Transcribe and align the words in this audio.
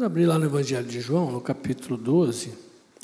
Vamos 0.00 0.12
abrir 0.12 0.24
lá 0.24 0.38
no 0.38 0.46
Evangelho 0.46 0.86
de 0.86 0.98
João, 0.98 1.30
no 1.30 1.42
capítulo 1.42 1.94
12, 1.98 2.54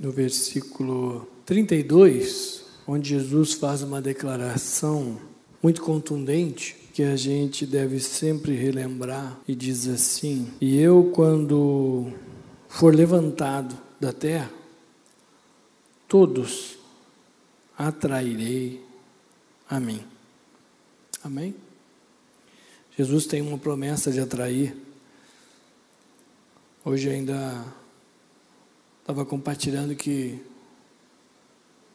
no 0.01 0.11
versículo 0.11 1.29
32, 1.45 2.65
onde 2.87 3.11
Jesus 3.11 3.53
faz 3.53 3.83
uma 3.83 4.01
declaração 4.01 5.21
muito 5.63 5.83
contundente 5.83 6.75
que 6.95 7.03
a 7.03 7.15
gente 7.15 7.67
deve 7.67 8.01
sempre 8.01 8.55
relembrar 8.55 9.39
e 9.47 9.55
diz 9.55 9.87
assim: 9.87 10.51
E 10.59 10.81
eu, 10.81 11.13
quando 11.15 12.11
for 12.67 12.95
levantado 12.95 13.77
da 14.01 14.11
terra, 14.11 14.51
todos 16.09 16.79
atrairei 17.77 18.83
a 19.69 19.79
mim. 19.79 20.01
Amém? 21.23 21.55
Jesus 22.97 23.27
tem 23.27 23.43
uma 23.43 23.59
promessa 23.59 24.11
de 24.11 24.19
atrair. 24.19 24.86
Hoje 26.89 27.11
ainda 27.11 27.65
estava 29.01 29.27
compartilhando 29.27 29.97
que 29.97 30.41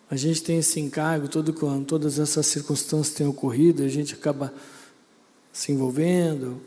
a 0.10 0.18
gente 0.18 0.44
tem 0.44 0.58
esse 0.58 0.82
encargo 0.82 1.30
todo 1.30 1.54
quando 1.54 1.86
todas 1.86 2.20
essas 2.20 2.46
circunstâncias 2.48 3.16
têm 3.16 3.26
ocorrido, 3.26 3.84
a 3.84 3.88
gente 3.88 4.14
acaba 4.14 4.54
se 5.54 5.72
envolvendo, 5.72 6.62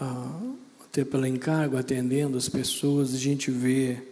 ah, 0.00 0.40
até 0.86 1.04
pelo 1.04 1.24
encargo, 1.24 1.76
atendendo 1.76 2.36
as 2.36 2.48
pessoas, 2.48 3.14
a 3.14 3.16
gente 3.16 3.48
vê 3.48 4.02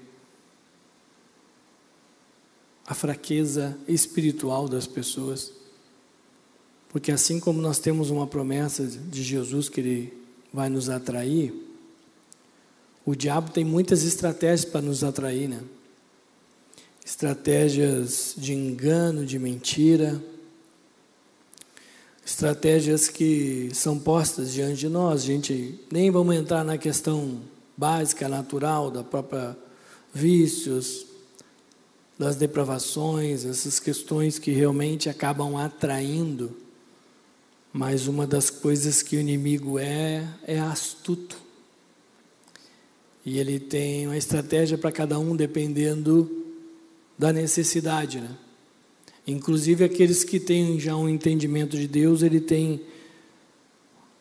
a 2.86 2.94
fraqueza 2.94 3.76
espiritual 3.88 4.68
das 4.68 4.86
pessoas. 4.86 5.52
Porque 6.88 7.10
assim 7.10 7.40
como 7.40 7.60
nós 7.60 7.80
temos 7.80 8.10
uma 8.10 8.28
promessa 8.28 8.86
de 8.86 9.24
Jesus 9.24 9.68
que 9.68 9.80
ele 9.80 10.16
vai 10.52 10.68
nos 10.68 10.88
atrair, 10.88 11.63
o 13.04 13.14
diabo 13.14 13.50
tem 13.50 13.64
muitas 13.64 14.04
estratégias 14.04 14.64
para 14.64 14.80
nos 14.80 15.04
atrair, 15.04 15.48
né? 15.48 15.60
Estratégias 17.04 18.34
de 18.36 18.54
engano, 18.54 19.26
de 19.26 19.38
mentira, 19.38 20.22
estratégias 22.24 23.08
que 23.08 23.68
são 23.74 23.98
postas 23.98 24.52
diante 24.52 24.80
de 24.80 24.88
nós. 24.88 25.22
A 25.22 25.26
gente 25.26 25.78
nem 25.92 26.10
vamos 26.10 26.34
entrar 26.34 26.64
na 26.64 26.78
questão 26.78 27.42
básica, 27.76 28.28
natural, 28.28 28.90
da 28.90 29.04
própria 29.04 29.56
vícios, 30.12 31.06
das 32.18 32.36
depravações, 32.36 33.44
essas 33.44 33.78
questões 33.78 34.38
que 34.38 34.52
realmente 34.52 35.10
acabam 35.10 35.56
atraindo 35.56 36.64
mas 37.74 38.06
uma 38.06 38.24
das 38.24 38.50
coisas 38.50 39.02
que 39.02 39.16
o 39.16 39.20
inimigo 39.20 39.80
é, 39.80 40.24
é 40.46 40.60
astuto. 40.60 41.36
E 43.24 43.38
ele 43.38 43.58
tem 43.58 44.06
uma 44.06 44.16
estratégia 44.16 44.76
para 44.76 44.92
cada 44.92 45.18
um 45.18 45.34
dependendo 45.34 46.44
da 47.18 47.32
necessidade, 47.32 48.20
né? 48.20 48.36
Inclusive 49.26 49.84
aqueles 49.84 50.22
que 50.22 50.38
têm 50.38 50.78
já 50.78 50.94
um 50.94 51.08
entendimento 51.08 51.76
de 51.76 51.88
Deus, 51.88 52.22
ele 52.22 52.40
tem 52.40 52.82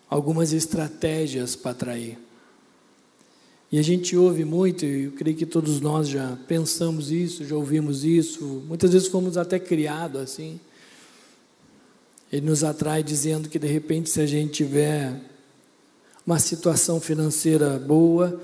algumas 0.09 0.53
estratégias 0.53 1.55
para 1.55 1.71
atrair. 1.71 2.17
E 3.69 3.79
a 3.79 3.81
gente 3.81 4.15
ouve 4.15 4.45
muito, 4.45 4.85
e 4.85 5.05
eu 5.05 5.11
creio 5.11 5.35
que 5.35 5.45
todos 5.45 5.81
nós 5.81 6.07
já 6.07 6.37
pensamos 6.47 7.11
isso, 7.11 7.43
já 7.43 7.55
ouvimos 7.55 8.05
isso, 8.05 8.63
muitas 8.67 8.93
vezes 8.93 9.07
fomos 9.07 9.35
até 9.35 9.59
criados 9.59 10.21
assim. 10.21 10.59
Ele 12.31 12.45
nos 12.45 12.63
atrai 12.63 13.03
dizendo 13.03 13.49
que 13.49 13.59
de 13.59 13.67
repente, 13.67 14.09
se 14.09 14.21
a 14.21 14.27
gente 14.27 14.53
tiver 14.53 15.19
uma 16.25 16.39
situação 16.39 17.01
financeira 17.01 17.77
boa, 17.79 18.39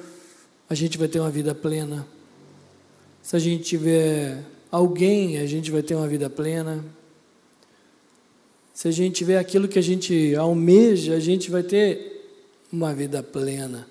a 0.70 0.76
gente 0.76 0.98
vai 0.98 1.08
ter 1.08 1.20
uma 1.20 1.32
vida 1.32 1.56
plena. 1.56 2.06
Se 3.22 3.36
a 3.36 3.40
gente 3.40 3.64
tiver 3.64 4.44
alguém, 4.72 5.38
a 5.40 5.46
gente 5.46 5.72
vai 5.72 5.82
ter 5.82 5.96
uma 5.96 6.08
vida 6.08 6.30
plena. 6.30 6.84
Se 8.74 8.88
a 8.88 8.92
gente 8.92 9.16
tiver 9.16 9.38
aquilo 9.38 9.68
que 9.68 9.80
a 9.80 9.82
gente 9.82 10.36
almeja, 10.36 11.16
a 11.16 11.20
gente 11.20 11.50
vai 11.50 11.64
ter 11.64 12.32
uma 12.72 12.94
vida 12.94 13.22
plena. 13.24 13.88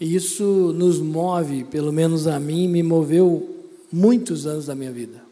E 0.00 0.14
isso 0.14 0.72
nos 0.74 0.98
move, 0.98 1.64
pelo 1.64 1.92
menos 1.92 2.26
a 2.26 2.40
mim, 2.40 2.66
me 2.66 2.82
moveu 2.82 3.68
muitos 3.92 4.46
anos 4.46 4.66
da 4.66 4.74
minha 4.74 4.90
vida, 4.90 5.22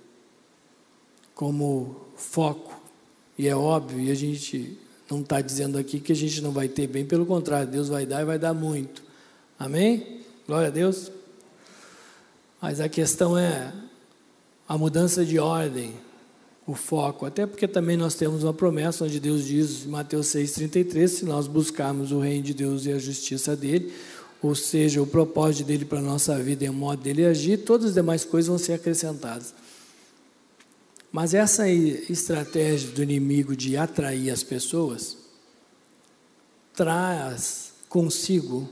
como 1.34 1.96
foco 2.14 2.80
e 3.40 3.48
é 3.48 3.56
óbvio, 3.56 3.98
e 4.00 4.10
a 4.10 4.14
gente 4.14 4.76
não 5.10 5.22
está 5.22 5.40
dizendo 5.40 5.78
aqui 5.78 5.98
que 5.98 6.12
a 6.12 6.14
gente 6.14 6.42
não 6.42 6.52
vai 6.52 6.68
ter, 6.68 6.86
bem 6.86 7.06
pelo 7.06 7.24
contrário, 7.24 7.70
Deus 7.70 7.88
vai 7.88 8.04
dar 8.04 8.20
e 8.20 8.24
vai 8.26 8.38
dar 8.38 8.52
muito. 8.52 9.02
Amém? 9.58 10.19
Glória 10.50 10.66
a 10.66 10.72
Deus. 10.72 11.12
Mas 12.60 12.80
a 12.80 12.88
questão 12.88 13.38
é 13.38 13.72
a 14.68 14.76
mudança 14.76 15.24
de 15.24 15.38
ordem, 15.38 15.94
o 16.66 16.74
foco, 16.74 17.24
até 17.24 17.46
porque 17.46 17.68
também 17.68 17.96
nós 17.96 18.16
temos 18.16 18.42
uma 18.42 18.52
promessa 18.52 19.04
onde 19.04 19.20
Deus 19.20 19.44
diz, 19.44 19.86
em 19.86 19.90
Mateus 19.90 20.26
6,33, 20.26 21.06
se 21.06 21.24
nós 21.24 21.46
buscarmos 21.46 22.10
o 22.10 22.18
reino 22.18 22.42
de 22.42 22.52
Deus 22.52 22.84
e 22.84 22.90
a 22.90 22.98
justiça 22.98 23.54
dele, 23.54 23.94
ou 24.42 24.56
seja, 24.56 25.00
o 25.00 25.06
propósito 25.06 25.68
dele 25.68 25.84
para 25.84 26.00
a 26.00 26.02
nossa 26.02 26.36
vida 26.42 26.64
e 26.64 26.68
o 26.68 26.72
modo 26.72 27.00
dele 27.00 27.24
agir, 27.24 27.58
todas 27.58 27.90
as 27.90 27.94
demais 27.94 28.24
coisas 28.24 28.48
vão 28.48 28.58
ser 28.58 28.72
acrescentadas. 28.72 29.54
Mas 31.12 31.32
essa 31.32 31.68
estratégia 31.68 32.90
do 32.90 33.04
inimigo 33.04 33.54
de 33.54 33.76
atrair 33.76 34.32
as 34.32 34.42
pessoas 34.42 35.16
traz 36.74 37.72
consigo 37.88 38.68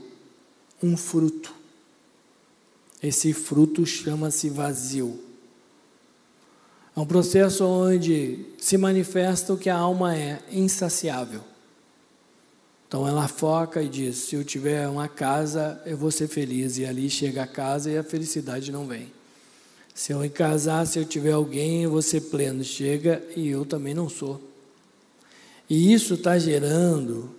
um 0.83 0.97
fruto. 0.97 1.58
Esse 3.01 3.33
fruto 3.33 3.85
chama-se 3.85 4.49
vazio. 4.49 5.19
É 6.95 6.99
um 6.99 7.05
processo 7.05 7.63
onde 7.65 8.45
se 8.57 8.77
manifesta 8.77 9.53
o 9.53 9.57
que 9.57 9.69
a 9.69 9.77
alma 9.77 10.17
é 10.17 10.41
insaciável. 10.51 11.41
Então 12.87 13.07
ela 13.07 13.27
foca 13.27 13.81
e 13.81 13.87
diz: 13.87 14.17
se 14.17 14.35
eu 14.35 14.43
tiver 14.43 14.87
uma 14.87 15.07
casa, 15.07 15.81
eu 15.85 15.95
vou 15.95 16.11
ser 16.11 16.27
feliz. 16.27 16.77
E 16.77 16.85
ali 16.85 17.09
chega 17.09 17.43
a 17.43 17.47
casa 17.47 17.89
e 17.89 17.97
a 17.97 18.03
felicidade 18.03 18.71
não 18.71 18.85
vem. 18.85 19.13
Se 19.93 20.11
eu 20.11 20.19
me 20.19 20.29
casar, 20.29 20.85
se 20.87 20.97
eu 20.97 21.05
tiver 21.05 21.31
alguém, 21.31 21.83
eu 21.83 21.91
vou 21.91 22.01
ser 22.01 22.21
pleno. 22.21 22.63
Chega 22.63 23.23
e 23.35 23.47
eu 23.47 23.63
também 23.65 23.93
não 23.93 24.09
sou. 24.09 24.41
E 25.69 25.93
isso 25.93 26.15
está 26.15 26.37
gerando 26.39 27.38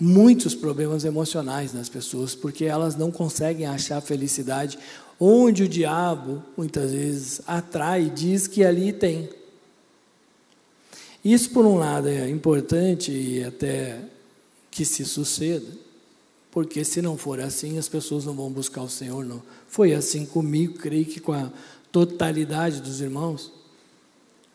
muitos 0.00 0.54
problemas 0.54 1.04
emocionais 1.04 1.74
nas 1.74 1.88
pessoas, 1.88 2.34
porque 2.34 2.64
elas 2.64 2.96
não 2.96 3.10
conseguem 3.10 3.66
achar 3.66 4.00
felicidade 4.00 4.78
onde 5.18 5.64
o 5.64 5.68
diabo, 5.68 6.42
muitas 6.56 6.92
vezes, 6.92 7.42
atrai 7.46 8.06
e 8.06 8.10
diz 8.10 8.46
que 8.46 8.64
ali 8.64 8.90
tem. 8.90 9.28
Isso, 11.22 11.50
por 11.50 11.66
um 11.66 11.76
lado, 11.76 12.08
é 12.08 12.30
importante 12.30 13.12
e 13.12 13.44
até 13.44 14.00
que 14.70 14.86
se 14.86 15.04
suceda, 15.04 15.66
porque 16.50 16.82
se 16.82 17.02
não 17.02 17.18
for 17.18 17.38
assim, 17.38 17.76
as 17.76 17.88
pessoas 17.88 18.24
não 18.24 18.32
vão 18.32 18.50
buscar 18.50 18.82
o 18.82 18.88
Senhor, 18.88 19.22
não. 19.22 19.42
Foi 19.68 19.92
assim 19.92 20.24
comigo, 20.24 20.78
creio 20.78 21.04
que 21.04 21.20
com 21.20 21.34
a 21.34 21.52
totalidade 21.92 22.80
dos 22.80 23.02
irmãos, 23.02 23.52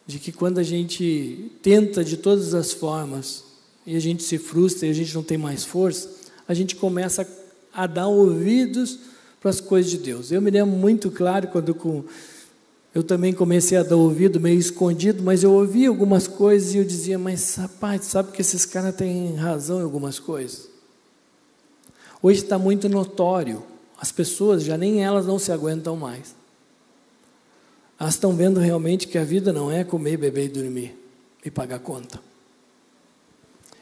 de 0.08 0.18
que 0.18 0.32
quando 0.32 0.58
a 0.58 0.64
gente 0.64 1.52
tenta 1.62 2.04
de 2.04 2.18
todas 2.18 2.56
as 2.56 2.74
formas 2.74 3.45
e 3.86 3.96
a 3.96 4.00
gente 4.00 4.24
se 4.24 4.38
frustra 4.38 4.88
e 4.88 4.92
a 4.92 4.94
gente 4.94 5.14
não 5.14 5.24
tem 5.24 5.38
mais 5.38 5.64
força, 5.64 6.10
a 6.48 6.54
gente 6.54 6.76
começa 6.76 7.28
a 7.74 7.86
dar 7.86 8.08
ouvidos 8.08 9.00
para 9.40 9.50
as 9.50 9.62
coisas 9.62 9.92
de 9.92 9.98
Deus. 9.98 10.32
Eu 10.32 10.42
me 10.42 10.50
lembro 10.50 10.76
muito 10.76 11.12
claro 11.12 11.48
quando 11.50 11.76
com, 11.76 12.04
eu 12.94 13.04
também 13.04 13.34
comecei 13.34 13.78
a 13.78 13.84
dar 13.84 13.96
ouvido 13.96 14.40
meio 14.40 14.60
escondido, 14.60 15.22
mas 15.22 15.44
eu 15.44 15.52
ouvia 15.52 15.90
algumas 15.90 16.28
coisas 16.28 16.74
e 16.74 16.78
eu 16.78 16.84
dizia, 16.84 17.20
mas 17.20 17.56
rapaz, 17.56 18.06
sabe 18.06 18.32
que 18.32 18.42
esses 18.42 18.66
caras 18.66 18.96
têm 18.96 19.36
razão 19.36 19.80
em 19.80 19.84
algumas 19.84 20.18
coisas. 20.18 20.70
Hoje 22.22 22.42
está 22.42 22.58
muito 22.58 22.90
notório. 22.90 23.62
As 24.00 24.12
pessoas 24.12 24.64
já 24.64 24.78
nem 24.78 25.04
elas 25.04 25.26
não 25.26 25.38
se 25.38 25.52
aguentam 25.52 25.96
mais. 25.96 26.36
Elas 28.00 28.16
estão 28.16 28.36
vendo 28.36 28.60
realmente 28.60 29.08
que 29.08 29.18
a 29.18 29.24
vida 29.24 29.54
não 29.54 29.72
é 29.72 29.84
comer, 29.84 30.18
beber 30.18 30.46
e 30.46 30.50
dormir 30.50 30.98
e 31.46 31.52
pagar 31.52 31.80
conta. 31.80 32.20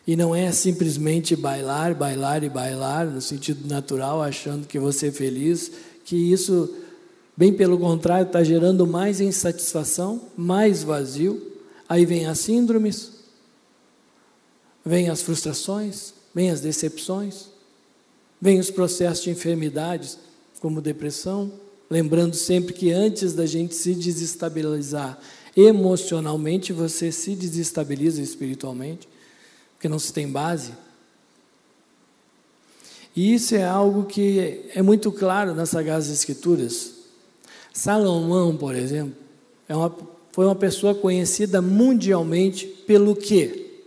E 0.05 0.15
não 0.15 0.35
é 0.35 0.51
simplesmente 0.51 1.35
bailar, 1.35 1.95
bailar 1.95 2.43
e 2.43 2.49
bailar, 2.49 3.05
no 3.05 3.21
sentido 3.21 3.67
natural, 3.67 4.21
achando 4.21 4.67
que 4.67 4.77
você 4.77 5.07
é 5.07 5.11
feliz, 5.11 5.71
que 6.03 6.15
isso, 6.15 6.73
bem 7.37 7.53
pelo 7.53 7.77
contrário, 7.77 8.27
está 8.27 8.43
gerando 8.43 8.85
mais 8.85 9.21
insatisfação, 9.21 10.21
mais 10.35 10.83
vazio. 10.83 11.53
Aí 11.87 12.05
vem 12.05 12.25
as 12.25 12.39
síndromes, 12.39 13.11
vem 14.85 15.09
as 15.09 15.21
frustrações, 15.21 16.13
vem 16.33 16.49
as 16.49 16.59
decepções. 16.59 17.53
Vem 18.43 18.59
os 18.59 18.69
processos 18.69 19.23
de 19.23 19.29
enfermidades, 19.29 20.17
como 20.59 20.81
depressão, 20.81 21.49
lembrando 21.89 22.35
sempre 22.35 22.73
que 22.73 22.91
antes 22.91 23.31
da 23.31 23.45
gente 23.45 23.73
se 23.73 23.95
desestabilizar 23.95 25.17
emocionalmente, 25.55 26.73
você 26.73 27.09
se 27.09 27.37
desestabiliza 27.37 28.21
espiritualmente, 28.21 29.07
porque 29.83 29.89
não 29.89 29.99
se 29.99 30.13
tem 30.13 30.29
base. 30.29 30.71
E 33.13 33.33
isso 33.33 33.53
é 33.53 33.65
algo 33.65 34.05
que 34.05 34.61
é 34.73 34.81
muito 34.81 35.11
claro 35.11 35.53
nas 35.53 35.71
Sagradas 35.71 36.09
Escrituras. 36.09 36.93
Salomão, 37.73 38.55
por 38.55 38.75
exemplo, 38.75 39.13
é 39.67 39.75
uma, 39.75 39.93
foi 40.31 40.45
uma 40.45 40.55
pessoa 40.55 40.95
conhecida 40.95 41.61
mundialmente 41.61 42.65
pelo 42.65 43.13
quê? 43.13 43.81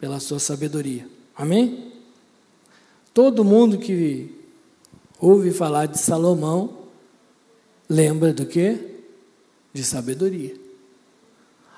Pela 0.00 0.18
sua 0.20 0.38
sabedoria. 0.38 1.06
Amém? 1.36 1.92
Todo 3.12 3.44
mundo 3.44 3.76
que 3.76 4.34
ouve 5.20 5.50
falar 5.50 5.84
de 5.84 5.98
Salomão 5.98 6.78
lembra 7.90 8.32
do 8.32 8.46
quê? 8.46 8.78
De 9.70 9.84
sabedoria. 9.84 10.63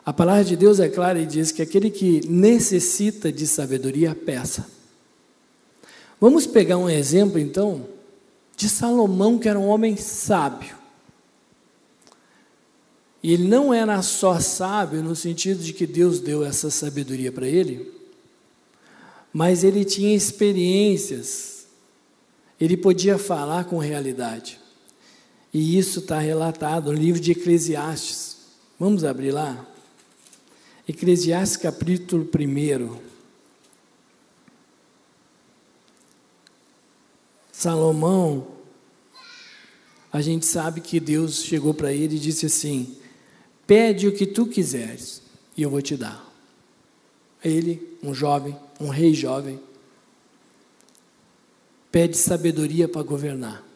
A 0.07 0.13
palavra 0.13 0.45
de 0.45 0.55
Deus 0.55 0.79
é 0.79 0.89
clara 0.89 1.19
e 1.19 1.27
diz 1.27 1.51
que 1.51 1.61
aquele 1.61 1.91
que 1.91 2.25
necessita 2.29 3.33
de 3.33 3.45
sabedoria, 3.45 4.15
peça. 4.15 4.65
Vamos 6.21 6.47
pegar 6.47 6.79
um 6.79 6.89
exemplo 6.89 7.41
então 7.41 7.89
de 8.57 8.69
Salomão, 8.69 9.37
que 9.37 9.49
era 9.49 9.59
um 9.59 9.67
homem 9.67 9.97
sábio. 9.97 10.77
E 13.21 13.33
ele 13.33 13.49
não 13.49 13.75
era 13.75 14.01
só 14.01 14.39
sábio 14.39 15.03
no 15.03 15.17
sentido 15.17 15.61
de 15.61 15.73
que 15.73 15.89
Deus 15.89 16.21
deu 16.21 16.45
essa 16.45 16.71
sabedoria 16.71 17.33
para 17.33 17.49
ele, 17.49 17.93
mas 19.33 19.65
ele 19.65 19.85
tinha 19.85 20.15
experiências, 20.15 21.67
ele 22.61 22.77
podia 22.77 23.19
falar 23.19 23.65
com 23.65 23.79
realidade. 23.79 24.61
E 25.53 25.77
isso 25.77 25.99
está 25.99 26.21
relatado 26.21 26.93
no 26.93 26.97
livro 26.97 27.21
de 27.21 27.33
Eclesiastes. 27.33 28.37
Vamos 28.79 29.03
abrir 29.03 29.33
lá? 29.33 29.67
Eclesiastes 30.89 31.57
capítulo 31.57 32.23
1. 32.33 33.01
Salomão, 37.51 38.47
a 40.13 40.21
gente 40.21 40.47
sabe 40.47 40.81
que 40.81 41.01
Deus 41.01 41.43
chegou 41.43 41.75
para 41.75 41.93
ele 41.93 42.15
e 42.15 42.21
disse 42.21 42.47
assim: 42.47 42.97
Pede 43.67 44.07
o 44.07 44.15
que 44.15 44.27
tu 44.27 44.47
quiseres 44.47 45.23
e 45.57 45.63
eu 45.63 45.71
vou 45.71 45.83
te 45.83 45.97
dar. 45.97 46.25
Ele, 47.43 47.99
um 48.01 48.15
jovem, 48.15 48.57
um 48.81 48.89
rei 48.89 49.13
jovem, 49.13 49.59
pede 51.91 52.17
sabedoria 52.17 52.87
para 52.87 53.03
governar. 53.03 53.67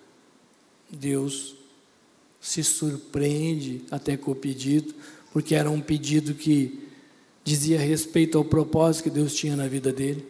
Deus 0.89 1.57
se 2.41 2.63
surpreende 2.63 3.85
até 3.91 4.17
com 4.17 4.31
o 4.31 4.37
pedido, 4.37 4.95
porque 5.33 5.57
era 5.57 5.69
um 5.69 5.81
pedido 5.81 6.35
que 6.35 6.89
dizia 7.45 7.79
respeito 7.79 8.39
ao 8.39 8.45
propósito 8.45 9.05
que 9.05 9.11
Deus 9.11 9.35
tinha 9.35 9.57
na 9.57 9.67
vida 9.67 9.93
dele. 9.93 10.27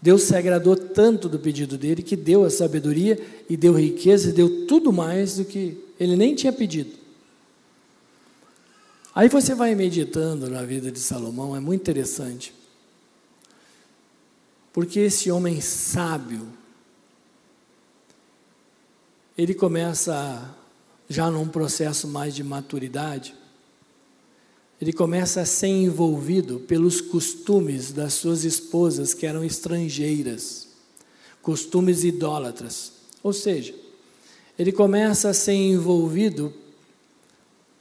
Deus 0.00 0.22
se 0.22 0.34
agradou 0.34 0.74
tanto 0.74 1.28
do 1.28 1.38
pedido 1.38 1.78
dele 1.78 2.02
que 2.02 2.16
deu 2.16 2.44
a 2.44 2.50
sabedoria 2.50 3.20
e 3.48 3.56
deu 3.56 3.72
riqueza 3.74 4.30
e 4.30 4.32
deu 4.32 4.66
tudo 4.66 4.92
mais 4.92 5.36
do 5.36 5.44
que 5.44 5.78
ele 5.98 6.16
nem 6.16 6.34
tinha 6.34 6.52
pedido. 6.52 6.90
Aí 9.14 9.28
você 9.28 9.54
vai 9.54 9.74
meditando 9.74 10.48
na 10.48 10.62
vida 10.64 10.90
de 10.90 10.98
Salomão, 10.98 11.54
é 11.54 11.60
muito 11.60 11.82
interessante. 11.82 12.52
Porque 14.72 15.00
esse 15.00 15.30
homem 15.30 15.60
sábio, 15.60 16.48
ele 19.36 19.54
começa 19.54 20.56
já 21.08 21.30
num 21.30 21.46
processo 21.46 22.08
mais 22.08 22.34
de 22.34 22.42
maturidade, 22.42 23.34
ele 24.82 24.92
começa 24.92 25.42
a 25.42 25.46
ser 25.46 25.68
envolvido 25.68 26.58
pelos 26.58 27.00
costumes 27.00 27.92
das 27.92 28.14
suas 28.14 28.42
esposas 28.42 29.14
que 29.14 29.24
eram 29.24 29.44
estrangeiras, 29.44 30.66
costumes 31.40 32.02
idólatras. 32.02 32.90
Ou 33.22 33.32
seja, 33.32 33.72
ele 34.58 34.72
começa 34.72 35.28
a 35.28 35.34
ser 35.34 35.52
envolvido 35.52 36.52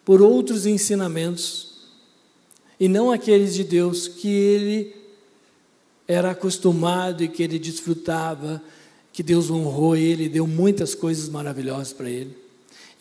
por 0.06 0.22
outros 0.22 0.68
ensinamentos 0.68 1.88
e 2.80 2.88
não 2.88 3.12
aqueles 3.12 3.56
de 3.56 3.64
Deus 3.64 4.08
que 4.08 4.28
ele 4.28 4.96
era 6.08 6.30
acostumado 6.30 7.24
e 7.24 7.28
que 7.28 7.42
ele 7.42 7.58
desfrutava, 7.58 8.62
que 9.12 9.24
Deus 9.24 9.50
honrou 9.50 9.96
ele, 9.96 10.30
deu 10.30 10.46
muitas 10.46 10.94
coisas 10.94 11.28
maravilhosas 11.30 11.94
para 11.94 12.12
ele. 12.12 12.41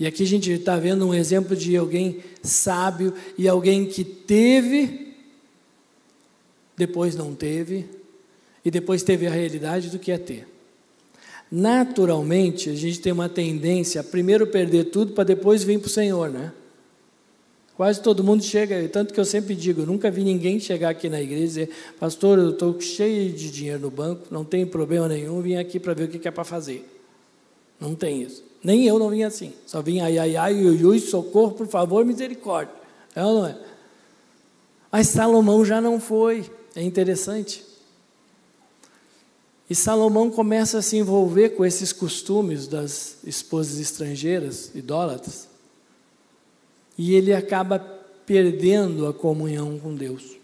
E 0.00 0.06
aqui 0.06 0.22
a 0.22 0.26
gente 0.26 0.50
está 0.50 0.78
vendo 0.78 1.06
um 1.06 1.12
exemplo 1.12 1.54
de 1.54 1.76
alguém 1.76 2.20
sábio 2.42 3.12
e 3.36 3.46
alguém 3.46 3.84
que 3.84 4.02
teve, 4.02 5.14
depois 6.74 7.14
não 7.14 7.34
teve, 7.34 7.84
e 8.64 8.70
depois 8.70 9.02
teve 9.02 9.26
a 9.26 9.30
realidade 9.30 9.90
do 9.90 9.98
que 9.98 10.10
é 10.10 10.16
ter. 10.16 10.48
Naturalmente, 11.52 12.70
a 12.70 12.74
gente 12.74 12.98
tem 12.98 13.12
uma 13.12 13.28
tendência 13.28 14.00
a 14.00 14.04
primeiro 14.04 14.46
perder 14.46 14.84
tudo 14.84 15.12
para 15.12 15.24
depois 15.24 15.62
vir 15.62 15.78
para 15.78 15.88
o 15.88 15.90
Senhor, 15.90 16.30
né? 16.30 16.50
Quase 17.76 18.00
todo 18.00 18.24
mundo 18.24 18.42
chega, 18.42 18.88
tanto 18.88 19.12
que 19.12 19.20
eu 19.20 19.24
sempre 19.24 19.54
digo, 19.54 19.82
nunca 19.82 20.10
vi 20.10 20.24
ninguém 20.24 20.58
chegar 20.58 20.88
aqui 20.88 21.10
na 21.10 21.20
igreja 21.20 21.44
e 21.44 21.46
dizer, 21.46 21.70
pastor, 21.98 22.38
eu 22.38 22.50
estou 22.50 22.80
cheio 22.80 23.32
de 23.32 23.50
dinheiro 23.50 23.80
no 23.80 23.90
banco, 23.90 24.28
não 24.30 24.46
tem 24.46 24.64
problema 24.64 25.08
nenhum, 25.08 25.42
vim 25.42 25.56
aqui 25.56 25.78
para 25.78 25.92
ver 25.92 26.04
o 26.04 26.08
que 26.08 26.26
é 26.26 26.30
para 26.30 26.44
fazer. 26.44 26.88
Não 27.78 27.94
tem 27.94 28.22
isso. 28.22 28.49
Nem 28.62 28.86
eu 28.86 28.98
não 28.98 29.10
vinha 29.10 29.26
assim. 29.26 29.52
Só 29.66 29.80
vinha 29.80 30.04
ai, 30.04 30.18
ai, 30.18 30.36
ai, 30.36 30.54
ui, 30.64 30.84
ui, 30.84 30.98
socorro, 30.98 31.52
por 31.52 31.66
favor, 31.66 32.04
misericórdia. 32.04 32.74
É 33.14 33.24
ou 33.24 33.40
não 33.40 33.46
é? 33.46 33.58
Mas 34.92 35.08
Salomão 35.08 35.64
já 35.64 35.80
não 35.80 36.00
foi. 36.00 36.50
É 36.74 36.82
interessante. 36.82 37.64
E 39.68 39.74
Salomão 39.74 40.30
começa 40.30 40.78
a 40.78 40.82
se 40.82 40.96
envolver 40.96 41.50
com 41.50 41.64
esses 41.64 41.92
costumes 41.92 42.66
das 42.66 43.18
esposas 43.22 43.78
estrangeiras, 43.78 44.72
idólatras, 44.74 45.48
e 46.98 47.14
ele 47.14 47.32
acaba 47.32 47.78
perdendo 48.26 49.06
a 49.06 49.14
comunhão 49.14 49.78
com 49.78 49.94
Deus. 49.94 50.39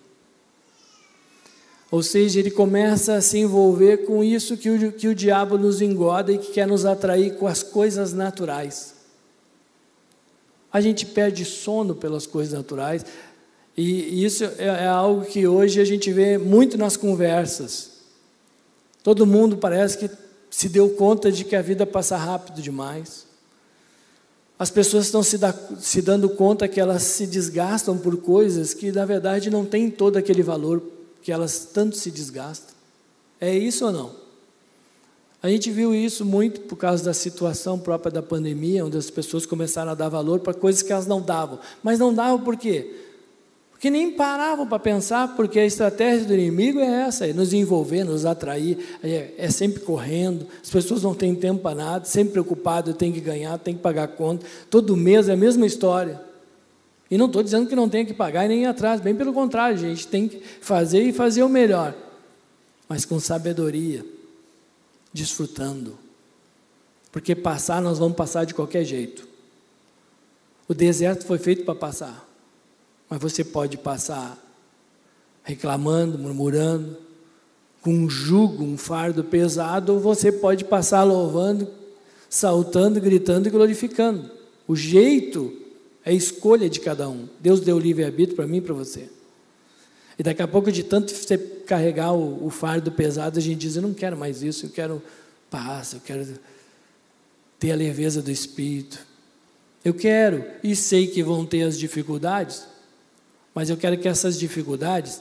Ou 1.90 2.02
seja, 2.02 2.40
ele 2.40 2.50
começa 2.50 3.14
a 3.14 3.20
se 3.20 3.38
envolver 3.38 3.98
com 3.98 4.22
isso 4.22 4.56
que 4.56 4.68
o, 4.68 4.92
que 4.92 5.08
o 5.08 5.14
diabo 5.14 5.56
nos 5.56 5.80
engoda 5.80 6.32
e 6.32 6.38
que 6.38 6.52
quer 6.52 6.66
nos 6.66 6.84
atrair 6.84 7.36
com 7.36 7.46
as 7.46 7.62
coisas 7.62 8.12
naturais. 8.12 8.94
A 10.72 10.80
gente 10.80 11.06
perde 11.06 11.44
sono 11.44 11.94
pelas 11.94 12.26
coisas 12.26 12.52
naturais, 12.52 13.06
e 13.76 14.24
isso 14.24 14.44
é, 14.44 14.64
é 14.64 14.86
algo 14.86 15.24
que 15.26 15.46
hoje 15.46 15.80
a 15.80 15.84
gente 15.84 16.12
vê 16.12 16.38
muito 16.38 16.76
nas 16.76 16.96
conversas. 16.96 17.92
Todo 19.02 19.26
mundo 19.26 19.56
parece 19.56 19.98
que 19.98 20.10
se 20.50 20.68
deu 20.68 20.90
conta 20.90 21.30
de 21.30 21.44
que 21.44 21.54
a 21.54 21.62
vida 21.62 21.86
passa 21.86 22.16
rápido 22.16 22.60
demais. 22.60 23.26
As 24.58 24.70
pessoas 24.70 25.04
estão 25.04 25.22
se, 25.22 25.38
da, 25.38 25.54
se 25.78 26.00
dando 26.00 26.30
conta 26.30 26.66
que 26.66 26.80
elas 26.80 27.02
se 27.02 27.26
desgastam 27.26 27.96
por 27.98 28.16
coisas 28.16 28.72
que, 28.74 28.90
na 28.90 29.04
verdade, 29.04 29.50
não 29.50 29.64
têm 29.64 29.90
todo 29.90 30.16
aquele 30.16 30.42
valor 30.42 30.95
que 31.26 31.32
elas 31.32 31.68
tanto 31.74 31.96
se 31.96 32.08
desgastam. 32.08 32.72
É 33.40 33.52
isso 33.52 33.84
ou 33.84 33.90
não? 33.90 34.12
A 35.42 35.48
gente 35.48 35.72
viu 35.72 35.92
isso 35.92 36.24
muito 36.24 36.60
por 36.60 36.76
causa 36.76 37.04
da 37.04 37.12
situação 37.12 37.80
própria 37.80 38.12
da 38.12 38.22
pandemia, 38.22 38.86
onde 38.86 38.96
as 38.96 39.10
pessoas 39.10 39.44
começaram 39.44 39.90
a 39.90 39.96
dar 39.96 40.08
valor 40.08 40.38
para 40.38 40.54
coisas 40.54 40.82
que 40.82 40.92
elas 40.92 41.04
não 41.04 41.20
davam. 41.20 41.58
Mas 41.82 41.98
não 41.98 42.14
davam 42.14 42.38
por 42.44 42.56
quê? 42.56 42.94
Porque 43.72 43.90
nem 43.90 44.12
paravam 44.12 44.68
para 44.68 44.78
pensar, 44.78 45.34
porque 45.34 45.58
a 45.58 45.66
estratégia 45.66 46.28
do 46.28 46.34
inimigo 46.34 46.78
é 46.78 47.08
essa, 47.08 47.26
é 47.26 47.32
nos 47.32 47.52
envolver, 47.52 48.04
nos 48.04 48.24
atrair, 48.24 48.78
é, 49.02 49.32
é 49.36 49.50
sempre 49.50 49.80
correndo, 49.80 50.46
as 50.62 50.70
pessoas 50.70 51.02
não 51.02 51.12
têm 51.12 51.34
tempo 51.34 51.60
para 51.60 51.74
nada, 51.74 52.04
sempre 52.04 52.34
preocupado, 52.34 52.94
tem 52.94 53.10
que 53.10 53.20
ganhar, 53.20 53.58
tem 53.58 53.74
que 53.74 53.82
pagar 53.82 54.06
conta, 54.06 54.46
todo 54.70 54.96
mês 54.96 55.28
é 55.28 55.32
a 55.32 55.36
mesma 55.36 55.66
história. 55.66 56.20
E 57.10 57.16
não 57.16 57.26
estou 57.26 57.42
dizendo 57.42 57.68
que 57.68 57.76
não 57.76 57.88
tem 57.88 58.04
que 58.04 58.12
pagar 58.12 58.44
e 58.44 58.48
nem 58.48 58.62
ir 58.62 58.66
atrás, 58.66 59.00
bem 59.00 59.14
pelo 59.14 59.32
contrário, 59.32 59.76
a 59.76 59.80
gente 59.80 60.08
tem 60.08 60.28
que 60.28 60.40
fazer 60.60 61.02
e 61.02 61.12
fazer 61.12 61.42
o 61.42 61.48
melhor, 61.48 61.94
mas 62.88 63.04
com 63.04 63.20
sabedoria, 63.20 64.04
desfrutando, 65.12 65.96
porque 67.12 67.34
passar 67.34 67.80
nós 67.80 67.98
vamos 67.98 68.16
passar 68.16 68.44
de 68.44 68.54
qualquer 68.54 68.84
jeito. 68.84 69.26
O 70.68 70.74
deserto 70.74 71.24
foi 71.24 71.38
feito 71.38 71.64
para 71.64 71.76
passar, 71.76 72.28
mas 73.08 73.20
você 73.20 73.44
pode 73.44 73.78
passar 73.78 74.36
reclamando, 75.44 76.18
murmurando, 76.18 76.96
com 77.80 77.90
um 77.90 78.10
jugo, 78.10 78.64
um 78.64 78.76
fardo 78.76 79.22
pesado, 79.22 79.94
ou 79.94 80.00
você 80.00 80.32
pode 80.32 80.64
passar 80.64 81.04
louvando, 81.04 81.68
saltando, 82.28 83.00
gritando 83.00 83.46
e 83.46 83.50
glorificando. 83.50 84.28
O 84.66 84.74
jeito 84.74 85.65
é 86.06 86.14
escolha 86.14 86.70
de 86.70 86.80
cada 86.80 87.08
um. 87.08 87.28
Deus 87.40 87.60
deu 87.60 87.78
livre-arbítrio 87.78 88.36
para 88.36 88.46
mim 88.46 88.58
e 88.58 88.60
para 88.62 88.72
você. 88.72 89.10
E 90.18 90.22
daqui 90.22 90.40
a 90.40 90.48
pouco, 90.48 90.72
de 90.72 90.82
tanto 90.82 91.12
você 91.12 91.36
carregar 91.36 92.12
o, 92.12 92.46
o, 92.46 92.48
fardo 92.48 92.90
pesado, 92.90 93.38
a 93.38 93.42
gente 93.42 93.58
diz: 93.58 93.76
Eu 93.76 93.82
não 93.82 93.92
quero 93.92 94.16
mais 94.16 94.42
isso, 94.42 94.66
eu 94.66 94.70
quero 94.70 95.02
paz, 95.50 95.92
eu 95.92 96.00
quero 96.00 96.26
ter 97.58 97.72
a 97.72 97.76
leveza 97.76 98.22
do 98.22 98.30
espírito. 98.30 99.04
Eu 99.84 99.92
quero, 99.92 100.44
e 100.64 100.74
sei 100.74 101.06
que 101.06 101.22
vão 101.22 101.44
ter 101.44 101.62
as 101.62 101.78
dificuldades, 101.78 102.66
mas 103.54 103.68
eu 103.68 103.76
quero 103.76 103.98
que 103.98 104.08
essas 104.08 104.38
dificuldades 104.38 105.20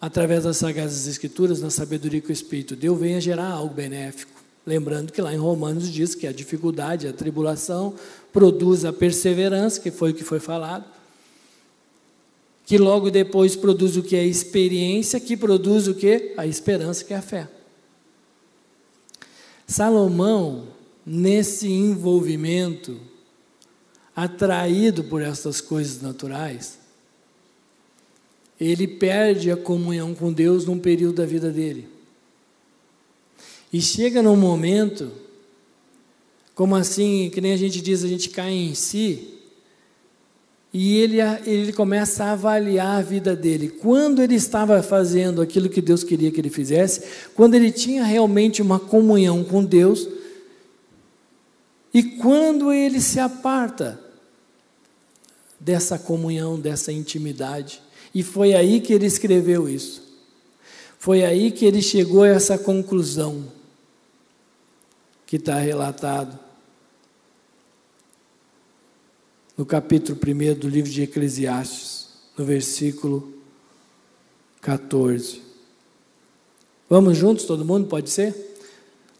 através 0.00 0.44
das 0.44 0.58
Sagradas 0.58 1.06
Escrituras, 1.06 1.60
na 1.60 1.70
sabedoria 1.70 2.20
que 2.20 2.30
o 2.30 2.32
Espírito 2.32 2.76
deu, 2.76 2.94
venha 2.94 3.20
gerar 3.20 3.48
algo 3.48 3.74
benéfico. 3.74 4.35
Lembrando 4.66 5.12
que 5.12 5.22
lá 5.22 5.32
em 5.32 5.38
Romanos 5.38 5.88
diz 5.88 6.16
que 6.16 6.26
a 6.26 6.32
dificuldade, 6.32 7.06
a 7.06 7.12
tribulação 7.12 7.94
produz 8.32 8.84
a 8.84 8.92
perseverança, 8.92 9.80
que 9.80 9.92
foi 9.92 10.10
o 10.10 10.14
que 10.14 10.24
foi 10.24 10.40
falado, 10.40 10.84
que 12.64 12.76
logo 12.76 13.08
depois 13.08 13.54
produz 13.54 13.96
o 13.96 14.02
que 14.02 14.16
é 14.16 14.20
a 14.20 14.26
experiência, 14.26 15.20
que 15.20 15.36
produz 15.36 15.86
o 15.86 15.94
que? 15.94 16.34
A 16.36 16.48
esperança, 16.48 17.04
que 17.04 17.14
é 17.14 17.16
a 17.16 17.22
fé. 17.22 17.48
Salomão, 19.68 20.66
nesse 21.04 21.68
envolvimento, 21.68 23.00
atraído 24.16 25.04
por 25.04 25.22
essas 25.22 25.60
coisas 25.60 26.02
naturais, 26.02 26.76
ele 28.58 28.88
perde 28.88 29.52
a 29.52 29.56
comunhão 29.56 30.12
com 30.12 30.32
Deus 30.32 30.64
num 30.64 30.78
período 30.78 31.16
da 31.16 31.26
vida 31.26 31.52
dele. 31.52 31.95
E 33.76 33.82
chega 33.82 34.22
num 34.22 34.36
momento, 34.36 35.12
como 36.54 36.74
assim, 36.74 37.28
que 37.30 37.42
nem 37.42 37.52
a 37.52 37.58
gente 37.58 37.82
diz, 37.82 38.02
a 38.02 38.08
gente 38.08 38.30
cai 38.30 38.50
em 38.50 38.74
si, 38.74 39.34
e 40.72 40.96
ele, 40.96 41.18
ele 41.44 41.74
começa 41.74 42.24
a 42.24 42.32
avaliar 42.32 42.96
a 42.96 43.02
vida 43.02 43.36
dele. 43.36 43.68
Quando 43.68 44.22
ele 44.22 44.34
estava 44.34 44.82
fazendo 44.82 45.42
aquilo 45.42 45.68
que 45.68 45.82
Deus 45.82 46.02
queria 46.02 46.30
que 46.30 46.40
ele 46.40 46.48
fizesse, 46.48 47.02
quando 47.34 47.54
ele 47.54 47.70
tinha 47.70 48.02
realmente 48.02 48.62
uma 48.62 48.80
comunhão 48.80 49.44
com 49.44 49.62
Deus, 49.62 50.08
e 51.92 52.02
quando 52.02 52.72
ele 52.72 52.98
se 52.98 53.20
aparta 53.20 54.00
dessa 55.60 55.98
comunhão, 55.98 56.58
dessa 56.58 56.90
intimidade. 56.90 57.82
E 58.14 58.22
foi 58.22 58.54
aí 58.54 58.80
que 58.80 58.94
ele 58.94 59.04
escreveu 59.04 59.68
isso. 59.68 60.02
Foi 60.98 61.26
aí 61.26 61.50
que 61.50 61.66
ele 61.66 61.82
chegou 61.82 62.22
a 62.22 62.28
essa 62.28 62.56
conclusão 62.56 63.54
que 65.26 65.36
está 65.36 65.58
relatado 65.58 66.38
no 69.56 69.66
capítulo 69.66 70.16
1 70.16 70.54
do 70.54 70.68
livro 70.68 70.90
de 70.90 71.02
Eclesiastes, 71.02 72.08
no 72.38 72.44
versículo 72.44 73.34
14. 74.60 75.42
Vamos 76.88 77.16
juntos, 77.16 77.44
todo 77.44 77.64
mundo? 77.64 77.88
Pode 77.88 78.10
ser? 78.10 78.56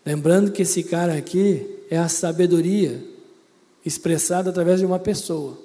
Lembrando 0.05 0.53
que 0.53 0.63
esse 0.63 0.85
cara 0.85 1.15
aqui 1.17 1.67
é 1.91 1.99
a 1.99 2.09
sabedoria 2.09 3.03
expressada 3.85 4.51
através 4.51 4.79
de 4.79 4.87
uma 4.87 4.99
pessoa. 4.99 5.59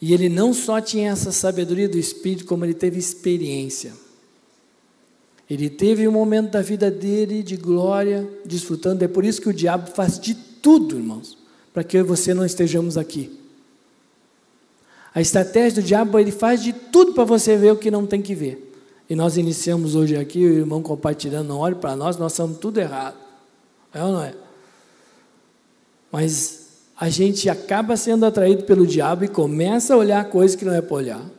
E 0.00 0.12
ele 0.12 0.28
não 0.28 0.52
só 0.52 0.80
tinha 0.80 1.12
essa 1.12 1.32
sabedoria 1.32 1.88
do 1.88 1.96
Espírito, 1.96 2.44
como 2.44 2.64
ele 2.64 2.74
teve 2.74 2.98
experiência. 2.98 4.03
Ele 5.48 5.68
teve 5.68 6.08
um 6.08 6.12
momento 6.12 6.52
da 6.52 6.62
vida 6.62 6.90
dele 6.90 7.42
de 7.42 7.56
glória, 7.56 8.28
desfrutando. 8.44 9.04
É 9.04 9.08
por 9.08 9.24
isso 9.24 9.40
que 9.40 9.48
o 9.48 9.52
diabo 9.52 9.90
faz 9.90 10.18
de 10.18 10.34
tudo, 10.34 10.96
irmãos, 10.96 11.36
para 11.72 11.84
que 11.84 11.96
eu 11.96 12.00
e 12.00 12.04
você 12.04 12.32
não 12.32 12.44
estejamos 12.44 12.96
aqui. 12.96 13.30
A 15.14 15.20
estratégia 15.20 15.80
do 15.80 15.86
diabo, 15.86 16.18
ele 16.18 16.32
faz 16.32 16.62
de 16.62 16.72
tudo 16.72 17.12
para 17.12 17.24
você 17.24 17.56
ver 17.56 17.72
o 17.72 17.76
que 17.76 17.90
não 17.90 18.06
tem 18.06 18.20
que 18.20 18.34
ver. 18.34 18.72
E 19.08 19.14
nós 19.14 19.36
iniciamos 19.36 19.94
hoje 19.94 20.16
aqui, 20.16 20.44
o 20.44 20.54
irmão 20.54 20.82
compartilhando, 20.82 21.48
não 21.48 21.58
olhe 21.58 21.74
para 21.74 21.94
nós, 21.94 22.16
nós 22.16 22.32
estamos 22.32 22.58
tudo 22.58 22.80
errado. 22.80 23.16
É 23.92 24.02
ou 24.02 24.12
não 24.12 24.22
é? 24.24 24.34
Mas 26.10 26.64
a 26.98 27.08
gente 27.08 27.50
acaba 27.50 27.96
sendo 27.96 28.24
atraído 28.24 28.64
pelo 28.64 28.86
diabo 28.86 29.24
e 29.24 29.28
começa 29.28 29.94
a 29.94 29.96
olhar 29.96 30.24
coisas 30.30 30.56
que 30.56 30.64
não 30.64 30.72
é 30.72 30.80
para 30.80 30.96
olhar. 30.96 31.30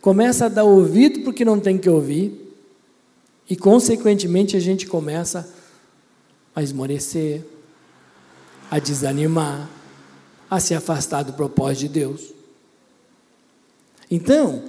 Começa 0.00 0.46
a 0.46 0.48
dar 0.48 0.64
ouvido 0.64 1.20
porque 1.20 1.44
não 1.44 1.60
tem 1.60 1.76
que 1.78 1.88
ouvir. 1.88 2.41
E, 3.48 3.56
consequentemente, 3.56 4.56
a 4.56 4.60
gente 4.60 4.86
começa 4.86 5.52
a 6.54 6.62
esmorecer, 6.62 7.44
a 8.70 8.78
desanimar, 8.78 9.68
a 10.50 10.60
se 10.60 10.74
afastar 10.74 11.22
do 11.22 11.32
propósito 11.32 11.80
de 11.80 11.88
Deus. 11.88 12.32
Então, 14.10 14.62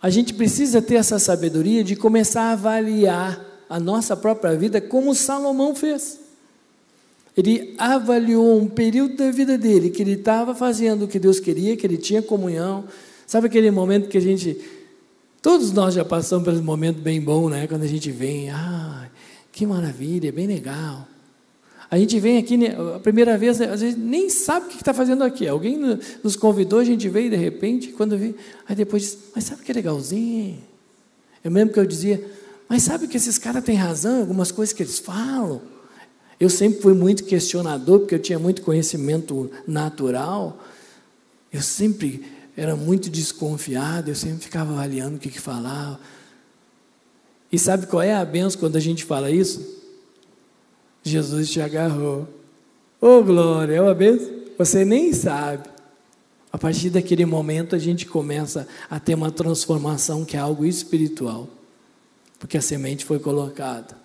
a 0.00 0.10
gente 0.10 0.32
precisa 0.32 0.80
ter 0.80 0.94
essa 0.94 1.18
sabedoria 1.18 1.84
de 1.84 1.96
começar 1.96 2.42
a 2.42 2.52
avaliar 2.52 3.44
a 3.68 3.78
nossa 3.78 4.16
própria 4.16 4.56
vida 4.56 4.80
como 4.80 5.14
Salomão 5.14 5.74
fez. 5.74 6.20
Ele 7.36 7.74
avaliou 7.78 8.58
um 8.58 8.66
período 8.66 9.16
da 9.16 9.30
vida 9.30 9.56
dele 9.56 9.90
que 9.90 10.02
ele 10.02 10.12
estava 10.12 10.54
fazendo 10.54 11.04
o 11.04 11.08
que 11.08 11.18
Deus 11.18 11.38
queria, 11.38 11.76
que 11.76 11.86
ele 11.86 11.96
tinha 11.96 12.22
comunhão. 12.22 12.84
Sabe 13.26 13.46
aquele 13.46 13.70
momento 13.70 14.08
que 14.08 14.18
a 14.18 14.20
gente 14.20 14.58
Todos 15.40 15.72
nós 15.72 15.94
já 15.94 16.04
passamos 16.04 16.44
pelo 16.44 16.62
momento 16.62 17.00
bem 17.00 17.20
bom, 17.20 17.48
né? 17.48 17.66
Quando 17.66 17.82
a 17.82 17.86
gente 17.86 18.10
vem, 18.10 18.50
ah, 18.50 19.08
que 19.52 19.66
maravilha, 19.66 20.32
bem 20.32 20.46
legal. 20.46 21.06
A 21.90 21.96
gente 21.96 22.20
vem 22.20 22.36
aqui, 22.36 22.56
né, 22.56 22.76
a 22.94 22.98
primeira 22.98 23.38
vez, 23.38 23.60
às 23.60 23.80
vezes 23.80 23.96
nem 23.96 24.28
sabe 24.28 24.66
o 24.66 24.68
que 24.68 24.76
está 24.76 24.92
fazendo 24.92 25.24
aqui. 25.24 25.48
Alguém 25.48 25.78
nos 26.22 26.36
convidou, 26.36 26.80
a 26.80 26.84
gente 26.84 27.08
veio 27.08 27.30
de 27.30 27.36
repente, 27.36 27.88
quando 27.88 28.18
vem, 28.18 28.34
aí 28.68 28.76
depois 28.76 29.02
diz, 29.02 29.18
mas 29.34 29.44
sabe 29.44 29.62
que 29.62 29.70
é 29.70 29.74
legalzinho? 29.74 30.58
Eu 31.42 31.50
mesmo 31.50 31.72
que 31.72 31.80
eu 31.80 31.86
dizia, 31.86 32.22
mas 32.68 32.82
sabe 32.82 33.06
que 33.06 33.16
esses 33.16 33.38
caras 33.38 33.64
têm 33.64 33.74
razão, 33.74 34.20
algumas 34.20 34.52
coisas 34.52 34.74
que 34.74 34.82
eles 34.82 34.98
falam. 34.98 35.62
Eu 36.38 36.50
sempre 36.50 36.82
fui 36.82 36.92
muito 36.92 37.24
questionador, 37.24 38.00
porque 38.00 38.14
eu 38.14 38.18
tinha 38.18 38.38
muito 38.38 38.60
conhecimento 38.62 39.50
natural. 39.66 40.62
Eu 41.50 41.62
sempre 41.62 42.22
era 42.58 42.74
muito 42.74 43.08
desconfiado, 43.08 44.08
eu 44.08 44.16
sempre 44.16 44.42
ficava 44.42 44.72
avaliando 44.72 45.14
o 45.14 45.18
que, 45.20 45.30
que 45.30 45.40
falava. 45.40 46.00
E 47.52 47.56
sabe 47.56 47.86
qual 47.86 48.02
é 48.02 48.12
a 48.12 48.24
benção 48.24 48.58
quando 48.58 48.74
a 48.74 48.80
gente 48.80 49.04
fala 49.04 49.30
isso? 49.30 49.64
Jesus 51.04 51.50
te 51.50 51.60
agarrou. 51.60 52.26
Ô 53.00 53.18
oh, 53.18 53.22
glória, 53.22 53.76
é 53.76 53.80
uma 53.80 53.94
benção? 53.94 54.28
Você 54.58 54.84
nem 54.84 55.12
sabe. 55.12 55.68
A 56.52 56.58
partir 56.58 56.90
daquele 56.90 57.24
momento 57.24 57.76
a 57.76 57.78
gente 57.78 58.04
começa 58.06 58.66
a 58.90 58.98
ter 58.98 59.14
uma 59.14 59.30
transformação 59.30 60.24
que 60.24 60.36
é 60.36 60.40
algo 60.40 60.66
espiritual. 60.66 61.48
Porque 62.40 62.58
a 62.58 62.60
semente 62.60 63.04
foi 63.04 63.20
colocada. 63.20 63.96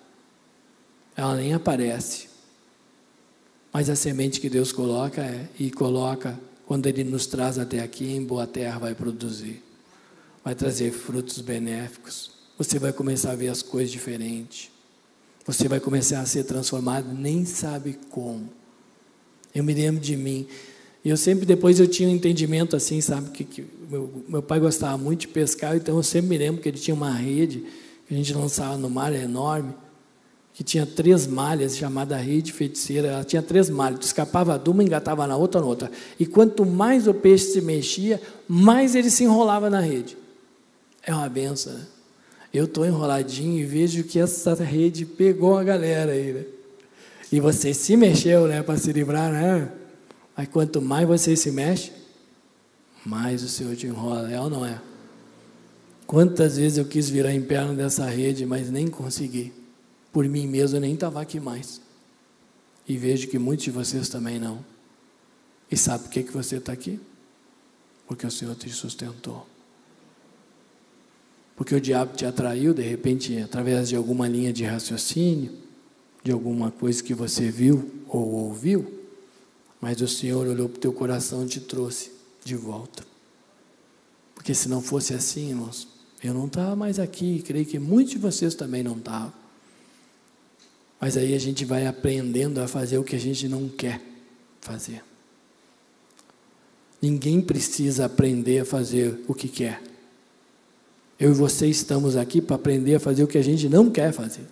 Ela 1.16 1.34
nem 1.34 1.54
aparece. 1.54 2.28
Mas 3.72 3.90
a 3.90 3.96
semente 3.96 4.40
que 4.40 4.48
Deus 4.48 4.70
coloca 4.70 5.22
é, 5.22 5.48
e 5.58 5.72
coloca 5.72 6.38
quando 6.66 6.86
Ele 6.86 7.04
nos 7.04 7.26
traz 7.26 7.58
até 7.58 7.80
aqui, 7.80 8.12
em 8.12 8.22
boa 8.22 8.46
terra 8.46 8.78
vai 8.78 8.94
produzir, 8.94 9.62
vai 10.42 10.54
trazer 10.54 10.92
frutos 10.92 11.40
benéficos. 11.40 12.30
Você 12.56 12.78
vai 12.78 12.92
começar 12.92 13.32
a 13.32 13.36
ver 13.36 13.48
as 13.48 13.62
coisas 13.62 13.90
diferentes. 13.90 14.70
Você 15.46 15.68
vai 15.68 15.80
começar 15.80 16.20
a 16.20 16.26
ser 16.26 16.44
transformado, 16.44 17.12
nem 17.12 17.44
sabe 17.44 17.98
como. 18.10 18.48
Eu 19.54 19.62
me 19.62 19.74
lembro 19.74 20.00
de 20.00 20.16
mim. 20.16 20.46
E 21.04 21.10
eu 21.10 21.16
sempre, 21.16 21.44
depois 21.44 21.78
eu 21.78 21.86
tinha 21.86 22.08
um 22.08 22.12
entendimento 22.12 22.74
assim, 22.74 23.00
sabe, 23.00 23.30
que, 23.30 23.44
que 23.44 23.66
meu, 23.90 24.24
meu 24.26 24.42
pai 24.42 24.58
gostava 24.58 24.96
muito 24.96 25.22
de 25.22 25.28
pescar, 25.28 25.76
então 25.76 25.96
eu 25.96 26.02
sempre 26.02 26.30
me 26.30 26.38
lembro 26.38 26.62
que 26.62 26.68
ele 26.68 26.78
tinha 26.78 26.94
uma 26.94 27.10
rede 27.10 27.62
que 28.06 28.14
a 28.14 28.16
gente 28.16 28.32
lançava 28.32 28.78
no 28.78 28.88
mar, 28.88 29.12
é 29.12 29.22
enorme 29.22 29.74
que 30.54 30.62
tinha 30.62 30.86
três 30.86 31.26
malhas, 31.26 31.76
chamada 31.76 32.16
rede 32.16 32.52
feiticeira. 32.52 33.08
Ela 33.08 33.24
tinha 33.24 33.42
três 33.42 33.68
malhas, 33.68 33.98
tu 33.98 34.02
escapava 34.04 34.56
de 34.56 34.70
uma, 34.70 34.84
engatava 34.84 35.26
na 35.26 35.36
outra, 35.36 35.60
na 35.60 35.66
outra. 35.66 35.90
E 36.18 36.24
quanto 36.24 36.64
mais 36.64 37.08
o 37.08 37.12
peixe 37.12 37.46
se 37.46 37.60
mexia, 37.60 38.22
mais 38.46 38.94
ele 38.94 39.10
se 39.10 39.24
enrolava 39.24 39.68
na 39.68 39.80
rede. 39.80 40.16
É 41.02 41.12
uma 41.12 41.28
benção, 41.28 41.72
né? 41.72 41.84
Eu 42.52 42.66
estou 42.66 42.86
enroladinho 42.86 43.58
e 43.58 43.64
vejo 43.64 44.04
que 44.04 44.20
essa 44.20 44.54
rede 44.54 45.04
pegou 45.04 45.58
a 45.58 45.64
galera 45.64 46.12
aí, 46.12 46.32
né? 46.32 46.44
E 47.32 47.40
você 47.40 47.74
se 47.74 47.96
mexeu, 47.96 48.46
né, 48.46 48.62
para 48.62 48.78
se 48.78 48.92
livrar, 48.92 49.32
né? 49.32 49.72
Mas 50.36 50.46
quanto 50.46 50.80
mais 50.80 51.06
você 51.06 51.34
se 51.34 51.50
mexe, 51.50 51.90
mais 53.04 53.42
o 53.42 53.48
Senhor 53.48 53.74
te 53.74 53.88
enrola, 53.88 54.30
é 54.30 54.40
ou 54.40 54.48
não 54.48 54.64
é? 54.64 54.80
Quantas 56.06 56.58
vezes 56.58 56.78
eu 56.78 56.84
quis 56.84 57.10
virar 57.10 57.34
em 57.34 57.42
perna 57.42 57.74
dessa 57.74 58.06
rede, 58.06 58.46
mas 58.46 58.70
nem 58.70 58.86
consegui. 58.86 59.63
Por 60.14 60.28
mim 60.28 60.46
mesmo 60.46 60.76
eu 60.76 60.80
nem 60.80 60.94
estava 60.94 61.20
aqui 61.20 61.40
mais. 61.40 61.80
E 62.86 62.96
vejo 62.96 63.26
que 63.26 63.36
muitos 63.36 63.64
de 63.64 63.72
vocês 63.72 64.08
também 64.08 64.38
não. 64.38 64.64
E 65.68 65.76
sabe 65.76 66.04
por 66.04 66.12
que, 66.12 66.22
que 66.22 66.32
você 66.32 66.58
está 66.58 66.72
aqui? 66.72 67.00
Porque 68.06 68.24
o 68.24 68.30
Senhor 68.30 68.54
te 68.54 68.70
sustentou. 68.70 69.44
Porque 71.56 71.74
o 71.74 71.80
diabo 71.80 72.14
te 72.14 72.24
atraiu, 72.24 72.72
de 72.72 72.82
repente, 72.82 73.36
através 73.38 73.88
de 73.88 73.96
alguma 73.96 74.28
linha 74.28 74.52
de 74.52 74.62
raciocínio, 74.62 75.52
de 76.22 76.30
alguma 76.30 76.70
coisa 76.70 77.02
que 77.02 77.12
você 77.12 77.50
viu 77.50 77.90
ou 78.06 78.34
ouviu, 78.34 78.86
mas 79.80 80.00
o 80.00 80.06
Senhor 80.06 80.46
olhou 80.46 80.68
para 80.68 80.78
o 80.78 80.80
teu 80.80 80.92
coração 80.92 81.44
e 81.44 81.48
te 81.48 81.60
trouxe 81.60 82.12
de 82.44 82.54
volta. 82.54 83.04
Porque 84.32 84.54
se 84.54 84.68
não 84.68 84.80
fosse 84.80 85.12
assim, 85.12 85.48
irmãos, 85.48 85.88
eu 86.22 86.32
não 86.32 86.46
estava 86.46 86.76
mais 86.76 87.00
aqui, 87.00 87.42
creio 87.42 87.66
que 87.66 87.80
muitos 87.80 88.12
de 88.12 88.18
vocês 88.18 88.54
também 88.54 88.84
não 88.84 88.96
estavam. 88.96 89.43
Mas 91.00 91.16
aí 91.16 91.34
a 91.34 91.38
gente 91.38 91.64
vai 91.64 91.86
aprendendo 91.86 92.60
a 92.60 92.68
fazer 92.68 92.98
o 92.98 93.04
que 93.04 93.16
a 93.16 93.20
gente 93.20 93.48
não 93.48 93.68
quer 93.68 94.00
fazer. 94.60 95.02
Ninguém 97.00 97.40
precisa 97.40 98.06
aprender 98.06 98.60
a 98.60 98.64
fazer 98.64 99.20
o 99.28 99.34
que 99.34 99.48
quer. 99.48 99.82
Eu 101.18 101.30
e 101.30 101.34
você 101.34 101.66
estamos 101.66 102.16
aqui 102.16 102.40
para 102.40 102.56
aprender 102.56 102.94
a 102.94 103.00
fazer 103.00 103.22
o 103.22 103.26
que 103.28 103.38
a 103.38 103.44
gente 103.44 103.68
não 103.68 103.90
quer 103.90 104.12
fazer. 104.12 104.46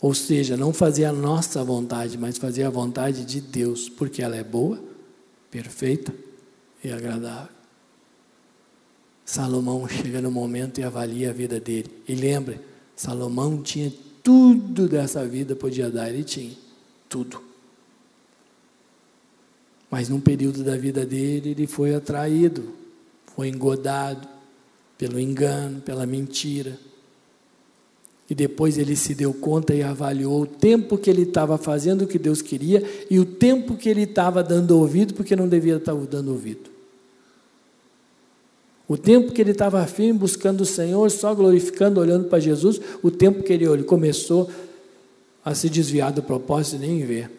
Ou 0.00 0.14
seja, 0.14 0.56
não 0.56 0.72
fazer 0.72 1.04
a 1.04 1.12
nossa 1.12 1.64
vontade, 1.64 2.16
mas 2.16 2.38
fazer 2.38 2.62
a 2.62 2.70
vontade 2.70 3.24
de 3.24 3.40
Deus, 3.40 3.88
porque 3.88 4.22
ela 4.22 4.36
é 4.36 4.44
boa, 4.44 4.80
perfeita 5.50 6.14
e 6.82 6.92
agradável. 6.92 7.52
Salomão 9.24 9.86
chega 9.90 10.22
no 10.22 10.30
momento 10.30 10.78
e 10.78 10.84
avalia 10.84 11.30
a 11.30 11.32
vida 11.32 11.58
dele. 11.58 11.90
E 12.06 12.14
lembra, 12.14 12.60
Salomão 12.98 13.62
tinha 13.62 13.92
tudo 14.24 14.88
dessa 14.88 15.24
vida, 15.24 15.54
podia 15.54 15.88
dar, 15.88 16.08
ele 16.08 16.24
tinha 16.24 16.50
tudo. 17.08 17.40
Mas 19.88 20.08
num 20.08 20.18
período 20.18 20.64
da 20.64 20.76
vida 20.76 21.06
dele, 21.06 21.50
ele 21.50 21.68
foi 21.68 21.94
atraído, 21.94 22.74
foi 23.36 23.50
engodado 23.50 24.26
pelo 24.98 25.20
engano, 25.20 25.80
pela 25.80 26.04
mentira. 26.06 26.76
E 28.28 28.34
depois 28.34 28.76
ele 28.76 28.96
se 28.96 29.14
deu 29.14 29.32
conta 29.32 29.72
e 29.72 29.80
avaliou 29.80 30.42
o 30.42 30.46
tempo 30.46 30.98
que 30.98 31.08
ele 31.08 31.22
estava 31.22 31.56
fazendo 31.56 32.02
o 32.02 32.06
que 32.08 32.18
Deus 32.18 32.42
queria 32.42 32.82
e 33.08 33.20
o 33.20 33.24
tempo 33.24 33.76
que 33.76 33.88
ele 33.88 34.02
estava 34.02 34.42
dando 34.42 34.76
ouvido, 34.76 35.14
porque 35.14 35.36
não 35.36 35.48
devia 35.48 35.76
estar 35.76 35.94
dando 35.94 36.32
ouvido. 36.32 36.77
O 38.88 38.96
tempo 38.96 39.32
que 39.32 39.42
ele 39.42 39.50
estava 39.50 39.86
firme, 39.86 40.18
buscando 40.18 40.62
o 40.62 40.66
Senhor, 40.66 41.10
só 41.10 41.34
glorificando, 41.34 42.00
olhando 42.00 42.24
para 42.24 42.40
Jesus, 42.40 42.80
o 43.02 43.10
tempo 43.10 43.42
que 43.42 43.52
ele, 43.52 43.66
ele 43.66 43.82
começou 43.84 44.50
a 45.44 45.54
se 45.54 45.68
desviar 45.68 46.10
do 46.10 46.22
propósito 46.22 46.76
e 46.76 46.86
nem 46.86 47.04
ver. 47.04 47.30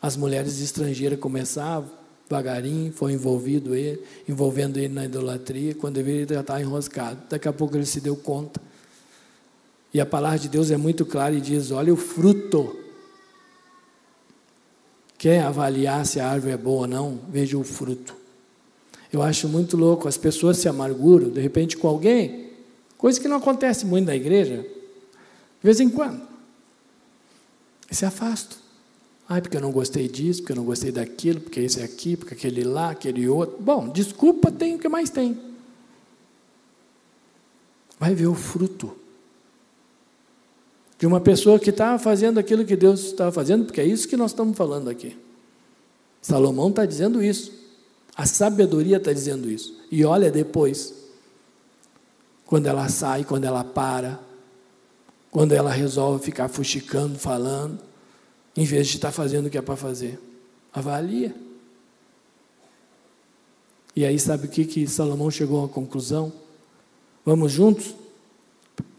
As 0.00 0.16
mulheres 0.16 0.60
estrangeiras 0.60 1.18
começavam, 1.18 1.90
devagarinho, 2.28 2.92
foi 2.92 3.12
envolvido 3.12 3.74
ele, 3.74 4.00
envolvendo 4.28 4.76
ele 4.76 4.94
na 4.94 5.04
idolatria, 5.04 5.74
quando 5.74 5.98
ele 5.98 6.24
já 6.32 6.40
estava 6.40 6.60
enroscado. 6.60 7.18
Daqui 7.28 7.48
a 7.48 7.52
pouco 7.52 7.76
ele 7.76 7.84
se 7.86 8.00
deu 8.00 8.14
conta. 8.14 8.60
E 9.92 10.00
a 10.00 10.06
palavra 10.06 10.38
de 10.38 10.48
Deus 10.48 10.70
é 10.70 10.76
muito 10.76 11.04
clara 11.04 11.34
e 11.34 11.40
diz: 11.40 11.72
olha 11.72 11.92
o 11.92 11.96
fruto. 11.96 12.76
Quer 15.16 15.42
avaliar 15.42 16.06
se 16.06 16.20
a 16.20 16.28
árvore 16.28 16.52
é 16.52 16.56
boa 16.56 16.82
ou 16.82 16.86
não? 16.86 17.20
Veja 17.28 17.58
o 17.58 17.64
fruto. 17.64 18.17
Eu 19.12 19.22
acho 19.22 19.48
muito 19.48 19.76
louco, 19.76 20.06
as 20.06 20.16
pessoas 20.16 20.58
se 20.58 20.68
amarguram, 20.68 21.30
de 21.30 21.40
repente, 21.40 21.76
com 21.76 21.88
alguém, 21.88 22.50
coisa 22.96 23.20
que 23.20 23.28
não 23.28 23.36
acontece 23.36 23.86
muito 23.86 24.06
na 24.06 24.14
igreja, 24.14 24.56
de 24.58 25.62
vez 25.62 25.80
em 25.80 25.88
quando. 25.88 26.20
E 27.90 27.94
se 27.94 28.04
afastam. 28.04 28.58
Ai, 29.28 29.40
porque 29.42 29.56
eu 29.56 29.60
não 29.60 29.72
gostei 29.72 30.08
disso, 30.08 30.40
porque 30.40 30.52
eu 30.52 30.56
não 30.56 30.64
gostei 30.64 30.90
daquilo, 30.90 31.40
porque 31.40 31.60
esse 31.60 31.80
é 31.80 31.84
aqui, 31.84 32.16
porque 32.16 32.34
aquele 32.34 32.64
lá, 32.64 32.90
aquele 32.90 33.28
outro. 33.28 33.56
Bom, 33.60 33.88
desculpa, 33.88 34.50
tem 34.50 34.74
o 34.74 34.78
que 34.78 34.88
mais 34.88 35.10
tem. 35.10 35.38
Vai 37.98 38.14
ver 38.14 38.26
o 38.26 38.34
fruto 38.34 38.96
de 40.98 41.06
uma 41.06 41.20
pessoa 41.20 41.58
que 41.58 41.70
estava 41.70 41.98
fazendo 41.98 42.38
aquilo 42.38 42.64
que 42.64 42.74
Deus 42.74 43.06
estava 43.06 43.30
fazendo, 43.30 43.66
porque 43.66 43.80
é 43.80 43.84
isso 43.84 44.08
que 44.08 44.16
nós 44.16 44.32
estamos 44.32 44.56
falando 44.56 44.88
aqui. 44.88 45.16
Salomão 46.20 46.70
está 46.70 46.84
dizendo 46.84 47.22
isso. 47.22 47.52
A 48.18 48.26
sabedoria 48.26 48.96
está 48.96 49.12
dizendo 49.12 49.48
isso. 49.48 49.80
E 49.92 50.04
olha 50.04 50.28
depois, 50.28 50.92
quando 52.44 52.66
ela 52.66 52.88
sai, 52.88 53.22
quando 53.22 53.44
ela 53.44 53.62
para, 53.62 54.18
quando 55.30 55.52
ela 55.52 55.70
resolve 55.70 56.24
ficar 56.24 56.48
fuxicando, 56.48 57.16
falando, 57.16 57.78
em 58.56 58.64
vez 58.64 58.88
de 58.88 58.96
estar 58.96 59.12
fazendo 59.12 59.46
o 59.46 59.50
que 59.50 59.56
é 59.56 59.62
para 59.62 59.76
fazer. 59.76 60.18
Avalia. 60.72 61.32
E 63.94 64.04
aí, 64.04 64.18
sabe 64.18 64.48
o 64.48 64.50
que, 64.50 64.64
que 64.64 64.84
Salomão 64.88 65.30
chegou 65.30 65.64
à 65.64 65.68
conclusão? 65.68 66.32
Vamos 67.24 67.52
juntos? 67.52 67.94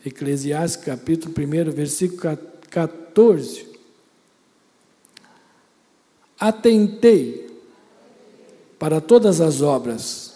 Eclesiastes 0.06 0.82
capítulo 0.82 1.36
1, 1.38 1.72
versículo 1.72 2.38
14. 2.70 3.68
Atentei 6.40 7.49
para 8.80 9.02
todas 9.02 9.42
as 9.42 9.62
obras 9.62 10.34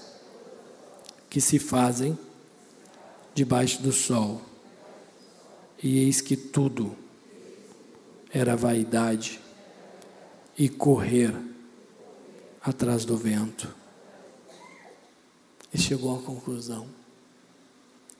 que 1.29 1.39
se 1.39 1.57
fazem 1.57 2.19
debaixo 3.33 3.81
do 3.81 3.91
sol, 3.91 4.41
e 5.81 5.97
eis 5.99 6.21
que 6.21 6.37
tudo 6.37 6.95
era 8.29 8.55
vaidade 8.55 9.39
e 10.57 10.69
correr 10.69 11.33
atrás 12.61 13.05
do 13.05 13.17
vento. 13.17 13.73
E 15.73 15.77
chegou 15.77 16.15
à 16.15 16.21
conclusão: 16.21 16.87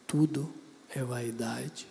tudo 0.07 0.51
é 0.89 1.03
vaidade, 1.03 1.88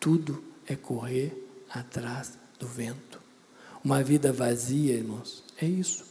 tudo 0.00 0.42
é 0.66 0.74
correr 0.74 1.46
atrás 1.68 2.32
do 2.58 2.66
vento. 2.66 3.20
Uma 3.84 4.02
vida 4.02 4.32
vazia, 4.32 4.94
irmãos, 4.94 5.44
é 5.60 5.66
isso. 5.66 6.07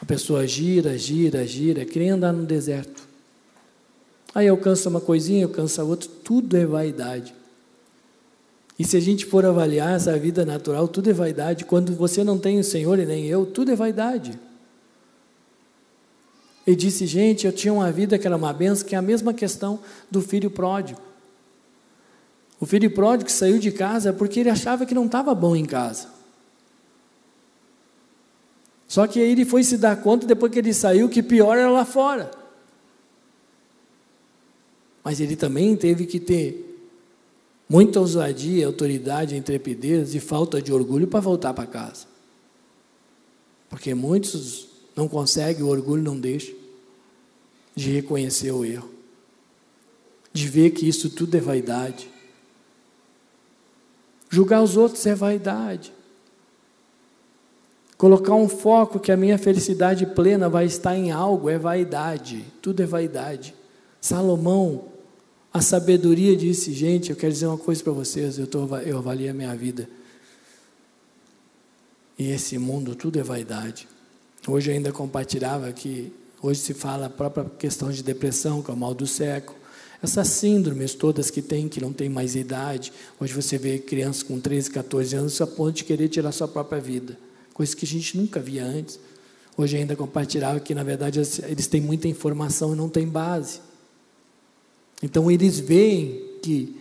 A 0.00 0.04
pessoa 0.04 0.46
gira, 0.46 0.96
gira, 0.96 1.46
gira, 1.46 1.84
querendo 1.84 2.14
andar 2.14 2.32
no 2.32 2.46
deserto. 2.46 3.08
Aí 4.34 4.48
alcança 4.48 4.88
uma 4.88 5.00
coisinha, 5.00 5.44
alcança 5.44 5.84
outra, 5.84 6.08
tudo 6.24 6.56
é 6.56 6.64
vaidade. 6.64 7.34
E 8.78 8.84
se 8.84 8.96
a 8.96 9.00
gente 9.00 9.26
for 9.26 9.44
avaliar 9.44 9.94
essa 9.94 10.18
vida 10.18 10.44
natural, 10.44 10.88
tudo 10.88 11.10
é 11.10 11.12
vaidade. 11.12 11.66
Quando 11.66 11.94
você 11.94 12.24
não 12.24 12.38
tem 12.38 12.58
o 12.58 12.64
Senhor 12.64 12.98
e 12.98 13.04
nem 13.04 13.26
eu, 13.26 13.44
tudo 13.44 13.70
é 13.70 13.76
vaidade. 13.76 14.38
Ele 16.66 16.76
disse, 16.76 17.06
gente, 17.06 17.46
eu 17.46 17.52
tinha 17.52 17.74
uma 17.74 17.90
vida 17.92 18.18
que 18.18 18.26
era 18.26 18.36
uma 18.36 18.52
benção, 18.52 18.86
que 18.86 18.94
é 18.94 18.98
a 18.98 19.02
mesma 19.02 19.34
questão 19.34 19.80
do 20.10 20.22
filho 20.22 20.50
pródigo. 20.50 21.00
O 22.58 22.64
filho 22.64 22.90
pródigo 22.90 23.30
saiu 23.30 23.58
de 23.58 23.70
casa 23.70 24.12
porque 24.12 24.40
ele 24.40 24.50
achava 24.50 24.86
que 24.86 24.94
não 24.94 25.06
estava 25.06 25.34
bom 25.34 25.56
em 25.56 25.64
casa. 25.64 26.08
Só 28.90 29.06
que 29.06 29.20
aí 29.20 29.30
ele 29.30 29.44
foi 29.44 29.62
se 29.62 29.78
dar 29.78 30.02
conta, 30.02 30.26
depois 30.26 30.50
que 30.50 30.58
ele 30.58 30.74
saiu, 30.74 31.08
que 31.08 31.22
pior 31.22 31.56
era 31.56 31.70
lá 31.70 31.84
fora. 31.84 32.28
Mas 35.04 35.20
ele 35.20 35.36
também 35.36 35.76
teve 35.76 36.06
que 36.06 36.18
ter 36.18 36.76
muita 37.68 38.00
ousadia, 38.00 38.66
autoridade, 38.66 39.36
intrepidez 39.36 40.12
e 40.16 40.18
falta 40.18 40.60
de 40.60 40.72
orgulho 40.72 41.06
para 41.06 41.20
voltar 41.20 41.54
para 41.54 41.68
casa. 41.68 42.04
Porque 43.68 43.94
muitos 43.94 44.66
não 44.96 45.06
consegue, 45.06 45.62
o 45.62 45.68
orgulho 45.68 46.02
não 46.02 46.18
deixa 46.18 46.52
de 47.76 47.92
reconhecer 47.92 48.50
o 48.50 48.64
erro, 48.64 48.90
de 50.32 50.48
ver 50.48 50.70
que 50.70 50.88
isso 50.88 51.08
tudo 51.10 51.36
é 51.36 51.40
vaidade. 51.40 52.10
Julgar 54.28 54.60
os 54.64 54.76
outros 54.76 55.06
é 55.06 55.14
vaidade. 55.14 55.92
Colocar 58.00 58.34
um 58.34 58.48
foco 58.48 58.98
que 58.98 59.12
a 59.12 59.16
minha 59.16 59.36
felicidade 59.36 60.06
plena 60.06 60.48
vai 60.48 60.64
estar 60.64 60.96
em 60.96 61.10
algo 61.10 61.50
é 61.50 61.58
vaidade, 61.58 62.42
tudo 62.62 62.82
é 62.82 62.86
vaidade. 62.86 63.54
Salomão, 64.00 64.86
a 65.52 65.60
sabedoria 65.60 66.34
disse: 66.34 66.72
gente, 66.72 67.10
eu 67.10 67.16
quero 67.16 67.30
dizer 67.30 67.46
uma 67.46 67.58
coisa 67.58 67.84
para 67.84 67.92
vocês, 67.92 68.38
eu, 68.38 68.46
tô, 68.46 68.64
eu 68.78 68.96
avaliei 68.96 69.28
a 69.28 69.34
minha 69.34 69.54
vida. 69.54 69.86
E 72.18 72.30
esse 72.30 72.56
mundo, 72.56 72.94
tudo 72.94 73.18
é 73.18 73.22
vaidade. 73.22 73.86
Hoje 74.48 74.70
eu 74.70 74.74
ainda 74.76 74.92
compartilhava 74.92 75.70
que 75.70 76.10
hoje 76.42 76.60
se 76.60 76.72
fala 76.72 77.04
a 77.04 77.10
própria 77.10 77.44
questão 77.58 77.90
de 77.90 78.02
depressão, 78.02 78.62
que 78.62 78.70
é 78.70 78.74
o 78.74 78.76
mal 78.78 78.94
do 78.94 79.06
século. 79.06 79.58
Essas 80.02 80.28
síndromes 80.28 80.94
todas 80.94 81.30
que 81.30 81.42
tem, 81.42 81.68
que 81.68 81.82
não 81.82 81.92
tem 81.92 82.08
mais 82.08 82.34
idade. 82.34 82.94
Hoje 83.20 83.34
você 83.34 83.58
vê 83.58 83.78
crianças 83.78 84.22
com 84.22 84.40
13, 84.40 84.70
14 84.70 85.16
anos 85.16 85.38
a 85.42 85.46
ponto 85.46 85.72
de 85.72 85.84
querer 85.84 86.08
tirar 86.08 86.32
sua 86.32 86.48
própria 86.48 86.80
vida. 86.80 87.28
Coisa 87.54 87.74
que 87.76 87.84
a 87.84 87.88
gente 87.88 88.16
nunca 88.16 88.40
via 88.40 88.64
antes. 88.64 88.98
Hoje 89.56 89.76
ainda 89.76 89.94
compartilhava 89.94 90.60
que, 90.60 90.74
na 90.74 90.82
verdade, 90.82 91.20
eles 91.48 91.66
têm 91.66 91.80
muita 91.80 92.08
informação 92.08 92.72
e 92.72 92.76
não 92.76 92.88
têm 92.88 93.06
base. 93.06 93.60
Então 95.02 95.30
eles 95.30 95.58
veem 95.58 96.38
que 96.42 96.76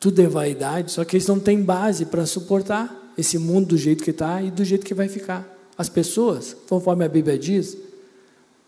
tudo 0.00 0.20
é 0.20 0.26
vaidade, 0.26 0.90
só 0.90 1.04
que 1.04 1.16
eles 1.16 1.26
não 1.26 1.38
têm 1.38 1.62
base 1.62 2.06
para 2.06 2.26
suportar 2.26 3.12
esse 3.16 3.38
mundo 3.38 3.68
do 3.68 3.78
jeito 3.78 4.02
que 4.02 4.10
está 4.10 4.42
e 4.42 4.50
do 4.50 4.64
jeito 4.64 4.84
que 4.84 4.94
vai 4.94 5.08
ficar. 5.08 5.48
As 5.76 5.88
pessoas, 5.88 6.56
conforme 6.68 7.04
a 7.04 7.08
Bíblia 7.08 7.38
diz, 7.38 7.76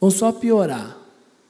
vão 0.00 0.10
só 0.10 0.32
piorar. 0.32 0.98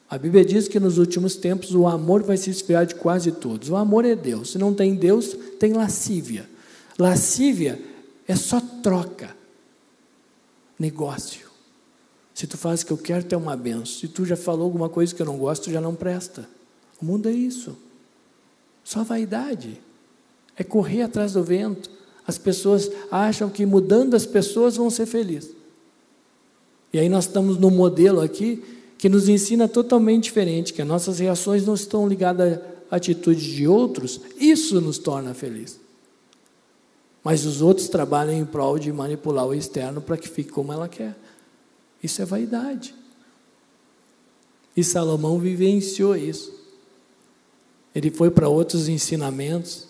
A 0.08 0.18
Bíblia 0.18 0.44
diz 0.44 0.68
que 0.68 0.78
nos 0.78 0.98
últimos 0.98 1.36
tempos 1.36 1.74
o 1.74 1.86
amor 1.86 2.22
vai 2.22 2.36
se 2.36 2.50
esfriar 2.50 2.86
de 2.86 2.94
quase 2.94 3.32
todos. 3.32 3.68
O 3.68 3.76
amor 3.76 4.04
é 4.04 4.14
Deus. 4.14 4.52
Se 4.52 4.58
não 4.58 4.72
tem 4.72 4.94
Deus, 4.94 5.36
tem 5.58 5.72
lascívia. 5.72 6.48
Lascívia 6.98 7.80
é 8.26 8.36
só 8.36 8.60
troca, 8.82 9.36
negócio. 10.78 11.48
Se 12.34 12.46
tu 12.46 12.58
faz 12.58 12.82
o 12.82 12.86
que 12.86 12.92
eu 12.92 12.98
quero, 12.98 13.24
ter 13.24 13.36
uma 13.36 13.56
benção. 13.56 13.86
Se 13.86 14.08
tu 14.08 14.24
já 14.24 14.36
falou 14.36 14.64
alguma 14.64 14.88
coisa 14.88 15.14
que 15.14 15.22
eu 15.22 15.26
não 15.26 15.38
gosto, 15.38 15.70
já 15.70 15.80
não 15.80 15.94
presta. 15.94 16.48
O 17.00 17.04
mundo 17.04 17.28
é 17.28 17.32
isso. 17.32 17.76
Só 18.82 19.04
vaidade. 19.04 19.80
É 20.56 20.64
correr 20.64 21.02
atrás 21.02 21.32
do 21.34 21.44
vento. 21.44 21.90
As 22.26 22.36
pessoas 22.38 22.90
acham 23.10 23.48
que 23.48 23.64
mudando 23.64 24.14
as 24.14 24.26
pessoas 24.26 24.76
vão 24.76 24.90
ser 24.90 25.06
felizes. 25.06 25.50
E 26.92 26.98
aí 26.98 27.08
nós 27.08 27.26
estamos 27.26 27.58
num 27.58 27.70
modelo 27.70 28.20
aqui 28.20 28.62
que 28.96 29.08
nos 29.08 29.28
ensina 29.28 29.68
totalmente 29.68 30.24
diferente, 30.24 30.72
que 30.72 30.80
as 30.80 30.88
nossas 30.88 31.18
reações 31.18 31.66
não 31.66 31.74
estão 31.74 32.08
ligadas 32.08 32.58
à 32.90 32.96
atitude 32.96 33.54
de 33.54 33.66
outros, 33.66 34.20
isso 34.38 34.80
nos 34.80 34.96
torna 34.96 35.34
felizes. 35.34 35.83
Mas 37.24 37.46
os 37.46 37.62
outros 37.62 37.88
trabalham 37.88 38.34
em 38.34 38.44
prol 38.44 38.78
de 38.78 38.92
manipular 38.92 39.46
o 39.46 39.54
externo 39.54 40.02
para 40.02 40.18
que 40.18 40.28
fique 40.28 40.52
como 40.52 40.70
ela 40.70 40.86
quer. 40.86 41.16
Isso 42.02 42.20
é 42.20 42.24
vaidade. 42.26 42.94
E 44.76 44.84
Salomão 44.84 45.38
vivenciou 45.38 46.14
isso. 46.14 46.52
Ele 47.94 48.10
foi 48.10 48.30
para 48.30 48.46
outros 48.46 48.88
ensinamentos. 48.88 49.86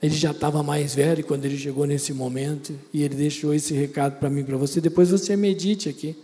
Ele 0.00 0.14
já 0.14 0.30
estava 0.30 0.62
mais 0.62 0.94
velho 0.94 1.22
quando 1.24 1.44
ele 1.44 1.58
chegou 1.58 1.84
nesse 1.84 2.12
momento 2.12 2.72
e 2.92 3.02
ele 3.02 3.14
deixou 3.14 3.52
esse 3.52 3.74
recado 3.74 4.18
para 4.18 4.30
mim, 4.30 4.44
para 4.44 4.56
você. 4.56 4.80
Depois 4.80 5.10
você 5.10 5.36
medite 5.36 5.90
aqui. 5.90 6.16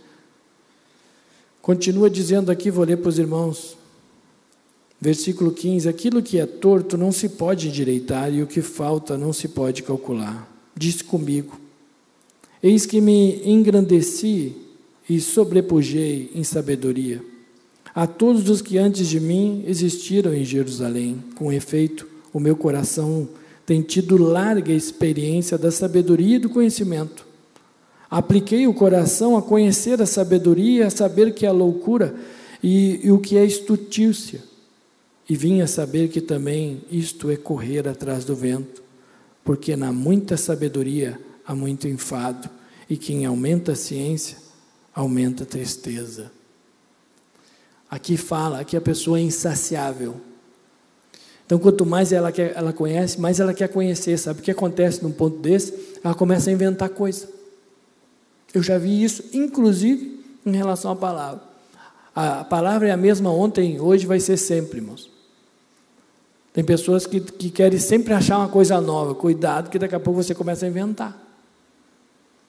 Continua 1.61 2.09
dizendo 2.09 2.51
aqui, 2.51 2.71
vou 2.71 2.85
ler 2.85 2.97
para 2.97 3.09
os 3.09 3.19
irmãos. 3.19 3.77
Versículo 5.03 5.51
15: 5.51 5.89
Aquilo 5.89 6.23
que 6.23 6.39
é 6.39 6.45
torto 6.45 6.97
não 6.97 7.11
se 7.11 7.27
pode 7.27 7.67
endireitar, 7.67 8.33
e 8.33 8.41
o 8.41 8.47
que 8.47 8.61
falta 8.61 9.17
não 9.17 9.33
se 9.33 9.49
pode 9.49 9.83
calcular. 9.83 10.49
Diz 10.73 11.01
comigo: 11.01 11.59
Eis 12.63 12.85
que 12.85 13.01
me 13.01 13.41
engrandeci 13.43 14.55
e 15.09 15.19
sobrepujei 15.19 16.31
em 16.33 16.41
sabedoria. 16.45 17.21
A 17.93 18.07
todos 18.07 18.49
os 18.49 18.61
que 18.61 18.77
antes 18.77 19.09
de 19.09 19.19
mim 19.19 19.65
existiram 19.67 20.33
em 20.33 20.45
Jerusalém, 20.45 21.21
com 21.35 21.51
efeito, 21.51 22.07
o 22.31 22.39
meu 22.39 22.55
coração 22.55 23.27
tem 23.65 23.81
tido 23.81 24.15
larga 24.15 24.71
experiência 24.71 25.57
da 25.57 25.69
sabedoria 25.69 26.37
e 26.37 26.39
do 26.39 26.49
conhecimento. 26.49 27.27
Apliquei 28.09 28.67
o 28.67 28.73
coração 28.73 29.35
a 29.35 29.41
conhecer 29.41 30.01
a 30.01 30.05
sabedoria, 30.05 30.87
a 30.87 30.89
saber 30.89 31.33
que 31.33 31.45
é 31.45 31.51
loucura 31.51 32.15
e, 32.63 33.01
e 33.03 33.11
o 33.11 33.19
que 33.19 33.35
é 33.35 33.43
estutícia 33.43 34.52
e 35.29 35.35
vim 35.35 35.61
a 35.61 35.67
saber 35.67 36.09
que 36.09 36.21
também 36.21 36.83
isto 36.91 37.29
é 37.29 37.37
correr 37.37 37.87
atrás 37.87 38.25
do 38.25 38.35
vento, 38.35 38.83
porque 39.43 39.75
na 39.75 39.91
muita 39.91 40.37
sabedoria 40.37 41.19
há 41.45 41.55
muito 41.55 41.87
enfado, 41.87 42.49
e 42.89 42.97
quem 42.97 43.25
aumenta 43.25 43.71
a 43.71 43.75
ciência, 43.75 44.37
aumenta 44.93 45.43
a 45.43 45.45
tristeza. 45.47 46.31
Aqui 47.89 48.17
fala 48.17 48.63
que 48.63 48.75
a 48.75 48.81
pessoa 48.81 49.19
é 49.19 49.21
insaciável. 49.21 50.15
Então, 51.45 51.59
quanto 51.59 51.85
mais 51.85 52.11
ela, 52.11 52.31
quer, 52.31 52.53
ela 52.55 52.73
conhece, 52.73 53.19
mais 53.19 53.39
ela 53.39 53.53
quer 53.53 53.67
conhecer. 53.67 54.17
Sabe 54.17 54.39
o 54.39 54.43
que 54.43 54.51
acontece 54.51 55.03
num 55.03 55.11
ponto 55.11 55.37
desse? 55.37 55.99
Ela 56.03 56.15
começa 56.15 56.49
a 56.49 56.53
inventar 56.53 56.89
coisa. 56.89 57.29
Eu 58.53 58.63
já 58.63 58.77
vi 58.77 59.03
isso, 59.03 59.23
inclusive, 59.33 60.23
em 60.45 60.55
relação 60.55 60.91
à 60.91 60.95
palavra. 60.95 61.43
A 62.15 62.43
palavra 62.43 62.87
é 62.87 62.91
a 62.91 62.97
mesma 62.97 63.31
ontem, 63.31 63.79
hoje 63.79 64.05
vai 64.05 64.19
ser 64.19 64.37
sempre, 64.37 64.79
irmãos. 64.79 65.12
Tem 66.53 66.63
pessoas 66.63 67.07
que, 67.07 67.19
que 67.19 67.49
querem 67.49 67.79
sempre 67.79 68.13
achar 68.13 68.37
uma 68.37 68.47
coisa 68.47 68.79
nova. 68.79 69.15
Cuidado, 69.15 69.69
que 69.69 69.79
daqui 69.79 69.95
a 69.95 69.99
pouco 69.99 70.21
você 70.21 70.35
começa 70.35 70.65
a 70.65 70.69
inventar. 70.69 71.19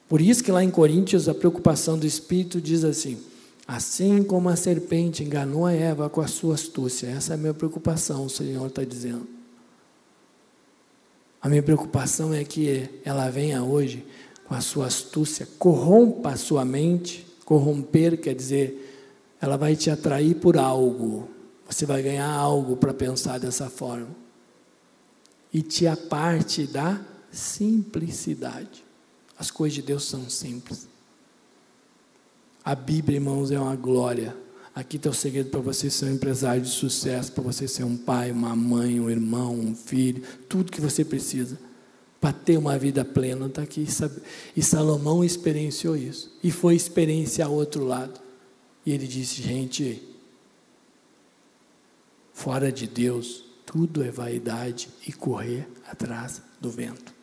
Por 0.07 0.21
isso 0.21 0.45
que 0.45 0.53
lá 0.53 0.63
em 0.63 0.71
Coríntios 0.71 1.29
a 1.29 1.35
preocupação 1.35 1.99
do 1.99 2.07
Espírito 2.07 2.61
diz 2.61 2.85
assim: 2.85 3.19
assim 3.67 4.23
como 4.23 4.51
a 4.51 4.57
serpente 4.57 5.25
enganou 5.25 5.65
a 5.65 5.73
Eva 5.73 6.11
com 6.11 6.21
a 6.21 6.27
sua 6.27 6.55
astúcia, 6.55 7.07
essa 7.07 7.33
é 7.33 7.35
a 7.35 7.39
minha 7.39 7.55
preocupação, 7.55 8.27
o 8.27 8.31
Senhor 8.31 8.67
está 8.67 8.85
dizendo. 8.85 9.27
A 11.41 11.49
minha 11.49 11.63
preocupação 11.63 12.33
é 12.33 12.45
que 12.45 12.89
ela 13.05 13.29
venha 13.31 13.63
hoje 13.63 14.05
com 14.47 14.55
a 14.55 14.61
sua 14.61 14.87
astúcia, 14.87 15.49
corrompa 15.59 16.31
a 16.31 16.37
sua 16.37 16.65
mente. 16.65 17.27
Corromper 17.45 18.19
quer 18.19 18.35
dizer, 18.35 19.37
ela 19.41 19.57
vai 19.59 19.77
te 19.77 19.91
atrair 19.91 20.37
por 20.37 20.57
algo. 20.57 21.29
Você 21.69 21.87
vai 21.87 22.03
ganhar 22.03 22.31
algo 22.31 22.77
para 22.77 22.93
pensar 22.93 23.39
dessa 23.39 23.71
forma. 23.71 24.09
E 25.53 25.63
te 25.63 25.87
aparte 25.87 26.67
da 26.67 27.01
simplicidade. 27.31 28.85
As 29.39 29.51
coisas 29.51 29.75
de 29.75 29.83
Deus 29.83 30.05
são 30.05 30.29
simples. 30.29 30.89
A 32.65 32.75
Bíblia, 32.75 33.17
irmãos, 33.17 33.51
é 33.51 33.59
uma 33.59 33.77
glória. 33.77 34.37
Aqui 34.75 34.97
está 34.97 35.11
o 35.11 35.15
segredo 35.15 35.51
para 35.51 35.61
você 35.61 35.89
ser 35.89 36.07
um 36.07 36.15
empresário 36.15 36.63
de 36.63 36.71
sucesso, 36.71 37.31
para 37.33 37.43
você 37.45 37.69
ser 37.69 37.85
um 37.85 37.97
pai, 37.97 38.33
uma 38.33 38.57
mãe, 38.57 38.99
um 38.99 39.09
irmão, 39.09 39.55
um 39.55 39.75
filho, 39.75 40.23
tudo 40.49 40.73
que 40.73 40.81
você 40.81 41.05
precisa 41.05 41.59
para 42.21 42.33
ter 42.33 42.57
uma 42.57 42.79
vida 42.79 43.05
plena. 43.05 43.47
Está 43.47 43.63
aqui. 43.63 43.87
E 44.57 44.63
Salomão 44.63 45.23
experienciou 45.23 45.95
isso. 45.95 46.33
E 46.43 46.51
foi 46.51 46.75
experienciar 46.75 47.51
outro 47.51 47.85
lado. 47.85 48.19
E 48.87 48.93
ele 48.93 49.07
disse: 49.07 49.43
gente, 49.43 50.03
Fora 52.35 52.73
de 52.73 52.89
Deus, 52.89 53.45
tudo 53.65 54.03
é 54.03 54.11
vaidade 54.11 54.89
e 55.07 55.13
correr 55.13 55.69
atrás 55.89 56.43
do 56.61 56.69
vento. 56.69 57.15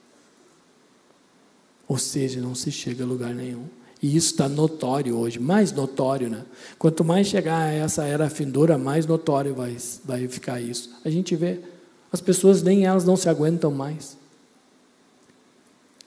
Ou 1.85 1.97
seja, 1.97 2.39
não 2.39 2.55
se 2.55 2.71
chega 2.71 3.03
a 3.03 3.07
lugar 3.07 3.35
nenhum. 3.35 3.65
E 4.01 4.15
isso 4.15 4.31
está 4.31 4.47
notório 4.49 5.15
hoje, 5.15 5.37
mais 5.37 5.73
notório, 5.73 6.29
né? 6.29 6.43
Quanto 6.79 7.03
mais 7.03 7.27
chegar 7.27 7.61
a 7.61 7.71
essa 7.71 8.05
era 8.05 8.29
findoura, 8.29 8.77
mais 8.77 9.05
notório 9.05 9.53
vai, 9.53 9.77
vai 10.03 10.27
ficar 10.29 10.61
isso. 10.61 10.89
A 11.03 11.09
gente 11.09 11.35
vê, 11.35 11.59
as 12.11 12.21
pessoas 12.21 12.63
nem 12.63 12.85
elas 12.85 13.03
não 13.03 13.17
se 13.17 13.29
aguentam 13.29 13.69
mais. 13.69 14.17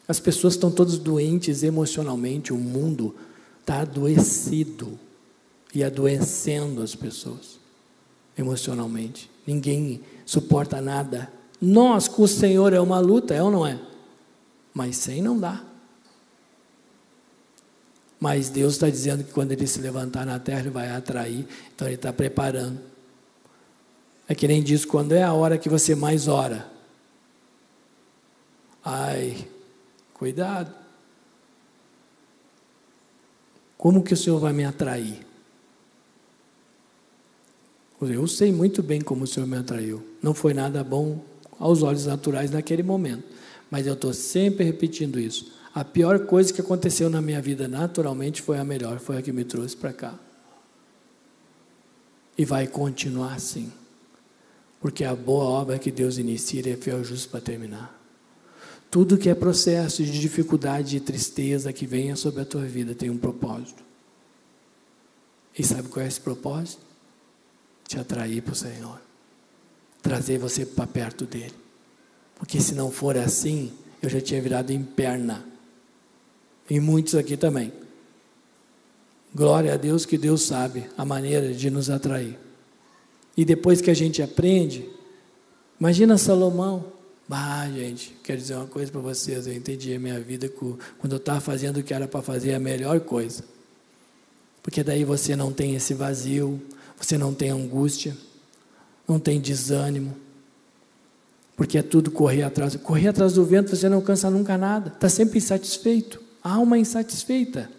As 0.09 0.19
pessoas 0.19 0.55
estão 0.55 0.71
todas 0.71 0.99
doentes 0.99 1.63
emocionalmente, 1.63 2.53
o 2.53 2.57
mundo 2.57 3.15
está 3.61 3.81
adoecido 3.81 4.99
e 5.75 5.85
adoecendo 5.85 6.83
as 6.83 6.95
pessoas 6.95 7.64
emocionalmente. 8.37 9.31
Ninguém 9.47 10.03
suporta 10.25 10.81
nada. 10.81 11.33
Nós 11.61 12.09
com 12.09 12.23
o 12.23 12.29
Senhor 12.29 12.73
é 12.73 12.81
uma 12.81 12.99
luta, 12.99 13.35
é 13.35 13.43
ou 13.43 13.51
não 13.51 13.67
é? 13.67 13.81
Mas 14.73 14.97
sem 14.97 15.23
não 15.23 15.39
dá. 15.39 15.65
Mas 18.19 18.49
Deus 18.49 18.75
está 18.75 18.89
dizendo 18.89 19.23
que 19.23 19.33
quando 19.33 19.53
ele 19.53 19.67
se 19.67 19.81
levantar 19.81 20.25
na 20.25 20.39
terra, 20.39 20.61
ele 20.61 20.71
vai 20.71 20.91
atrair, 20.91 21.47
então 21.75 21.87
ele 21.87 21.97
está 21.97 22.13
preparando. 22.13 22.81
É 24.27 24.35
que 24.35 24.49
nem 24.49 24.63
diz 24.63 24.85
quando 24.85 25.13
é 25.13 25.23
a 25.23 25.33
hora 25.33 25.59
que 25.59 25.69
você 25.69 25.95
mais 25.95 26.27
ora. 26.27 26.67
Ai, 28.83 29.47
cuidado. 30.15 30.75
Como 33.77 34.03
que 34.03 34.15
o 34.15 34.17
Senhor 34.17 34.39
vai 34.39 34.53
me 34.53 34.65
atrair? 34.65 35.27
Eu 38.01 38.27
sei 38.27 38.53
muito 38.53 38.83
bem 38.83 39.01
como 39.01 39.25
o 39.25 39.27
Senhor 39.27 39.47
me 39.47 39.57
atraiu. 39.57 40.03
Não 40.23 40.35
foi 40.35 40.53
nada 40.53 40.83
bom 40.85 41.25
aos 41.59 41.83
olhos 41.83 42.07
naturais 42.07 42.51
naquele 42.51 42.83
momento. 42.83 43.25
Mas 43.71 43.87
eu 43.87 43.95
estou 43.95 44.13
sempre 44.13 44.65
repetindo 44.65 45.19
isso. 45.19 45.53
A 45.75 45.85
pior 45.85 46.27
coisa 46.27 46.53
que 46.53 46.61
aconteceu 46.61 47.09
na 47.11 47.21
minha 47.21 47.41
vida 47.41 47.67
naturalmente 47.67 48.43
foi 48.43 48.59
a 48.59 48.65
melhor, 48.65 49.01
foi 49.01 49.19
a 49.19 49.23
que 49.23 49.33
me 49.33 49.45
trouxe 49.45 49.77
para 49.77 49.93
cá. 49.93 50.15
E 52.37 52.45
vai 52.45 52.67
continuar 52.67 53.35
assim. 53.35 53.73
Porque 54.81 55.03
a 55.05 55.15
boa 55.15 55.45
obra 55.45 55.79
que 55.79 55.91
Deus 55.91 56.19
inicia 56.19 56.61
é 56.73 56.77
fiel 56.77 57.01
e 57.01 57.05
justo 57.05 57.29
para 57.29 57.41
terminar. 57.41 58.01
Tudo 58.91 59.19
que 59.19 59.29
é 59.29 59.35
processo 59.35 60.05
de 60.05 60.21
dificuldade 60.21 60.97
e 60.97 61.01
tristeza 61.01 61.73
que 61.73 61.87
venha 61.87 62.15
sobre 62.15 62.43
a 62.43 62.45
tua 62.45 62.63
vida 62.63 62.95
tem 62.95 63.11
um 63.11 63.19
propósito. 63.19 63.83
E 65.59 65.65
sabe 65.65 65.89
qual 65.89 66.05
é 66.05 66.09
esse 66.09 66.21
propósito? 66.21 66.94
Te 67.87 67.99
atrair 67.99 68.43
para 68.43 68.53
o 68.53 68.57
Senhor, 68.57 69.01
trazer 70.03 70.39
você 70.39 70.65
para 70.65 70.87
perto 70.87 71.25
dele. 71.25 71.55
Porque 72.37 72.61
se 72.61 72.75
não 72.75 72.91
for 72.91 73.17
assim, 73.17 73.73
eu 74.03 74.09
já 74.09 74.21
tinha 74.21 74.41
virado 74.41 74.71
em 74.71 74.83
perna. 74.83 75.45
E 76.69 76.81
muitos 76.81 77.15
aqui 77.15 77.37
também. 77.37 77.73
Glória 79.35 79.75
a 79.75 79.77
Deus 79.77 80.07
que 80.07 80.17
Deus 80.17 80.43
sabe 80.43 80.87
a 80.97 81.05
maneira 81.05 81.53
de 81.53 81.71
nos 81.71 81.91
atrair. 81.91 82.39
E 83.37 83.45
depois 83.45 83.81
que 83.81 83.91
a 83.91 83.95
gente 83.95 84.23
aprende, 84.23 84.89
imagina 85.79 86.17
Salomão. 86.17 86.93
Ah, 87.31 87.69
gente, 87.75 88.15
quero 88.23 88.39
dizer 88.39 88.55
uma 88.55 88.67
coisa 88.67 88.93
para 88.93 89.01
vocês. 89.01 89.47
Eu 89.47 89.55
entendi 89.55 89.95
a 89.95 89.99
minha 89.99 90.21
vida 90.21 90.49
quando 90.99 91.13
eu 91.13 91.17
estava 91.17 91.41
fazendo 91.41 91.79
o 91.79 91.83
que 91.83 91.93
era 91.93 92.07
para 92.07 92.23
fazer 92.23 92.55
a 92.55 92.61
melhor 92.61 93.01
coisa. 93.01 93.43
Porque 94.63 94.83
daí 94.83 95.05
você 95.05 95.35
não 95.35 95.53
tem 95.53 95.75
esse 95.75 95.95
vazio, 95.95 96.63
você 97.05 97.19
não 97.19 97.35
tem 97.35 97.51
angústia, 97.51 98.17
não 99.07 99.19
tem 99.19 99.41
desânimo, 99.41 100.17
porque 101.57 101.79
é 101.79 101.83
tudo 101.83 102.11
correr 102.11 102.43
atrás. 102.43 102.75
Correr 102.77 103.09
atrás 103.09 103.35
do 103.35 103.45
vento 103.45 103.75
você 103.75 103.89
não 103.89 103.99
alcança 103.99 104.31
nunca 104.31 104.57
nada, 104.57 104.89
está 104.89 105.09
sempre 105.09 105.39
insatisfeito, 105.39 106.21
alma 106.43 106.79
insatisfeita. 106.79 107.71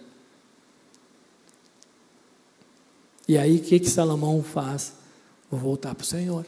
E 3.28 3.38
aí 3.38 3.58
o 3.58 3.62
que, 3.62 3.80
que 3.80 3.90
Salomão 3.90 4.44
faz? 4.44 4.94
Vou 5.50 5.60
voltar 5.60 5.96
para 5.96 6.04
o 6.04 6.08
Senhor. 6.08 6.46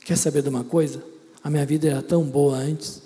Quer 0.00 0.16
saber 0.16 0.42
de 0.42 0.48
uma 0.48 0.64
coisa? 0.64 1.02
A 1.42 1.48
minha 1.48 1.64
vida 1.64 1.88
era 1.88 2.02
tão 2.02 2.24
boa 2.24 2.56
antes. 2.56 2.98
O 2.98 3.02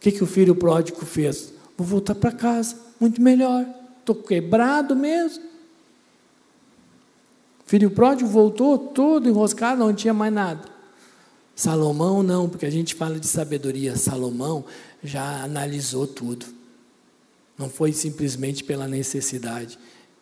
que, 0.00 0.12
que 0.12 0.22
o 0.22 0.26
filho 0.26 0.54
pródigo 0.54 1.04
fez? 1.04 1.52
Vou 1.76 1.86
voltar 1.86 2.14
para 2.14 2.30
casa, 2.30 2.76
muito 3.00 3.20
melhor. 3.20 3.66
estou 3.98 4.14
quebrado 4.14 4.94
mesmo. 4.94 5.53
Filho 7.66 7.90
pródigo 7.90 8.28
voltou 8.28 8.78
todo 8.78 9.28
enroscado, 9.28 9.78
não 9.78 9.94
tinha 9.94 10.12
mais 10.12 10.32
nada. 10.32 10.74
Salomão 11.56 12.22
não, 12.22 12.48
porque 12.48 12.66
a 12.66 12.70
gente 12.70 12.94
fala 12.94 13.18
de 13.18 13.26
sabedoria. 13.26 13.96
Salomão 13.96 14.64
já 15.02 15.42
analisou 15.42 16.06
tudo. 16.06 16.46
Não 17.56 17.70
foi 17.70 17.92
simplesmente 17.92 18.64
pela 18.64 18.88
necessidade. 18.88 19.78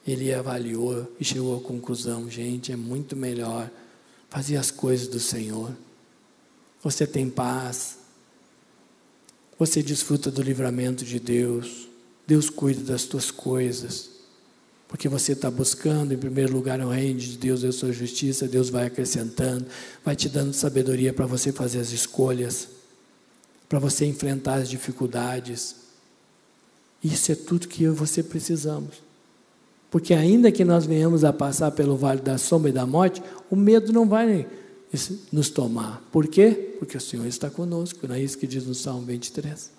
Ele 0.07 0.33
avaliou 0.33 1.11
e 1.19 1.25
chegou 1.25 1.57
à 1.57 1.61
conclusão: 1.61 2.31
gente, 2.31 2.71
é 2.71 2.77
muito 2.77 3.17
melhor 3.17 3.71
fazer 4.29 4.57
as 4.57 4.71
coisas 4.71 5.09
do 5.09 5.19
Senhor. 5.19 5.73
Você 6.83 7.07
tem 7.07 7.31
paz. 7.31 7.99
Você 9.59 9.83
desfruta 9.83 10.31
do 10.31 10.43
livramento 10.43 11.05
de 11.05 11.19
Deus. 11.19 11.89
Deus 12.27 12.51
cuida 12.51 12.83
das 12.83 13.05
tuas 13.05 13.31
coisas. 13.31 14.12
Porque 14.93 15.09
você 15.09 15.33
está 15.33 15.51
buscando, 15.51 16.13
em 16.13 16.19
primeiro 16.19 16.53
lugar, 16.53 16.79
o 16.81 16.91
reino 16.91 17.19
de 17.19 17.39
Deus 17.39 17.63
e 17.63 17.67
a 17.67 17.73
sua 17.73 17.91
justiça, 17.93 18.47
Deus 18.47 18.69
vai 18.69 18.85
acrescentando, 18.85 19.65
vai 20.05 20.15
te 20.15 20.29
dando 20.29 20.53
sabedoria 20.53 21.15
para 21.15 21.25
você 21.25 21.51
fazer 21.51 21.81
as 21.81 21.93
escolhas, 21.93 22.69
para 23.71 23.79
você 23.79 24.05
enfrentar 24.05 24.57
as 24.57 24.69
dificuldades. 24.69 25.77
Isso 27.03 27.33
é 27.33 27.35
tudo 27.35 27.69
que 27.69 27.85
eu 27.85 27.95
e 27.95 27.97
você 27.97 28.23
precisamos. 28.23 29.03
Porque 29.91 30.13
ainda 30.13 30.53
que 30.53 30.63
nós 30.63 30.85
venhamos 30.85 31.25
a 31.25 31.33
passar 31.33 31.71
pelo 31.71 31.97
vale 31.97 32.21
da 32.21 32.37
sombra 32.37 32.69
e 32.69 32.73
da 32.75 32.85
morte, 32.85 33.23
o 33.51 33.57
medo 33.57 33.95
não 33.95 34.07
vai 34.07 34.47
nos 35.33 35.49
tomar. 35.49 36.07
Por 36.13 36.29
quê? 36.29 36.77
Porque 36.79 36.99
o 36.99 37.01
Senhor 37.01 37.27
está 37.27 37.49
conosco, 37.49 38.07
não 38.07 38.15
é 38.15 38.21
isso 38.21 38.37
que 38.37 38.47
diz 38.47 38.67
no 38.67 38.75
Salmo 38.75 39.07
23. 39.07 39.71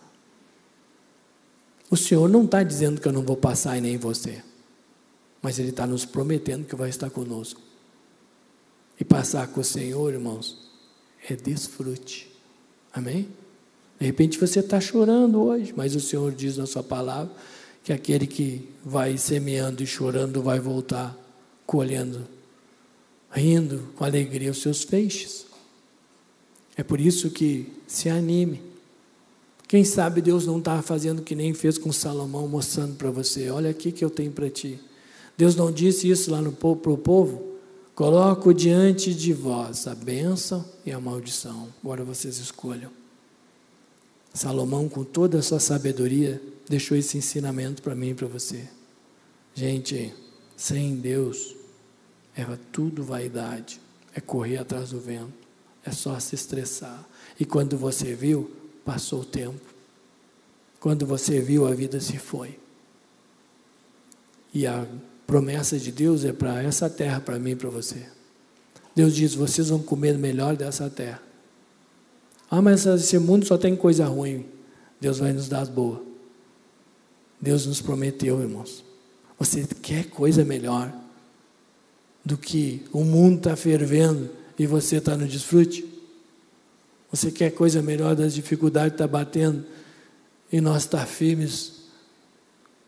O 1.92 1.96
Senhor 1.96 2.28
não 2.28 2.46
está 2.46 2.64
dizendo 2.64 3.00
que 3.00 3.08
eu 3.08 3.14
não 3.14 3.22
vou 3.22 3.38
passar 3.38 3.78
e 3.78 3.82
nem 3.82 3.96
você 3.96 4.42
mas 5.44 5.60
Ele 5.60 5.70
está 5.70 5.86
nos 5.86 6.06
prometendo 6.06 6.66
que 6.66 6.76
vai 6.76 6.90
estar 6.90 7.10
conosco. 7.10 7.60
E 8.98 9.04
passar 9.04 9.48
com 9.50 9.60
o 9.60 9.64
Senhor, 9.64 10.14
irmãos, 10.14 10.58
é 11.30 11.36
desfrute. 11.36 12.32
Amém? 12.94 13.28
De 14.00 14.06
repente 14.06 14.40
você 14.40 14.62
está 14.62 14.80
chorando 14.80 15.42
hoje, 15.42 15.74
mas 15.76 15.96
o 15.96 16.00
Senhor 16.00 16.32
diz 16.32 16.56
na 16.56 16.66
Sua 16.66 16.82
palavra 16.82 17.34
que 17.84 17.92
aquele 17.92 18.26
que 18.26 18.70
vai 18.84 19.18
semeando 19.18 19.84
e 19.84 19.86
chorando 19.86 20.42
vai 20.42 20.60
voltar 20.60 21.20
colhendo, 21.66 22.26
rindo 23.30 23.90
com 23.96 24.06
alegria 24.06 24.52
os 24.52 24.62
seus 24.62 24.84
feixes. 24.84 25.46
É 26.78 26.84
por 26.84 27.02
isso 27.02 27.30
que 27.30 27.68
se 27.86 28.10
anime. 28.10 28.62
Quem 29.68 29.84
sabe 29.84 30.22
Deus 30.22 30.46
não 30.46 30.60
está 30.60 30.82
fazendo 30.82 31.22
que 31.22 31.36
nem 31.36 31.54
fez 31.54 31.78
com 31.78 31.92
Salomão, 31.92 32.48
mostrando 32.48 32.96
para 32.96 33.12
você: 33.12 33.50
olha 33.50 33.70
aqui 33.70 33.92
que 33.92 34.06
eu 34.06 34.10
tenho 34.10 34.32
para 34.32 34.50
ti. 34.50 34.80
Deus 35.38 35.56
não 35.56 35.72
disse 35.72 36.10
isso 36.10 36.32
lá 36.32 36.42
para 36.52 36.92
o 36.92 36.98
povo? 36.98 37.54
Coloco 37.96 38.54
diante 38.54 39.14
de 39.14 39.34
vós 39.34 39.88
a 39.88 39.94
bênção 39.94 40.66
e 40.86 40.92
a 40.92 41.00
maldição. 41.00 41.70
Agora 41.84 42.04
vocês 42.04 42.38
escolham. 42.38 42.92
Salomão, 44.34 44.90
com 44.90 45.04
toda 45.04 45.38
a 45.38 45.44
sua 45.44 45.60
sabedoria, 45.60 46.42
deixou 46.68 46.98
esse 46.98 47.18
ensinamento 47.18 47.84
para 47.84 47.94
mim 47.94 48.10
e 48.10 48.14
para 48.16 48.28
você. 48.28 48.68
Gente, 49.54 50.14
sem 50.58 50.96
Deus, 50.96 51.56
é 52.36 52.44
tudo 52.72 53.04
vaidade, 53.04 53.80
é 54.16 54.20
correr 54.20 54.58
atrás 54.58 54.90
do 54.90 55.00
vento, 55.00 55.34
é 55.86 55.92
só 55.92 56.20
se 56.20 56.34
estressar. 56.34 57.08
E 57.40 57.46
quando 57.46 57.78
você 57.78 58.16
viu, 58.16 58.50
passou 58.84 59.22
o 59.22 59.26
tempo. 59.26 59.62
Quando 60.80 61.06
você 61.06 61.40
viu, 61.40 61.68
a 61.68 61.74
vida 61.74 62.00
se 62.00 62.18
foi. 62.18 62.58
E 64.52 64.66
a 64.66 64.88
promessa 65.26 65.78
de 65.78 65.92
Deus 65.92 66.24
é 66.26 66.34
para 66.34 66.62
essa 66.64 66.90
terra, 66.90 67.20
para 67.20 67.40
mim 67.40 67.52
e 67.52 67.56
para 67.56 67.70
você. 67.70 68.06
Deus 68.96 69.16
diz: 69.16 69.34
vocês 69.34 69.70
vão 69.70 69.80
comer 69.80 70.18
melhor 70.18 70.56
dessa 70.56 70.90
terra. 70.90 71.22
Ah, 72.50 72.62
mas 72.62 72.86
esse 72.86 73.18
mundo 73.18 73.46
só 73.46 73.58
tem 73.58 73.76
coisa 73.76 74.06
ruim. 74.06 74.46
Deus 75.02 75.20
vai 75.20 75.34
nos 75.34 75.50
dar 75.50 75.62
as 75.62 75.70
boas. 75.70 76.00
Deus 77.42 77.66
nos 77.66 77.82
prometeu, 77.82 78.40
irmãos. 78.42 78.84
Você 79.38 79.68
quer 79.82 80.06
coisa 80.06 80.46
melhor 80.46 80.94
do 82.24 82.38
que 82.38 82.86
o 82.94 83.04
mundo 83.04 83.38
está 83.38 83.56
fervendo 83.56 84.30
e 84.58 84.66
você 84.66 84.98
está 84.98 85.18
no 85.18 85.28
desfrute? 85.28 85.86
Você 87.12 87.32
quer 87.32 87.52
coisa 87.52 87.82
melhor 87.82 88.16
das 88.16 88.34
dificuldades 88.34 88.92
que 88.92 88.96
está 88.96 89.08
batendo 89.08 89.66
e 90.52 90.62
nós 90.62 90.84
estar 90.84 91.00
tá 91.00 91.06
firmes 91.06 91.83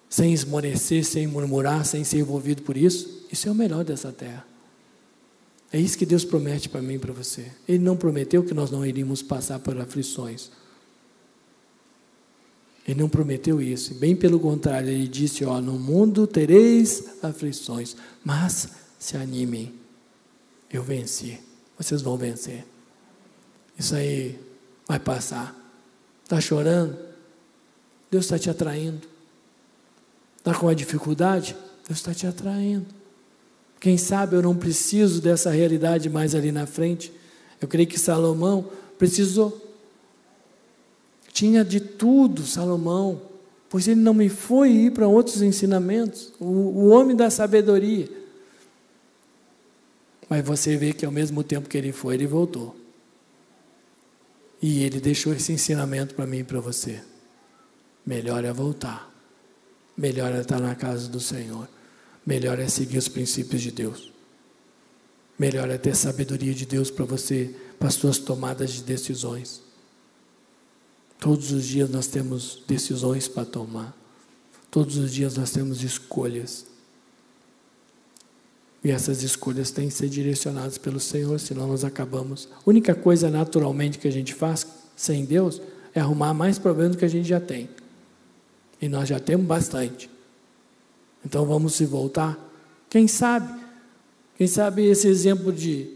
sem 0.10 0.34
esmorecer, 0.34 1.04
sem 1.04 1.28
murmurar, 1.28 1.86
sem 1.86 2.04
ser 2.04 2.20
envolvido 2.20 2.62
por 2.62 2.78
isso, 2.78 3.26
isso 3.32 3.48
é 3.50 3.52
o 3.52 3.56
melhor 3.56 3.84
dessa 3.84 4.12
terra. 4.12 4.46
É 5.72 5.80
isso 5.80 5.98
que 5.98 6.06
Deus 6.06 6.24
promete 6.24 6.70
para 6.70 6.82
mim 6.82 6.94
e 6.94 7.00
para 7.00 7.12
você. 7.12 7.52
Ele 7.68 7.80
não 7.80 7.98
prometeu 7.98 8.44
que 8.44 8.54
nós 8.54 8.72
não 8.72 8.86
iríamos 8.86 9.22
passar 9.22 9.60
por 9.60 9.78
aflições. 9.80 10.50
Ele 12.88 13.00
não 13.00 13.10
prometeu 13.10 13.62
isso. 13.62 13.96
Bem 13.96 14.16
pelo 14.16 14.40
contrário, 14.40 14.90
ele 14.90 15.08
disse: 15.08 15.44
Ó, 15.44 15.60
no 15.60 15.78
mundo 15.78 16.28
tereis 16.28 17.04
aflições, 17.22 17.96
mas 18.24 18.70
se 19.00 19.18
animem. 19.18 19.74
Eu 20.72 20.84
venci. 20.84 21.40
Vocês 21.78 22.02
vão 22.02 22.16
vencer. 22.16 22.66
Isso 23.78 23.96
aí 23.96 24.40
vai 24.88 25.00
passar. 25.00 25.54
Está 26.24 26.40
chorando? 26.40 26.98
Deus 28.10 28.26
está 28.26 28.40
te 28.40 28.50
atraindo. 28.50 29.15
Está 30.46 30.54
com 30.54 30.68
uma 30.68 30.76
dificuldade? 30.76 31.58
Deus 31.88 31.98
está 31.98 32.14
te 32.14 32.28
atraindo. 32.28 32.86
Quem 33.80 33.98
sabe 33.98 34.36
eu 34.36 34.44
não 34.44 34.56
preciso 34.56 35.20
dessa 35.20 35.50
realidade 35.50 36.08
mais 36.08 36.36
ali 36.36 36.52
na 36.52 36.68
frente. 36.68 37.12
Eu 37.60 37.68
creio 37.68 37.88
que 37.88 38.00
Salomão 38.00 38.70
precisou. 38.96 39.60
Tinha 41.34 41.66
de 41.66 41.80
tudo, 41.80 42.44
Salomão, 42.44 43.24
pois 43.68 43.88
ele 43.88 44.00
não 44.00 44.14
me 44.14 44.30
foi 44.30 44.70
ir 44.70 44.92
para 44.92 45.08
outros 45.08 45.42
ensinamentos. 45.42 46.32
O, 46.40 46.46
o 46.46 46.88
homem 46.90 47.16
da 47.16 47.32
sabedoria. 47.32 48.08
Mas 50.30 50.46
você 50.46 50.78
vê 50.78 50.94
que 50.94 51.08
ao 51.08 51.12
mesmo 51.12 51.44
tempo 51.44 51.68
que 51.68 51.76
ele 51.76 51.92
foi, 51.92 52.14
ele 52.14 52.28
voltou. 52.28 52.76
E 54.62 54.84
ele 54.84 55.00
deixou 55.00 55.34
esse 55.34 55.52
ensinamento 55.52 56.14
para 56.14 56.28
mim 56.28 56.40
e 56.40 56.44
para 56.44 56.60
você. 56.60 57.02
Melhor 58.06 58.46
é 58.46 58.54
voltar 58.54 59.15
melhor 59.98 60.34
é 60.34 60.42
estar 60.42 60.60
na 60.60 60.76
casa 60.76 61.08
do 61.08 61.20
Senhor, 61.20 61.68
melhor 62.26 62.60
é 62.60 62.68
seguir 62.68 62.98
os 62.98 63.08
princípios 63.08 63.62
de 63.62 63.72
Deus, 63.72 64.12
melhor 65.38 65.70
é 65.70 65.78
ter 65.78 65.96
sabedoria 65.96 66.54
de 66.54 66.66
Deus 66.66 66.92
para 66.92 67.06
você, 67.06 67.56
para 67.80 67.88
as 67.88 67.96
suas 67.96 68.18
tomadas 68.18 68.72
de 68.72 68.84
decisões. 68.84 69.62
Todos 71.20 71.52
os 71.52 71.66
dias 71.66 71.90
nós 71.90 72.08
temos 72.08 72.62
decisões 72.68 73.28
para 73.28 73.46
tomar, 73.46 73.96
todos 74.70 74.98
os 74.98 75.14
dias 75.14 75.36
nós 75.36 75.52
temos 75.52 75.82
escolhas. 75.84 76.66
E 78.84 78.92
essas 78.92 79.24
escolhas 79.24 79.72
têm 79.72 79.88
que 79.88 79.96
ser 79.96 80.10
direcionadas 80.10 80.78
pelo 80.78 81.00
Senhor, 81.00 81.40
senão 81.40 81.68
nós 81.68 81.84
acabamos. 81.84 82.48
A 82.56 82.70
única 82.70 82.94
coisa 82.94 83.32
naturalmente 83.32 83.98
que 83.98 84.08
a 84.08 84.12
gente 84.12 84.32
faz 84.32 84.68
sem 84.96 85.26
Deus 85.26 85.60
é 85.92 86.00
arrumar 86.00 86.36
mais 86.36 86.60
problemas 86.60 86.96
do 86.96 87.00
que 87.00 87.06
a 87.06 87.10
gente 87.10 87.28
já 87.28 87.40
tem. 87.40 87.68
E 88.86 88.88
nós 88.88 89.10
já 89.10 89.20
temos 89.20 89.48
bastante. 89.48 90.08
Então 91.26 91.44
vamos 91.44 91.74
se 91.74 91.88
voltar. 91.88 92.38
Quem 92.88 93.08
sabe? 93.08 93.52
Quem 94.38 94.46
sabe 94.46 94.86
esse 94.86 95.08
exemplo 95.08 95.52
de, 95.52 95.90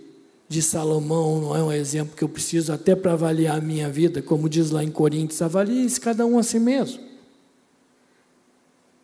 de 0.48 0.60
Salomão 0.60 1.40
não 1.40 1.56
é 1.56 1.64
um 1.64 1.72
exemplo 1.72 2.16
que 2.16 2.24
eu 2.24 2.30
preciso 2.30 2.74
até 2.74 2.96
para 2.96 3.14
avaliar 3.14 3.60
a 3.60 3.62
minha 3.62 3.92
vida, 3.92 4.24
como 4.24 4.50
diz 4.50 4.72
lá 4.72 4.84
em 4.84 4.90
Coríntios, 4.90 5.40
avalie 5.40 5.88
cada 6.00 6.26
um 6.26 6.40
a 6.40 6.42
si 6.42 6.58
mesmo. 6.58 7.00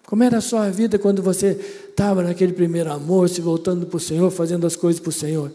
Como 0.07 0.23
era 0.23 0.39
a 0.39 0.41
sua 0.41 0.67
vida 0.71 0.97
quando 0.97 1.21
você 1.21 1.51
estava 1.87 2.23
naquele 2.23 2.53
primeiro 2.53 2.91
amor, 2.91 3.29
se 3.29 3.39
voltando 3.39 3.85
para 3.85 3.97
o 3.97 3.99
Senhor, 3.99 4.31
fazendo 4.31 4.65
as 4.65 4.75
coisas 4.75 4.99
para 4.99 5.09
o 5.09 5.13
Senhor? 5.13 5.51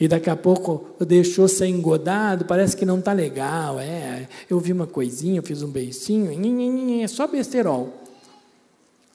E 0.00 0.08
daqui 0.08 0.28
a 0.28 0.36
pouco 0.36 0.96
deixou 1.04 1.46
ser 1.46 1.66
engodado, 1.66 2.44
parece 2.44 2.76
que 2.76 2.84
não 2.84 2.98
está 2.98 3.12
legal. 3.12 3.78
É, 3.78 4.28
eu 4.50 4.58
vi 4.58 4.72
uma 4.72 4.86
coisinha, 4.86 5.38
eu 5.38 5.42
fiz 5.42 5.62
um 5.62 5.70
beicinho, 5.70 6.30
é 7.02 7.06
só 7.06 7.26
besterol. 7.26 8.02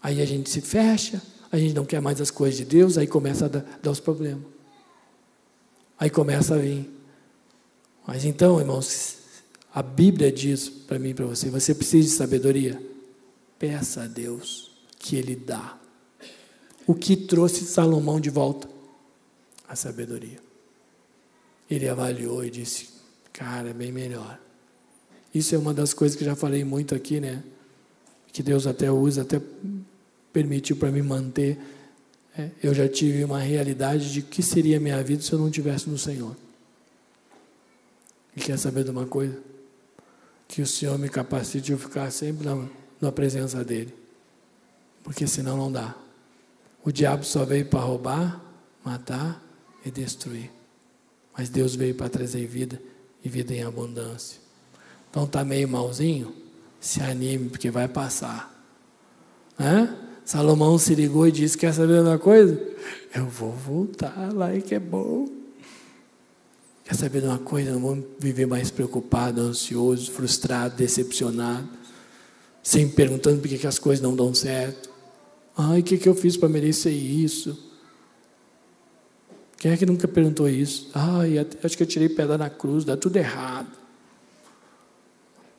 Aí 0.01 0.21
a 0.21 0.25
gente 0.25 0.49
se 0.49 0.61
fecha, 0.61 1.21
a 1.51 1.57
gente 1.57 1.73
não 1.73 1.85
quer 1.85 1.99
mais 1.99 2.21
as 2.21 2.31
coisas 2.31 2.57
de 2.57 2.65
Deus, 2.65 2.97
aí 2.97 3.07
começa 3.07 3.45
a 3.45 3.49
dar, 3.49 3.91
os 3.91 3.99
problemas. 3.99 4.43
Aí 5.99 6.09
começa 6.09 6.55
a 6.55 6.57
vir. 6.57 6.89
Mas 8.05 8.23
então, 8.23 8.59
irmãos, 8.59 9.17
a 9.73 9.81
Bíblia 9.81 10.31
diz 10.31 10.69
para 10.69 10.99
mim 10.99 11.09
e 11.09 11.13
para 11.13 11.25
você: 11.25 11.49
você 11.49 11.73
precisa 11.73 12.07
de 12.07 12.13
sabedoria? 12.15 12.81
Peça 13.59 14.03
a 14.03 14.07
Deus 14.07 14.71
que 14.97 15.15
Ele 15.15 15.35
dá. 15.35 15.77
O 16.85 16.93
que 16.93 17.17
trouxe 17.17 17.65
Salomão 17.65 18.19
de 18.19 18.29
volta? 18.29 18.69
A 19.67 19.75
sabedoria. 19.75 20.46
Ele 21.69 21.88
avaliou 21.88 22.43
e 22.43 22.49
disse: 22.49 22.89
Cara, 23.34 23.69
é 23.69 23.73
bem 23.73 23.91
melhor. 23.91 24.39
Isso 25.34 25.53
é 25.53 25.58
uma 25.58 25.73
das 25.73 25.93
coisas 25.93 26.17
que 26.17 26.25
já 26.25 26.36
falei 26.36 26.63
muito 26.63 26.95
aqui, 26.95 27.19
né? 27.19 27.43
Que 28.32 28.41
Deus 28.41 28.65
até 28.65 28.91
usa, 28.91 29.21
até 29.21 29.41
permitiu 30.34 30.75
para 30.75 30.91
me 30.91 31.01
manter. 31.01 31.58
É, 32.38 32.49
eu 32.63 32.73
já 32.73 32.88
tive 32.88 33.23
uma 33.23 33.39
realidade 33.39 34.12
de 34.12 34.21
que 34.21 34.41
seria 34.41 34.80
minha 34.80 35.01
vida 35.03 35.21
se 35.21 35.34
eu 35.34 35.39
não 35.39 35.49
tivesse 35.49 35.89
no 35.89 35.97
Senhor. 35.97 36.36
E 38.36 38.39
quer 38.39 38.58
saber 38.58 38.84
de 38.84 38.91
uma 38.91 39.06
coisa? 39.06 39.38
Que 40.47 40.62
o 40.62 40.67
Senhor 40.67 40.97
me 40.97 41.10
capacite 41.10 41.73
a 41.73 41.77
ficar 41.77 42.12
sempre 42.12 42.45
na, 42.45 42.67
na 43.01 43.12
presença 43.12 43.63
dEle. 43.63 43.93
Porque 45.03 45.25
senão 45.25 45.58
não 45.58 45.71
dá. 45.71 45.95
O 46.84 46.91
diabo 46.91 47.23
só 47.23 47.43
veio 47.43 47.65
para 47.65 47.80
roubar, 47.80 48.41
matar 48.84 49.43
e 49.84 49.91
destruir. 49.91 50.57
Mas 51.38 51.50
Deus 51.50 51.76
veio 51.76 51.93
para 51.93 52.10
trazer 52.10 52.47
vida 52.47 52.82
e 53.23 53.30
vida 53.30 53.54
em 53.54 53.63
abundância. 53.63 54.39
Então 55.10 55.28
tá 55.28 55.45
meio 55.45 55.67
malzinho? 55.67 56.34
Se 56.80 57.02
anime, 57.02 57.50
porque 57.50 57.69
vai 57.69 57.88
passar. 57.88 58.54
Salomão 60.26 60.78
se 60.78 60.95
ligou 60.95 61.28
e 61.28 61.32
disse: 61.32 61.58
Quer 61.58 61.73
saber 61.73 62.02
uma 62.02 62.17
coisa? 62.17 62.60
Eu 63.15 63.26
vou 63.26 63.52
voltar 63.52 64.34
lá 64.34 64.54
e 64.56 64.62
que 64.62 64.76
é 64.76 64.80
bom. 64.80 65.28
Quer 66.84 66.95
saber 66.95 67.21
de 67.21 67.28
uma 67.28 67.38
coisa? 67.38 67.71
Não 67.71 67.80
vou 67.80 68.08
viver 68.19 68.45
mais 68.45 68.71
preocupado, 68.71 69.41
ansioso, 69.41 70.12
frustrado, 70.12 70.76
decepcionado, 70.76 71.67
sempre 72.63 72.95
perguntando 72.95 73.41
por 73.41 73.47
que, 73.47 73.58
que 73.58 73.67
as 73.67 73.78
coisas 73.78 74.02
não 74.02 74.15
dão 74.15 74.34
certo. 74.34 74.89
Ai, 75.56 75.82
o 75.82 75.84
que, 75.84 75.97
que 75.97 76.08
eu 76.08 76.15
fiz 76.15 76.38
para 76.38 76.50
merecer 76.50 76.93
isso? 76.93 77.66
Quem 79.58 79.72
é 79.72 79.78
que 79.78 79.86
nunca 79.86 80.08
perguntou 80.08 80.48
isso? 80.48 80.89
Ai, 80.93 81.38
acho 81.63 81.76
que 81.76 81.84
eu 81.84 81.88
tirei 81.88 82.10
pedra 82.10 82.38
na 82.38 82.50
cruz, 82.50 82.86
dá 82.86 82.96
tudo 82.96 83.17
errado. 83.17 83.72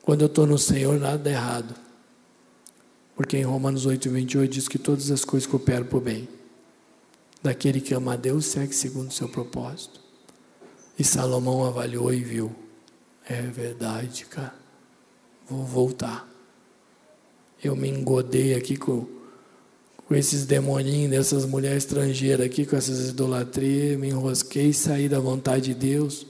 Quando 0.01 0.21
eu 0.21 0.27
estou 0.27 0.47
no 0.47 0.57
Senhor, 0.57 0.99
nada 0.99 1.17
dá 1.17 1.29
errado. 1.29 1.75
Porque 3.15 3.37
em 3.37 3.43
Romanos 3.43 3.85
8, 3.85 4.09
28 4.09 4.51
diz 4.51 4.67
que 4.67 4.79
todas 4.79 5.11
as 5.11 5.25
coisas 5.25 5.45
cooperam 5.45 5.85
para 5.85 5.97
o 5.97 6.01
bem. 6.01 6.27
Daquele 7.43 7.81
que 7.81 7.93
ama 7.93 8.13
a 8.13 8.15
Deus, 8.15 8.45
segue 8.45 8.73
segundo 8.73 9.09
o 9.09 9.13
seu 9.13 9.27
propósito. 9.27 9.99
E 10.97 11.03
Salomão 11.03 11.65
avaliou 11.65 12.13
e 12.13 12.21
viu. 12.21 12.55
É 13.27 13.41
verdade, 13.41 14.25
cara. 14.25 14.55
Vou 15.49 15.65
voltar. 15.65 16.27
Eu 17.61 17.75
me 17.75 17.89
engodei 17.89 18.55
aqui 18.55 18.77
com, 18.77 19.05
com 20.09 20.15
esses 20.15 20.43
demoninhos 20.43 21.11
dessas 21.11 21.45
mulheres 21.45 21.83
estrangeiras 21.83 22.43
aqui, 22.43 22.65
com 22.65 22.75
essas 22.75 23.09
idolatrias, 23.09 23.95
me 23.99 24.09
enrosquei, 24.09 24.73
saí 24.73 25.07
da 25.07 25.19
vontade 25.19 25.71
de 25.71 25.75
Deus, 25.75 26.25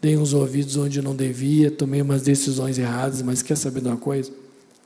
dei 0.00 0.16
uns 0.16 0.32
ouvidos 0.32 0.76
onde 0.76 1.02
não 1.02 1.16
devia, 1.16 1.68
tomei 1.68 2.00
umas 2.00 2.22
decisões 2.22 2.78
erradas, 2.78 3.22
mas 3.22 3.42
quer 3.42 3.56
saber 3.56 3.80
de 3.80 3.88
uma 3.88 3.96
coisa? 3.96 4.30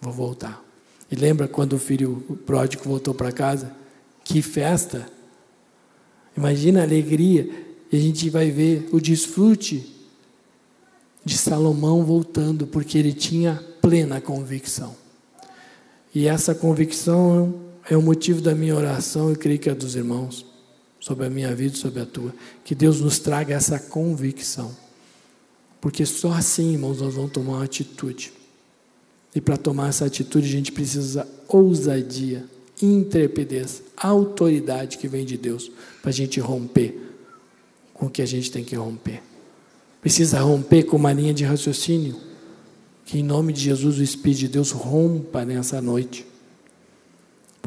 Vou 0.01 0.11
voltar. 0.11 0.65
E 1.13 1.17
lembra 1.17 1.47
quando 1.47 1.75
o 1.75 1.79
filho 1.79 2.41
pródigo 2.47 2.83
voltou 2.85 3.13
para 3.13 3.31
casa? 3.31 3.73
Que 4.25 4.41
festa! 4.41 5.07
Imagina 6.35 6.81
a 6.81 6.85
alegria. 6.85 7.47
E 7.93 7.97
a 7.99 8.01
gente 8.01 8.31
vai 8.31 8.51
ver 8.51 8.89
o 8.91 8.99
desfrute 8.99 9.95
de 11.23 11.37
Salomão 11.37 12.07
voltando, 12.07 12.67
porque 12.67 12.97
ele 12.97 13.13
tinha 13.13 13.63
plena 13.83 14.19
convicção. 14.19 14.97
E 16.15 16.27
essa 16.27 16.55
convicção 16.55 17.69
é 17.91 17.97
o 17.97 18.03
motivo 18.03 18.41
da 18.41 18.55
minha 18.55 18.77
oração, 18.77 19.31
eu 19.31 19.37
creio 19.37 19.59
que 19.59 19.69
é 19.69 19.75
dos 19.75 19.97
irmãos, 19.97 20.47
sobre 21.01 21.27
a 21.27 21.31
minha 21.31 21.53
vida 21.53 21.75
e 21.75 21.79
sobre 21.79 22.01
a 22.01 22.07
tua. 22.07 22.33
Que 22.65 22.73
Deus 22.73 23.01
nos 23.01 23.19
traga 23.19 23.53
essa 23.53 23.81
convicção. 23.81 24.71
Porque 25.81 26.07
só 26.07 26.31
assim, 26.31 26.75
irmãos, 26.75 27.01
nós 27.01 27.15
vamos 27.15 27.33
tomar 27.33 27.55
uma 27.55 27.65
atitude. 27.65 28.33
E 29.35 29.41
para 29.41 29.57
tomar 29.57 29.89
essa 29.89 30.05
atitude, 30.05 30.47
a 30.47 30.51
gente 30.53 30.71
precisa 30.71 31.27
ousadia, 31.49 32.45
intrepidez, 32.81 33.83
autoridade 33.97 34.97
que 34.97 35.09
vem 35.09 35.25
de 35.25 35.37
Deus, 35.37 35.69
para 36.01 36.11
a 36.11 36.15
gente 36.15 36.39
romper 36.39 36.97
com 37.93 38.07
o 38.07 38.11
que 38.11 38.23
a 38.23 38.27
gente 38.27 38.53
tem 38.53 38.63
que 38.63 38.77
romper. 38.77 39.21
Precisa 40.01 40.39
romper 40.39 40.85
com 40.85 40.97
uma 40.97 41.13
linha 41.13 41.35
de 41.35 41.43
raciocínio. 41.43 42.17
Que 43.05 43.19
em 43.19 43.25
nome 43.25 43.53
de 43.53 43.63
Jesus 43.63 43.99
o 43.99 44.03
Espírito 44.03 44.39
de 44.39 44.49
Deus 44.49 44.71
rompa 44.71 45.45
nessa 45.45 45.83
noite. 45.83 46.30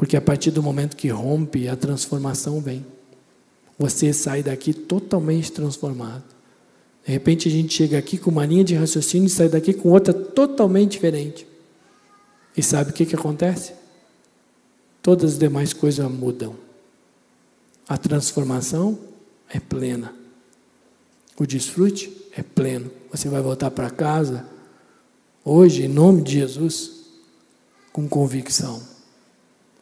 Porque 0.04 0.18
a 0.18 0.20
partir 0.20 0.50
do 0.50 0.62
momento 0.62 0.98
que 0.98 1.08
rompe, 1.08 1.66
a 1.66 1.74
transformação 1.74 2.60
vem. 2.60 2.84
Você 3.78 4.12
sai 4.12 4.42
daqui 4.42 4.74
totalmente 4.74 5.50
transformado. 5.50 6.22
De 7.06 7.10
repente 7.10 7.48
a 7.48 7.50
gente 7.50 7.72
chega 7.72 7.96
aqui 7.96 8.18
com 8.18 8.30
uma 8.30 8.44
linha 8.44 8.62
de 8.62 8.74
raciocínio 8.74 9.28
e 9.28 9.30
sai 9.30 9.48
daqui 9.48 9.72
com 9.72 9.88
outra 9.88 10.12
totalmente 10.12 10.92
diferente. 10.92 11.46
E 12.54 12.62
sabe 12.62 12.90
o 12.90 12.92
que, 12.92 13.06
que 13.06 13.14
acontece? 13.14 13.72
Todas 15.00 15.32
as 15.32 15.38
demais 15.38 15.72
coisas 15.72 16.06
mudam. 16.10 16.54
A 17.88 17.96
transformação 17.96 18.98
é 19.48 19.58
plena. 19.58 20.14
O 21.38 21.46
desfrute 21.46 22.14
é 22.36 22.42
pleno. 22.42 22.90
Você 23.10 23.30
vai 23.30 23.40
voltar 23.40 23.70
para 23.70 23.88
casa 23.88 24.44
hoje, 25.42 25.84
em 25.84 25.88
nome 25.88 26.20
de 26.20 26.32
Jesus, 26.32 27.06
com 27.90 28.06
convicção, 28.06 28.92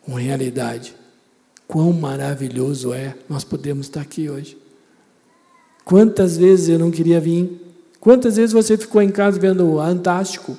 com 0.04 0.14
realidade. 0.14 0.94
Quão 1.66 1.92
maravilhoso 1.92 2.92
é 2.92 3.16
nós 3.28 3.44
podemos 3.44 3.86
estar 3.86 4.00
aqui 4.00 4.28
hoje. 4.28 4.58
Quantas 5.84 6.36
vezes 6.36 6.68
eu 6.68 6.78
não 6.78 6.90
queria 6.90 7.20
vir? 7.20 7.60
Quantas 7.98 8.36
vezes 8.36 8.52
você 8.52 8.76
ficou 8.76 9.00
em 9.00 9.10
casa 9.10 9.38
vendo 9.38 9.66
o 9.66 9.78
Fantástico? 9.78 10.56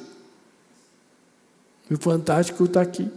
E 1.89 1.93
o 1.93 1.97
Fantástico 1.97 2.63
está 2.63 2.82
aqui. 2.82 3.10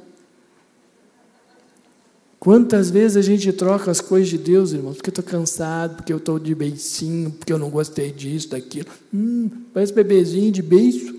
Quantas 2.38 2.90
vezes 2.90 3.16
a 3.16 3.22
gente 3.22 3.52
troca 3.52 3.90
as 3.90 4.00
coisas 4.00 4.28
de 4.28 4.38
Deus, 4.38 4.72
irmãos? 4.72 4.96
Porque 4.96 5.10
eu 5.10 5.20
estou 5.20 5.24
cansado, 5.24 5.96
porque 5.96 6.12
eu 6.12 6.18
estou 6.18 6.38
de 6.38 6.54
beicinho, 6.54 7.32
porque 7.32 7.52
eu 7.52 7.58
não 7.58 7.70
gostei 7.70 8.12
disso, 8.12 8.50
daquilo. 8.50 8.86
Hum, 9.12 9.50
parece 9.72 9.92
bebezinho 9.92 10.52
de 10.52 10.62
beijo. 10.62 11.16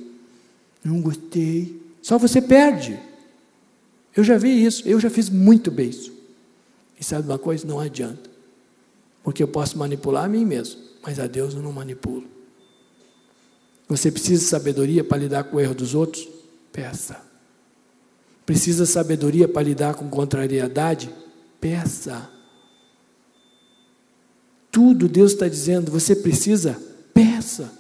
Não 0.84 1.02
gostei. 1.02 1.82
Só 2.02 2.18
você 2.18 2.42
perde. 2.42 2.98
Eu 4.18 4.24
já 4.24 4.36
vi 4.36 4.66
isso, 4.66 4.82
eu 4.88 5.00
já 5.00 5.12
fiz 5.12 5.30
muito 5.30 5.70
beijo. 5.70 6.12
E 7.00 7.04
sabe 7.04 7.28
uma 7.28 7.38
coisa? 7.38 7.68
Não 7.68 7.80
adianta. 7.80 8.28
Porque 9.24 9.44
eu 9.44 9.48
posso 9.48 9.78
manipular 9.78 10.26
a 10.26 10.28
mim 10.28 10.44
mesmo, 10.44 10.82
mas 11.04 11.20
a 11.20 11.28
Deus 11.28 11.54
eu 11.54 11.62
não 11.62 11.72
manipulo. 11.72 12.26
Você 13.88 14.12
precisa 14.12 14.44
de 14.44 14.50
sabedoria 14.50 15.04
para 15.04 15.20
lidar 15.20 15.44
com 15.44 15.58
o 15.58 15.60
erro 15.60 15.76
dos 15.76 15.94
outros? 15.94 16.28
Peça. 16.74 17.22
Precisa 18.44 18.88
sabedoria 18.88 19.48
para 19.48 19.62
lidar 19.62 19.94
com 19.94 20.10
contrariedade? 20.10 21.14
Peça. 21.62 22.28
Tudo 24.72 25.08
Deus 25.08 25.34
está 25.34 25.48
dizendo, 25.48 25.92
você 25.92 26.16
precisa, 26.16 26.82
peça. 27.14 27.72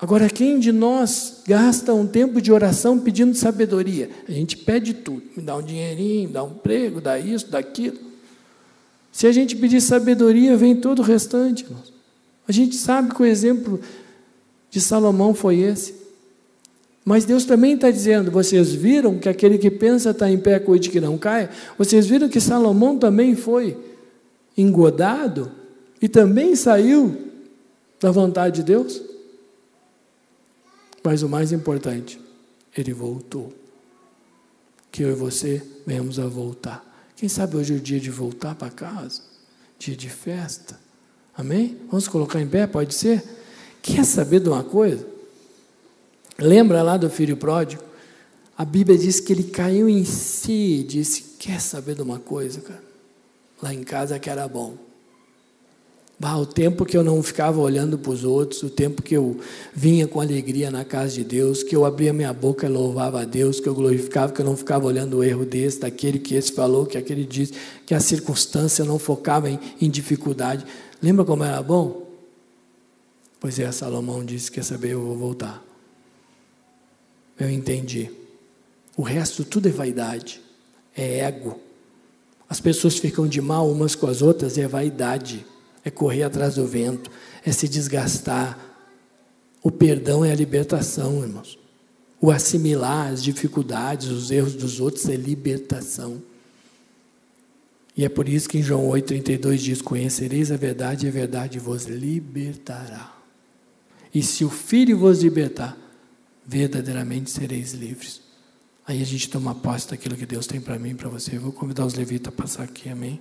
Agora, 0.00 0.28
quem 0.30 0.60
de 0.60 0.70
nós 0.70 1.42
gasta 1.46 1.92
um 1.92 2.06
tempo 2.06 2.40
de 2.40 2.52
oração 2.52 3.00
pedindo 3.00 3.34
sabedoria? 3.34 4.08
A 4.28 4.32
gente 4.32 4.56
pede 4.56 4.94
tudo, 4.94 5.22
me 5.36 5.42
dá 5.42 5.56
um 5.56 5.62
dinheirinho, 5.62 6.28
dá 6.28 6.44
um 6.44 6.50
emprego, 6.50 7.00
dá 7.00 7.18
isso, 7.18 7.50
dá 7.50 7.58
aquilo. 7.58 7.98
Se 9.10 9.26
a 9.26 9.32
gente 9.32 9.56
pedir 9.56 9.80
sabedoria, 9.80 10.56
vem 10.56 10.76
todo 10.76 11.00
o 11.00 11.02
restante. 11.02 11.66
A 12.46 12.52
gente 12.52 12.76
sabe 12.76 13.12
que 13.12 13.20
o 13.20 13.26
exemplo 13.26 13.80
de 14.70 14.80
Salomão 14.80 15.34
foi 15.34 15.58
esse. 15.58 15.94
Mas 17.04 17.24
Deus 17.24 17.44
também 17.44 17.74
está 17.74 17.90
dizendo: 17.90 18.30
vocês 18.30 18.72
viram 18.72 19.18
que 19.18 19.28
aquele 19.28 19.58
que 19.58 19.70
pensa 19.70 20.10
está 20.10 20.30
em 20.30 20.38
pé, 20.38 20.60
cuide 20.60 20.90
que 20.90 21.00
não 21.00 21.18
caia? 21.18 21.50
Vocês 21.76 22.06
viram 22.06 22.28
que 22.28 22.40
Salomão 22.40 22.96
também 22.96 23.34
foi 23.34 23.76
engodado 24.56 25.50
e 26.00 26.08
também 26.08 26.54
saiu 26.54 27.16
da 28.00 28.12
vontade 28.12 28.56
de 28.56 28.62
Deus? 28.62 29.07
Mas 31.02 31.22
o 31.22 31.28
mais 31.28 31.52
importante, 31.52 32.20
ele 32.76 32.92
voltou. 32.92 33.52
Que 34.90 35.02
eu 35.02 35.10
e 35.10 35.14
você 35.14 35.62
venhamos 35.86 36.18
a 36.18 36.26
voltar. 36.26 36.84
Quem 37.16 37.28
sabe 37.28 37.56
hoje 37.56 37.74
é 37.74 37.76
o 37.76 37.80
dia 37.80 38.00
de 38.00 38.10
voltar 38.10 38.54
para 38.54 38.70
casa? 38.70 39.22
Dia 39.78 39.96
de 39.96 40.08
festa. 40.08 40.78
Amém? 41.36 41.78
Vamos 41.88 42.08
colocar 42.08 42.40
em 42.40 42.48
pé? 42.48 42.66
Pode 42.66 42.94
ser? 42.94 43.22
Quer 43.82 44.04
saber 44.04 44.40
de 44.40 44.48
uma 44.48 44.64
coisa? 44.64 45.06
Lembra 46.38 46.82
lá 46.82 46.96
do 46.96 47.08
filho 47.10 47.36
pródigo? 47.36 47.82
A 48.56 48.64
Bíblia 48.64 48.98
diz 48.98 49.20
que 49.20 49.32
ele 49.32 49.44
caiu 49.44 49.88
em 49.88 50.04
si 50.04 50.80
e 50.80 50.82
disse: 50.82 51.22
Quer 51.38 51.60
saber 51.60 51.94
de 51.94 52.02
uma 52.02 52.18
coisa, 52.18 52.60
cara? 52.60 52.82
Lá 53.62 53.72
em 53.72 53.84
casa 53.84 54.18
que 54.18 54.28
era 54.28 54.46
bom. 54.48 54.87
Bah, 56.20 56.36
o 56.36 56.44
tempo 56.44 56.84
que 56.84 56.96
eu 56.96 57.04
não 57.04 57.22
ficava 57.22 57.60
olhando 57.60 57.96
para 57.96 58.10
os 58.10 58.24
outros, 58.24 58.64
o 58.64 58.70
tempo 58.70 59.02
que 59.02 59.16
eu 59.16 59.38
vinha 59.72 60.04
com 60.08 60.20
alegria 60.20 60.68
na 60.68 60.84
casa 60.84 61.14
de 61.14 61.22
Deus, 61.22 61.62
que 61.62 61.76
eu 61.76 61.84
abria 61.84 62.12
minha 62.12 62.32
boca 62.32 62.66
e 62.66 62.68
louvava 62.68 63.22
a 63.22 63.24
Deus, 63.24 63.60
que 63.60 63.68
eu 63.68 63.74
glorificava, 63.74 64.32
que 64.32 64.40
eu 64.40 64.44
não 64.44 64.56
ficava 64.56 64.84
olhando 64.84 65.18
o 65.18 65.24
erro 65.24 65.44
desse, 65.44 65.78
daquele 65.78 66.18
que 66.18 66.34
esse 66.34 66.50
falou, 66.50 66.86
que 66.86 66.98
aquele 66.98 67.24
disse, 67.24 67.52
que 67.86 67.94
a 67.94 68.00
circunstância 68.00 68.84
não 68.84 68.98
focava 68.98 69.48
em, 69.48 69.60
em 69.80 69.88
dificuldade. 69.88 70.66
Lembra 71.00 71.24
como 71.24 71.44
era 71.44 71.62
bom? 71.62 72.08
Pois 73.38 73.60
é, 73.60 73.70
Salomão 73.70 74.24
disse: 74.24 74.50
Quer 74.50 74.64
saber, 74.64 74.94
eu 74.94 75.00
vou 75.00 75.16
voltar. 75.16 75.62
Eu 77.38 77.48
entendi. 77.48 78.10
O 78.96 79.02
resto 79.02 79.44
tudo 79.44 79.68
é 79.68 79.70
vaidade. 79.70 80.40
é 80.96 81.20
ego. 81.20 81.60
As 82.48 82.60
pessoas 82.60 82.98
ficam 82.98 83.28
de 83.28 83.40
mal 83.40 83.70
umas 83.70 83.94
com 83.94 84.08
as 84.08 84.20
outras, 84.20 84.58
é 84.58 84.66
vaidade, 84.66 85.46
é 85.88 85.90
correr 85.90 86.22
atrás 86.22 86.54
do 86.54 86.66
vento, 86.66 87.10
é 87.44 87.52
se 87.52 87.68
desgastar. 87.68 88.58
O 89.62 89.70
perdão 89.70 90.24
é 90.24 90.30
a 90.30 90.34
libertação, 90.34 91.22
irmãos. 91.22 91.58
O 92.20 92.30
assimilar 92.30 93.12
as 93.12 93.22
dificuldades, 93.22 94.08
os 94.08 94.30
erros 94.30 94.54
dos 94.54 94.80
outros 94.80 95.08
é 95.08 95.16
libertação. 95.16 96.22
E 97.96 98.04
é 98.04 98.08
por 98.08 98.28
isso 98.28 98.48
que 98.48 98.58
em 98.58 98.62
João 98.62 98.88
8,32 98.88 99.56
diz: 99.56 99.82
Conhecereis 99.82 100.52
a 100.52 100.56
verdade 100.56 101.06
e 101.06 101.08
a 101.08 101.12
verdade 101.12 101.58
vos 101.58 101.84
libertará. 101.84 103.16
E 104.14 104.22
se 104.22 104.44
o 104.44 104.50
Filho 104.50 104.98
vos 104.98 105.22
libertar, 105.22 105.76
verdadeiramente 106.46 107.30
sereis 107.30 107.74
livres. 107.74 108.22
Aí 108.86 109.02
a 109.02 109.04
gente 109.04 109.28
toma 109.28 109.54
posse 109.54 109.90
daquilo 109.90 110.16
que 110.16 110.24
Deus 110.24 110.46
tem 110.46 110.60
para 110.60 110.78
mim 110.78 110.94
para 110.94 111.10
você. 111.10 111.36
Eu 111.36 111.42
vou 111.42 111.52
convidar 111.52 111.84
os 111.84 111.92
levitas 111.92 112.32
a 112.32 112.36
passar 112.36 112.62
aqui, 112.62 112.88
amém? 112.88 113.20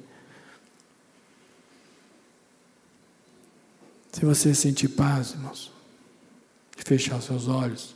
Se 4.18 4.26
você 4.26 4.56
sentir 4.56 4.88
paz, 4.88 5.34
irmãos, 5.34 5.72
de 6.76 6.84
fechar 6.84 7.20
os 7.20 7.26
seus 7.26 7.48
olhos, 7.48 7.94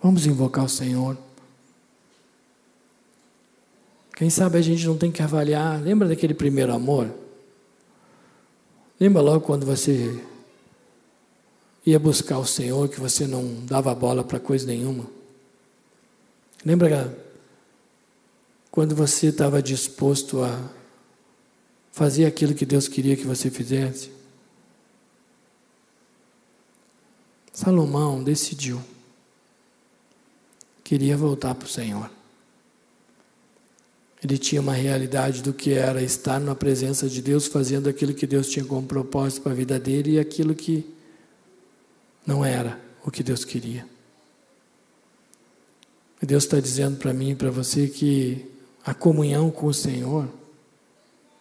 vamos 0.00 0.24
invocar 0.24 0.64
o 0.64 0.68
Senhor. 0.68 1.18
Quem 4.14 4.30
sabe 4.30 4.56
a 4.56 4.62
gente 4.62 4.86
não 4.86 4.96
tem 4.96 5.10
que 5.10 5.20
avaliar. 5.20 5.82
Lembra 5.82 6.06
daquele 6.06 6.32
primeiro 6.32 6.72
amor? 6.72 7.12
Lembra 9.00 9.20
logo 9.20 9.40
quando 9.40 9.66
você 9.66 10.24
ia 11.84 11.98
buscar 11.98 12.38
o 12.38 12.46
Senhor, 12.46 12.88
que 12.88 13.00
você 13.00 13.26
não 13.26 13.64
dava 13.64 13.92
bola 13.96 14.22
para 14.22 14.38
coisa 14.38 14.64
nenhuma? 14.64 15.06
Lembra 16.64 17.18
quando 18.70 18.94
você 18.94 19.26
estava 19.26 19.60
disposto 19.60 20.40
a 20.44 20.70
fazer 21.90 22.26
aquilo 22.26 22.54
que 22.54 22.64
Deus 22.64 22.86
queria 22.86 23.16
que 23.16 23.26
você 23.26 23.50
fizesse? 23.50 24.14
Salomão 27.56 28.22
decidiu. 28.22 28.82
Queria 30.84 31.16
voltar 31.16 31.54
para 31.54 31.64
o 31.64 31.68
Senhor. 31.68 32.10
Ele 34.22 34.36
tinha 34.36 34.60
uma 34.60 34.74
realidade 34.74 35.42
do 35.42 35.54
que 35.54 35.72
era 35.72 36.02
estar 36.02 36.38
na 36.38 36.54
presença 36.54 37.08
de 37.08 37.22
Deus, 37.22 37.46
fazendo 37.46 37.88
aquilo 37.88 38.12
que 38.12 38.26
Deus 38.26 38.50
tinha 38.50 38.62
como 38.62 38.86
propósito 38.86 39.40
para 39.40 39.52
a 39.52 39.54
vida 39.54 39.78
dele 39.80 40.12
e 40.12 40.18
aquilo 40.18 40.54
que 40.54 40.84
não 42.26 42.44
era 42.44 42.78
o 43.02 43.10
que 43.10 43.22
Deus 43.22 43.42
queria. 43.42 43.88
Deus 46.20 46.44
está 46.44 46.60
dizendo 46.60 46.98
para 46.98 47.14
mim 47.14 47.30
e 47.30 47.34
para 47.34 47.50
você 47.50 47.88
que 47.88 48.44
a 48.84 48.92
comunhão 48.92 49.50
com 49.50 49.66
o 49.66 49.74
Senhor 49.74 50.28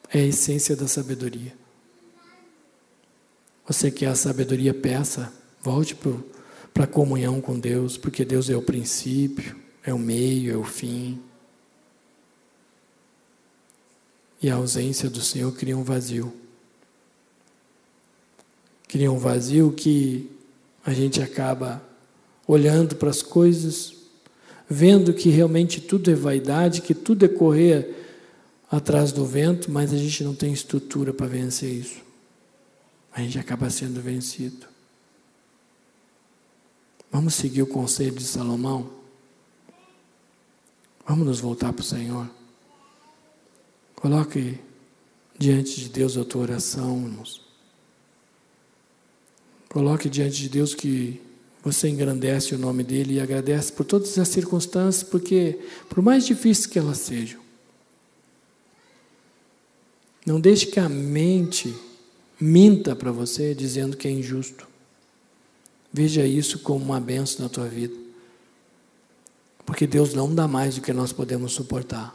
é 0.10 0.20
a 0.20 0.26
essência 0.26 0.78
da 0.78 0.88
sabedoria. 0.88 1.54
Você 3.68 3.92
quer 3.92 4.08
a 4.08 4.16
sabedoria, 4.16 4.74
peça, 4.74 5.34
volte 5.66 5.98
para 6.72 6.84
a 6.84 6.88
comunhão 6.88 7.42
com 7.42 7.60
Deus, 7.60 7.98
porque 7.98 8.24
Deus 8.24 8.52
é 8.52 8.56
o 8.56 8.62
princípio, 8.62 9.56
é 9.84 9.92
o 9.92 9.98
meio, 9.98 10.54
é 10.54 10.56
o 10.56 10.64
fim. 10.64 11.20
E 14.40 14.48
a 14.48 14.56
ausência 14.56 15.10
do 15.10 15.22
Senhor 15.22 15.52
cria 15.54 15.76
um 15.76 15.84
vazio. 15.84 16.32
Cria 18.88 19.12
um 19.12 19.18
vazio 19.18 19.72
que 19.72 20.30
a 20.86 20.94
gente 20.94 21.20
acaba 21.20 21.82
olhando 22.48 22.96
para 22.96 23.10
as 23.10 23.24
coisas, 23.24 23.96
vendo 24.70 25.16
que 25.16 25.30
realmente 25.30 25.82
tudo 25.82 26.12
é 26.12 26.16
vaidade, 26.16 26.84
que 26.84 26.94
tudo 26.94 27.26
é 27.26 27.28
correr 27.28 28.06
atrás 28.70 29.12
do 29.12 29.26
vento, 29.26 29.72
mas 29.72 29.92
a 29.92 29.98
gente 29.98 30.24
não 30.24 30.36
tem 30.36 30.54
estrutura 30.54 31.12
para 31.12 31.26
vencer 31.26 31.74
isso. 31.74 32.04
A 33.12 33.20
gente 33.22 33.40
acaba 33.40 33.68
sendo 33.72 34.00
vencido. 34.00 34.75
Vamos 37.16 37.36
seguir 37.36 37.62
o 37.62 37.66
conselho 37.66 38.12
de 38.12 38.26
Salomão? 38.26 38.90
Vamos 41.08 41.26
nos 41.26 41.40
voltar 41.40 41.72
para 41.72 41.82
o 41.82 41.86
Senhor. 41.86 42.30
Coloque 43.96 44.60
diante 45.40 45.80
de 45.80 45.88
Deus 45.88 46.18
a 46.18 46.26
tua 46.26 46.42
oração, 46.42 47.04
irmãos. 47.04 47.42
Coloque 49.70 50.10
diante 50.10 50.42
de 50.42 50.50
Deus 50.50 50.76
que 50.76 51.22
você 51.64 51.88
engrandece 51.88 52.54
o 52.54 52.58
nome 52.58 52.84
dele 52.84 53.14
e 53.14 53.22
agradece 53.22 53.72
por 53.72 53.86
todas 53.86 54.20
as 54.20 54.28
circunstâncias, 54.28 55.02
porque, 55.02 55.58
por 55.88 56.04
mais 56.04 56.26
difíceis 56.26 56.66
que 56.66 56.78
elas 56.78 56.98
sejam, 56.98 57.40
não 60.26 60.42
deixe 60.42 60.66
que 60.66 60.82
a 60.82 60.90
mente 60.90 61.74
minta 62.38 62.94
para 62.94 63.14
você 63.14 63.56
dizendo 63.56 63.96
que 63.96 64.06
é 64.06 64.12
injusto. 64.12 64.75
Veja 65.96 66.26
isso 66.26 66.60
como 66.60 66.84
uma 66.84 67.00
benção 67.00 67.44
na 67.44 67.48
tua 67.48 67.70
vida. 67.70 67.96
Porque 69.66 69.88
Deus 69.88 70.14
não 70.14 70.36
dá 70.36 70.46
mais 70.46 70.76
do 70.76 70.82
que 70.82 70.92
nós 70.92 71.14
podemos 71.14 71.54
suportar. 71.54 72.14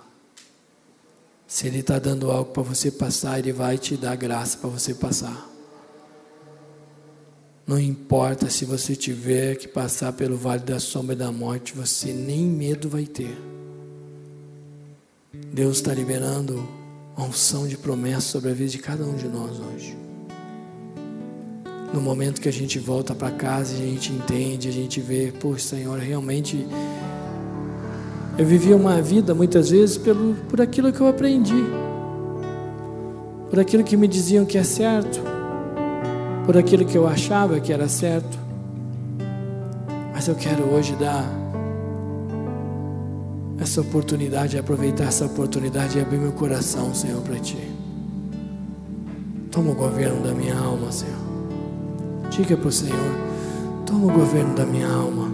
Se 1.47 1.66
Ele 1.66 1.78
está 1.78 1.99
dando 1.99 2.31
algo 2.31 2.53
para 2.53 2.62
você 2.62 2.91
passar, 2.91 3.39
Ele 3.39 3.55
vai 3.55 3.78
te 3.78 3.97
dar 3.97 4.16
graça 4.16 4.59
para 4.59 4.68
você 4.68 4.93
passar. 4.93 5.49
Não 7.66 7.81
importa 7.81 8.51
se 8.51 8.66
você 8.66 8.95
tiver 8.95 9.55
que 9.55 9.66
passar 9.66 10.12
pelo 10.12 10.37
vale 10.37 10.62
da 10.62 10.78
sombra 10.78 11.16
da 11.16 11.33
morte, 11.33 11.72
você 11.72 12.12
nem 12.12 12.45
medo 12.45 12.87
vai 12.87 13.07
ter. 13.07 13.35
Deus 15.33 15.78
está 15.78 15.95
liberando 15.95 16.68
uma 17.16 17.28
unção 17.28 17.66
de 17.66 17.78
promessa 17.78 18.28
sobre 18.28 18.51
a 18.51 18.55
vida 18.55 18.68
de 18.68 18.78
cada 18.78 19.07
um 19.07 19.16
de 19.16 19.26
nós 19.26 19.59
hoje. 19.59 20.10
No 21.93 22.01
momento 22.01 22.41
que 22.41 22.49
a 22.49 22.53
gente 22.53 22.78
volta 22.78 23.14
para 23.14 23.30
casa, 23.32 23.74
a 23.74 23.76
gente 23.76 24.12
entende, 24.12 24.68
a 24.68 24.72
gente 24.72 25.01
vê, 25.01 25.32
pô, 25.41 25.59
Senhor, 25.59 25.99
realmente 25.99 26.66
eu 28.38 28.47
vivi 28.47 28.72
uma 28.72 29.03
vida 29.03 29.34
muitas 29.34 29.70
vezes 29.70 29.99
pelo, 29.99 30.34
por 30.49 30.61
aquilo 30.61 30.93
que 30.93 31.01
eu 31.01 31.09
aprendi, 31.09 31.64
por 33.51 33.59
aquilo 33.59 33.82
que 33.82 33.97
me 33.97 34.07
diziam 34.07 34.47
que 34.47 34.57
é 34.57 34.62
certo, 34.62 35.20
por 36.47 36.57
aquilo 36.57 36.84
que 36.84 36.97
eu 36.97 37.07
achava 37.09 37.59
que 37.59 37.72
era 37.72 37.88
certo. 37.88 38.38
Mas 40.14 40.28
eu 40.28 40.34
quero 40.36 40.62
hoje 40.72 40.95
dar 40.95 41.24
essa 43.59 43.80
oportunidade, 43.80 44.57
aproveitar 44.57 45.05
essa 45.05 45.26
oportunidade 45.26 45.99
e 45.99 46.01
abrir 46.01 46.18
meu 46.18 46.32
coração, 46.32 46.95
Senhor, 46.95 47.20
para 47.20 47.38
Ti. 47.41 47.59
Toma 49.51 49.72
o 49.72 49.74
governo 49.74 50.22
da 50.22 50.32
minha 50.32 50.57
alma, 50.57 50.91
Senhor. 50.91 51.30
Diga 52.31 52.57
para 52.57 52.68
o 52.68 52.72
Senhor: 52.72 53.14
toma 53.85 54.12
o 54.12 54.16
governo 54.16 54.55
da 54.55 54.64
minha 54.64 54.89
alma, 54.89 55.28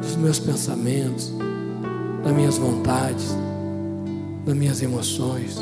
dos 0.00 0.16
meus 0.16 0.38
pensamentos 0.38 1.32
das 2.22 2.32
minhas 2.36 2.58
vontades, 2.58 3.34
das 4.44 4.54
minhas 4.54 4.82
emoções. 4.82 5.58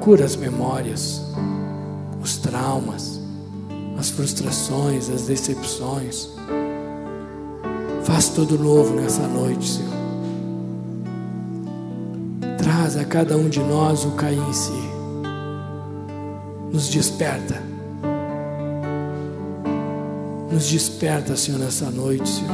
Cura 0.00 0.24
as 0.24 0.36
memórias, 0.36 1.22
os 2.22 2.36
traumas, 2.38 3.20
as 3.98 4.10
frustrações, 4.10 5.10
as 5.10 5.22
decepções. 5.22 6.30
Faz 8.04 8.28
tudo 8.28 8.58
novo 8.58 8.94
nessa 8.94 9.26
noite, 9.26 9.68
Senhor. 9.68 9.96
Traz 12.56 12.96
a 12.96 13.04
cada 13.04 13.36
um 13.36 13.48
de 13.48 13.60
nós 13.60 14.04
o 14.04 14.12
cair 14.12 14.38
em 14.38 14.52
si. 14.52 14.90
Nos 16.72 16.88
desperta. 16.88 17.65
Nos 20.56 20.70
desperta, 20.70 21.36
Senhor, 21.36 21.60
nessa 21.60 21.90
noite, 21.90 22.26
Senhor. 22.26 22.50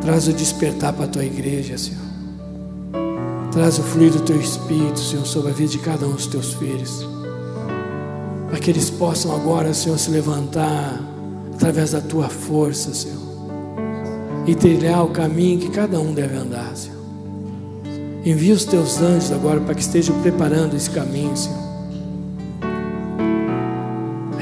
Traz 0.00 0.26
o 0.26 0.32
despertar 0.32 0.92
para 0.92 1.04
a 1.04 1.08
tua 1.08 1.24
igreja, 1.24 1.78
Senhor. 1.78 2.02
Traz 3.52 3.78
o 3.78 3.84
fluir 3.84 4.10
do 4.10 4.18
teu 4.22 4.40
espírito, 4.40 4.98
Senhor, 4.98 5.24
sobre 5.24 5.52
a 5.52 5.54
vida 5.54 5.70
de 5.70 5.78
cada 5.78 6.04
um 6.04 6.10
dos 6.10 6.26
teus 6.26 6.54
filhos. 6.54 7.06
Para 8.50 8.58
que 8.58 8.68
eles 8.68 8.90
possam 8.90 9.32
agora, 9.32 9.72
Senhor, 9.72 9.96
se 9.96 10.10
levantar 10.10 11.00
através 11.54 11.92
da 11.92 12.00
tua 12.00 12.28
força, 12.28 12.92
Senhor. 12.92 13.22
E 14.44 14.52
trilhar 14.56 15.04
o 15.04 15.10
caminho 15.10 15.60
que 15.60 15.70
cada 15.70 16.00
um 16.00 16.12
deve 16.12 16.34
andar, 16.34 16.76
Senhor. 16.76 16.98
Envia 18.24 18.54
os 18.54 18.64
teus 18.64 19.00
anjos 19.00 19.30
agora 19.30 19.60
para 19.60 19.76
que 19.76 19.82
estejam 19.82 20.20
preparando 20.20 20.74
esse 20.74 20.90
caminho, 20.90 21.36
Senhor. 21.36 21.61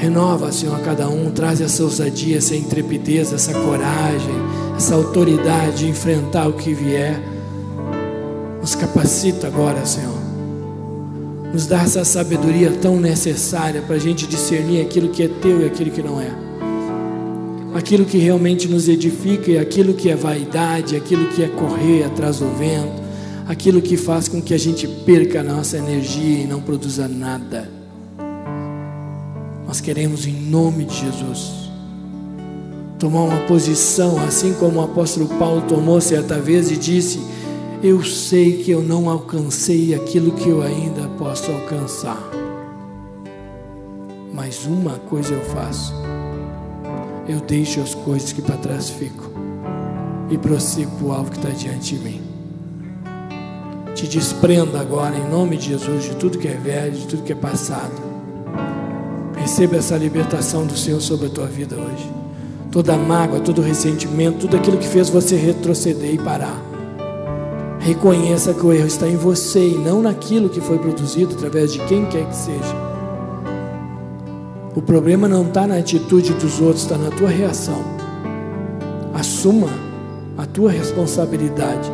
Renova, 0.01 0.51
Senhor, 0.51 0.75
a 0.75 0.79
cada 0.79 1.07
um, 1.07 1.29
traz 1.29 1.61
essa 1.61 1.83
ousadia, 1.83 2.39
essa 2.39 2.55
intrepidez, 2.55 3.31
essa 3.31 3.53
coragem, 3.53 4.33
essa 4.75 4.95
autoridade 4.95 5.85
de 5.85 5.89
enfrentar 5.89 6.47
o 6.47 6.53
que 6.53 6.73
vier. 6.73 7.21
Nos 8.59 8.73
capacita 8.73 9.45
agora, 9.45 9.85
Senhor. 9.85 10.17
Nos 11.53 11.67
dá 11.67 11.83
essa 11.83 12.03
sabedoria 12.03 12.71
tão 12.81 12.99
necessária 12.99 13.83
para 13.83 13.95
a 13.95 13.99
gente 13.99 14.25
discernir 14.25 14.81
aquilo 14.81 15.09
que 15.09 15.21
é 15.21 15.27
teu 15.27 15.61
e 15.61 15.65
aquilo 15.65 15.91
que 15.91 16.01
não 16.01 16.19
é. 16.19 16.31
aquilo 17.75 18.03
que 18.03 18.17
realmente 18.17 18.67
nos 18.67 18.89
edifica 18.89 19.51
e 19.51 19.59
aquilo 19.59 19.93
que 19.93 20.09
é 20.09 20.15
vaidade, 20.15 20.95
aquilo 20.95 21.27
que 21.27 21.43
é 21.43 21.47
correr 21.47 22.05
atrás 22.05 22.39
do 22.39 22.49
vento, 22.57 23.03
aquilo 23.47 23.79
que 23.79 23.95
faz 23.97 24.27
com 24.27 24.41
que 24.41 24.55
a 24.55 24.59
gente 24.59 24.87
perca 24.87 25.41
a 25.41 25.43
nossa 25.43 25.77
energia 25.77 26.39
e 26.39 26.47
não 26.47 26.59
produza 26.59 27.07
nada. 27.07 27.80
Nós 29.71 29.79
queremos, 29.79 30.27
em 30.27 30.33
nome 30.33 30.83
de 30.83 30.93
Jesus, 30.93 31.71
tomar 32.99 33.21
uma 33.21 33.39
posição, 33.47 34.21
assim 34.21 34.53
como 34.55 34.81
o 34.81 34.83
apóstolo 34.83 35.29
Paulo 35.39 35.61
tomou 35.61 36.01
certa 36.01 36.37
vez 36.41 36.69
e 36.69 36.75
disse: 36.75 37.21
Eu 37.81 38.03
sei 38.03 38.63
que 38.63 38.71
eu 38.71 38.83
não 38.83 39.09
alcancei 39.09 39.95
aquilo 39.95 40.33
que 40.33 40.49
eu 40.49 40.61
ainda 40.61 41.07
posso 41.17 41.49
alcançar, 41.49 42.21
mas 44.33 44.65
uma 44.65 44.95
coisa 45.09 45.33
eu 45.33 45.41
faço 45.45 45.93
eu 47.25 47.39
deixo 47.39 47.79
as 47.79 47.95
coisas 47.95 48.33
que 48.33 48.41
para 48.41 48.57
trás 48.57 48.89
ficam 48.89 49.31
e 50.29 50.37
prossigo 50.37 50.91
para 50.97 51.05
o 51.05 51.11
alvo 51.13 51.31
que 51.31 51.37
está 51.37 51.49
diante 51.49 51.95
de 51.95 52.03
mim. 52.03 52.21
Te 53.95 54.05
desprenda 54.05 54.81
agora, 54.81 55.15
em 55.15 55.29
nome 55.29 55.55
de 55.55 55.67
Jesus, 55.69 56.03
de 56.03 56.15
tudo 56.17 56.37
que 56.39 56.49
é 56.49 56.55
velho, 56.57 56.91
de 56.91 57.07
tudo 57.07 57.23
que 57.23 57.31
é 57.31 57.35
passado. 57.35 58.10
Receba 59.41 59.77
essa 59.77 59.97
libertação 59.97 60.67
do 60.67 60.77
Senhor 60.77 61.01
sobre 61.01 61.25
a 61.25 61.29
tua 61.29 61.47
vida 61.47 61.75
hoje. 61.75 62.07
Toda 62.71 62.95
mágoa, 62.95 63.39
todo 63.39 63.59
ressentimento, 63.59 64.41
tudo 64.41 64.55
aquilo 64.55 64.77
que 64.77 64.87
fez 64.87 65.09
você 65.09 65.35
retroceder 65.35 66.13
e 66.13 66.17
parar. 66.19 66.61
Reconheça 67.79 68.53
que 68.53 68.63
o 68.63 68.71
erro 68.71 68.85
está 68.85 69.07
em 69.07 69.17
você 69.17 69.69
e 69.69 69.77
não 69.79 69.99
naquilo 69.99 70.47
que 70.47 70.61
foi 70.61 70.77
produzido 70.77 71.33
através 71.33 71.73
de 71.73 71.79
quem 71.85 72.05
quer 72.05 72.29
que 72.29 72.35
seja. 72.35 72.75
O 74.75 74.81
problema 74.81 75.27
não 75.27 75.47
está 75.47 75.65
na 75.65 75.77
atitude 75.77 76.33
dos 76.33 76.61
outros, 76.61 76.83
está 76.83 76.95
na 76.95 77.09
tua 77.09 77.29
reação. 77.29 77.83
Assuma 79.11 79.69
a 80.37 80.45
tua 80.45 80.69
responsabilidade 80.69 81.91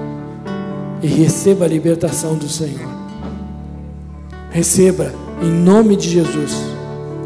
e 1.02 1.08
receba 1.08 1.64
a 1.64 1.70
libertação 1.70 2.36
do 2.36 2.50
Senhor. 2.50 2.90
Receba, 4.52 5.14
em 5.42 5.50
nome 5.50 5.96
de 5.96 6.10
Jesus, 6.10 6.77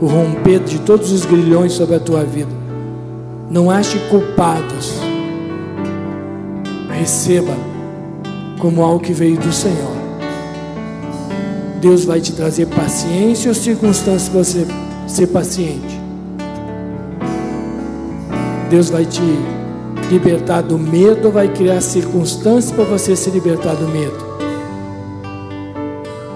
o 0.02 0.08
romper 0.08 0.60
de 0.62 0.80
todos 0.80 1.12
os 1.12 1.26
grilhões 1.26 1.74
sobre 1.74 1.96
a 1.96 2.00
tua 2.00 2.24
vida. 2.24 2.50
Não 3.52 3.70
ache 3.70 4.00
culpados. 4.10 5.00
Receba 6.90 7.54
como 8.60 8.82
algo 8.82 9.00
que 9.00 9.14
veio 9.14 9.38
do 9.38 9.54
Senhor. 9.54 10.02
Deus 11.80 12.04
vai 12.04 12.20
te 12.20 12.34
trazer 12.34 12.66
paciência 12.68 13.50
ou 13.50 13.56
circunstâncias 13.56 14.30
para 14.30 14.44
você 14.44 14.68
ser 15.08 15.28
paciente. 15.28 16.02
Deus 18.70 18.90
vai 18.90 19.06
te 19.06 19.22
libertar 20.10 20.62
do 20.62 20.80
medo 20.80 21.28
ou 21.28 21.32
vai 21.32 21.48
criar 21.48 21.80
circunstâncias 21.82 22.72
para 22.72 22.86
você 22.86 23.16
se 23.16 23.30
libertar 23.30 23.76
do 23.76 23.88
medo? 23.88 24.32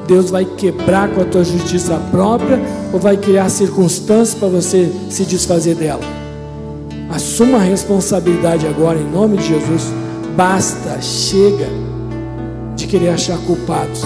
Deus 0.07 0.29
vai 0.29 0.45
quebrar 0.45 1.09
com 1.09 1.21
a 1.21 1.25
tua 1.25 1.43
justiça 1.43 1.99
própria 2.11 2.59
ou 2.93 2.99
vai 2.99 3.17
criar 3.17 3.49
circunstâncias 3.49 4.37
para 4.37 4.47
você 4.47 4.91
se 5.09 5.25
desfazer 5.25 5.75
dela? 5.75 6.03
Assuma 7.09 7.59
a 7.59 7.61
responsabilidade 7.61 8.67
agora 8.67 8.99
em 8.99 9.09
nome 9.09 9.37
de 9.37 9.47
Jesus. 9.47 9.93
Basta, 10.35 11.01
chega 11.01 11.67
de 12.75 12.87
querer 12.87 13.09
achar 13.09 13.37
culpados. 13.39 14.03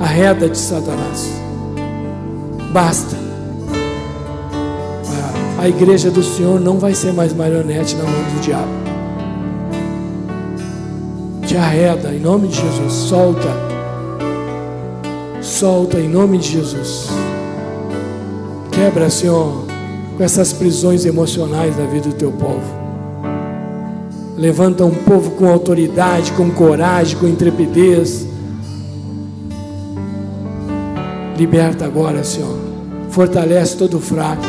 Arreda 0.00 0.48
de 0.48 0.58
Satanás. 0.58 1.28
Basta. 2.72 3.16
A 5.58 5.68
igreja 5.68 6.10
do 6.10 6.22
Senhor 6.22 6.60
não 6.60 6.78
vai 6.78 6.94
ser 6.94 7.12
mais 7.12 7.32
marionete 7.32 7.96
na 7.96 8.04
mão 8.04 8.12
do 8.12 8.40
diabo. 8.40 8.70
Te 11.46 11.56
arreda 11.56 12.14
em 12.14 12.20
nome 12.20 12.48
de 12.48 12.60
Jesus. 12.60 12.92
Solta. 12.92 13.48
Solta 15.40 15.98
em 15.98 16.08
nome 16.08 16.38
de 16.38 16.52
Jesus. 16.52 17.08
Quebra, 18.76 19.10
Senhor, 19.10 19.64
com 20.16 20.22
essas 20.22 20.52
prisões 20.52 21.04
emocionais 21.04 21.76
da 21.76 21.84
vida 21.84 22.10
do 22.10 22.14
teu 22.14 22.30
povo. 22.30 22.62
Levanta 24.36 24.84
um 24.84 24.94
povo 24.94 25.32
com 25.32 25.48
autoridade, 25.48 26.30
com 26.32 26.48
coragem, 26.50 27.18
com 27.18 27.26
intrepidez. 27.26 28.24
Liberta 31.36 31.84
agora, 31.84 32.22
Senhor. 32.22 32.56
Fortalece 33.10 33.76
todo 33.76 33.98
fraco 33.98 34.44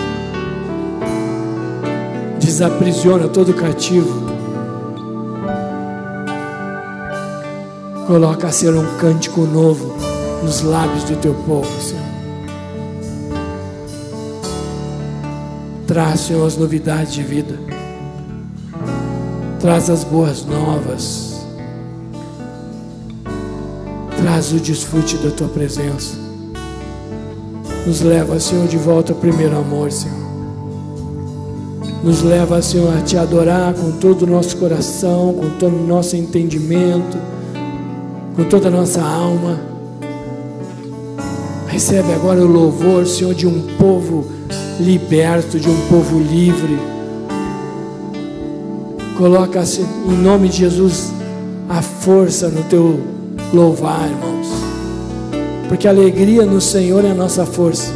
desaprisiona 2.48 3.28
todo 3.28 3.54
cativo. 3.54 4.26
Coloca 8.08 8.48
a 8.48 8.52
ser 8.52 8.74
um 8.74 8.86
cântico 8.98 9.42
novo 9.42 9.94
nos 10.42 10.62
lábios 10.62 11.04
do 11.04 11.18
teu 11.18 11.34
povo, 11.46 11.70
Senhor. 11.82 12.07
Traz, 15.88 16.20
Senhor, 16.20 16.46
as 16.46 16.58
novidades 16.58 17.14
de 17.14 17.24
vida. 17.24 17.58
Traz 19.62 19.90
as 19.90 20.04
boas 20.04 20.46
novas. 20.46 21.48
Traz 24.18 24.52
o 24.52 24.60
desfrute 24.60 25.16
da 25.18 25.32
tua 25.32 25.48
presença. 25.48 26.18
Nos 27.86 28.02
leva, 28.02 28.38
Senhor, 28.38 28.68
de 28.68 28.76
volta 28.76 29.14
ao 29.14 29.20
primeiro 29.20 29.58
amor, 29.58 29.90
Senhor. 29.90 30.28
Nos 32.04 32.22
leva, 32.22 32.62
Senhor, 32.62 32.94
a 32.94 33.02
te 33.02 33.16
adorar 33.16 33.74
com 33.74 33.94
todo 33.94 34.24
o 34.24 34.28
nosso 34.28 34.58
coração, 34.58 35.34
com 35.34 35.52
todo 35.58 35.74
o 35.74 35.88
nosso 35.88 36.18
entendimento, 36.18 37.18
com 38.36 38.44
toda 38.44 38.68
a 38.68 38.72
nossa 38.72 39.02
alma. 39.02 39.58
Recebe 41.68 42.12
agora 42.12 42.42
o 42.42 42.48
louvor, 42.48 43.08
Senhor, 43.08 43.34
de 43.34 43.48
um 43.48 43.62
povo 43.78 44.37
liberto, 44.80 45.60
de 45.60 45.70
um 45.70 45.88
povo 45.88 46.20
livre. 46.20 46.78
Coloca 49.18 49.64
em 50.08 50.18
nome 50.18 50.50
de 50.50 50.58
Jesus 50.58 51.12
a 51.68 51.82
força 51.82 52.50
no 52.50 52.64
teu 52.64 53.00
louvar, 53.54 54.10
irmãos. 54.10 54.48
Porque 55.68 55.88
a 55.88 55.92
alegria 55.92 56.46
no 56.46 56.62
Senhor 56.62 57.04
é 57.04 57.12
a 57.12 57.16
nossa 57.16 57.46
força. 57.46 57.92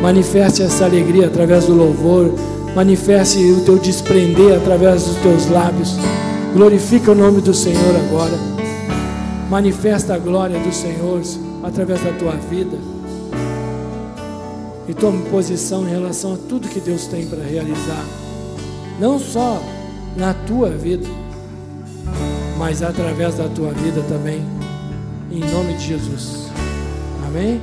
Manifeste 0.00 0.62
essa 0.62 0.84
alegria 0.84 1.26
através 1.26 1.66
do 1.66 1.74
louvor 1.74 2.32
Manifeste 2.74 3.38
o 3.52 3.60
teu 3.60 3.78
desprender 3.78 4.56
através 4.56 5.04
dos 5.04 5.16
teus 5.18 5.48
lábios. 5.48 5.94
Glorifica 6.52 7.12
o 7.12 7.14
nome 7.14 7.40
do 7.40 7.54
Senhor 7.54 7.94
agora. 8.08 8.36
Manifesta 9.48 10.14
a 10.14 10.18
glória 10.18 10.58
do 10.58 10.74
Senhor 10.74 11.20
através 11.62 12.02
da 12.02 12.10
tua 12.12 12.32
vida. 12.32 12.76
E 14.88 14.94
tome 14.94 15.28
posição 15.30 15.86
em 15.86 15.90
relação 15.90 16.34
a 16.34 16.36
tudo 16.36 16.68
que 16.68 16.80
Deus 16.80 17.06
tem 17.06 17.26
para 17.26 17.42
realizar. 17.42 18.04
Não 19.00 19.18
só 19.18 19.60
na 20.16 20.34
tua 20.34 20.70
vida, 20.70 21.08
mas 22.58 22.82
através 22.82 23.36
da 23.36 23.48
tua 23.48 23.72
vida 23.72 24.02
também. 24.02 24.42
Em 25.30 25.40
nome 25.40 25.74
de 25.74 25.86
Jesus. 25.86 26.48
Amém? 27.26 27.60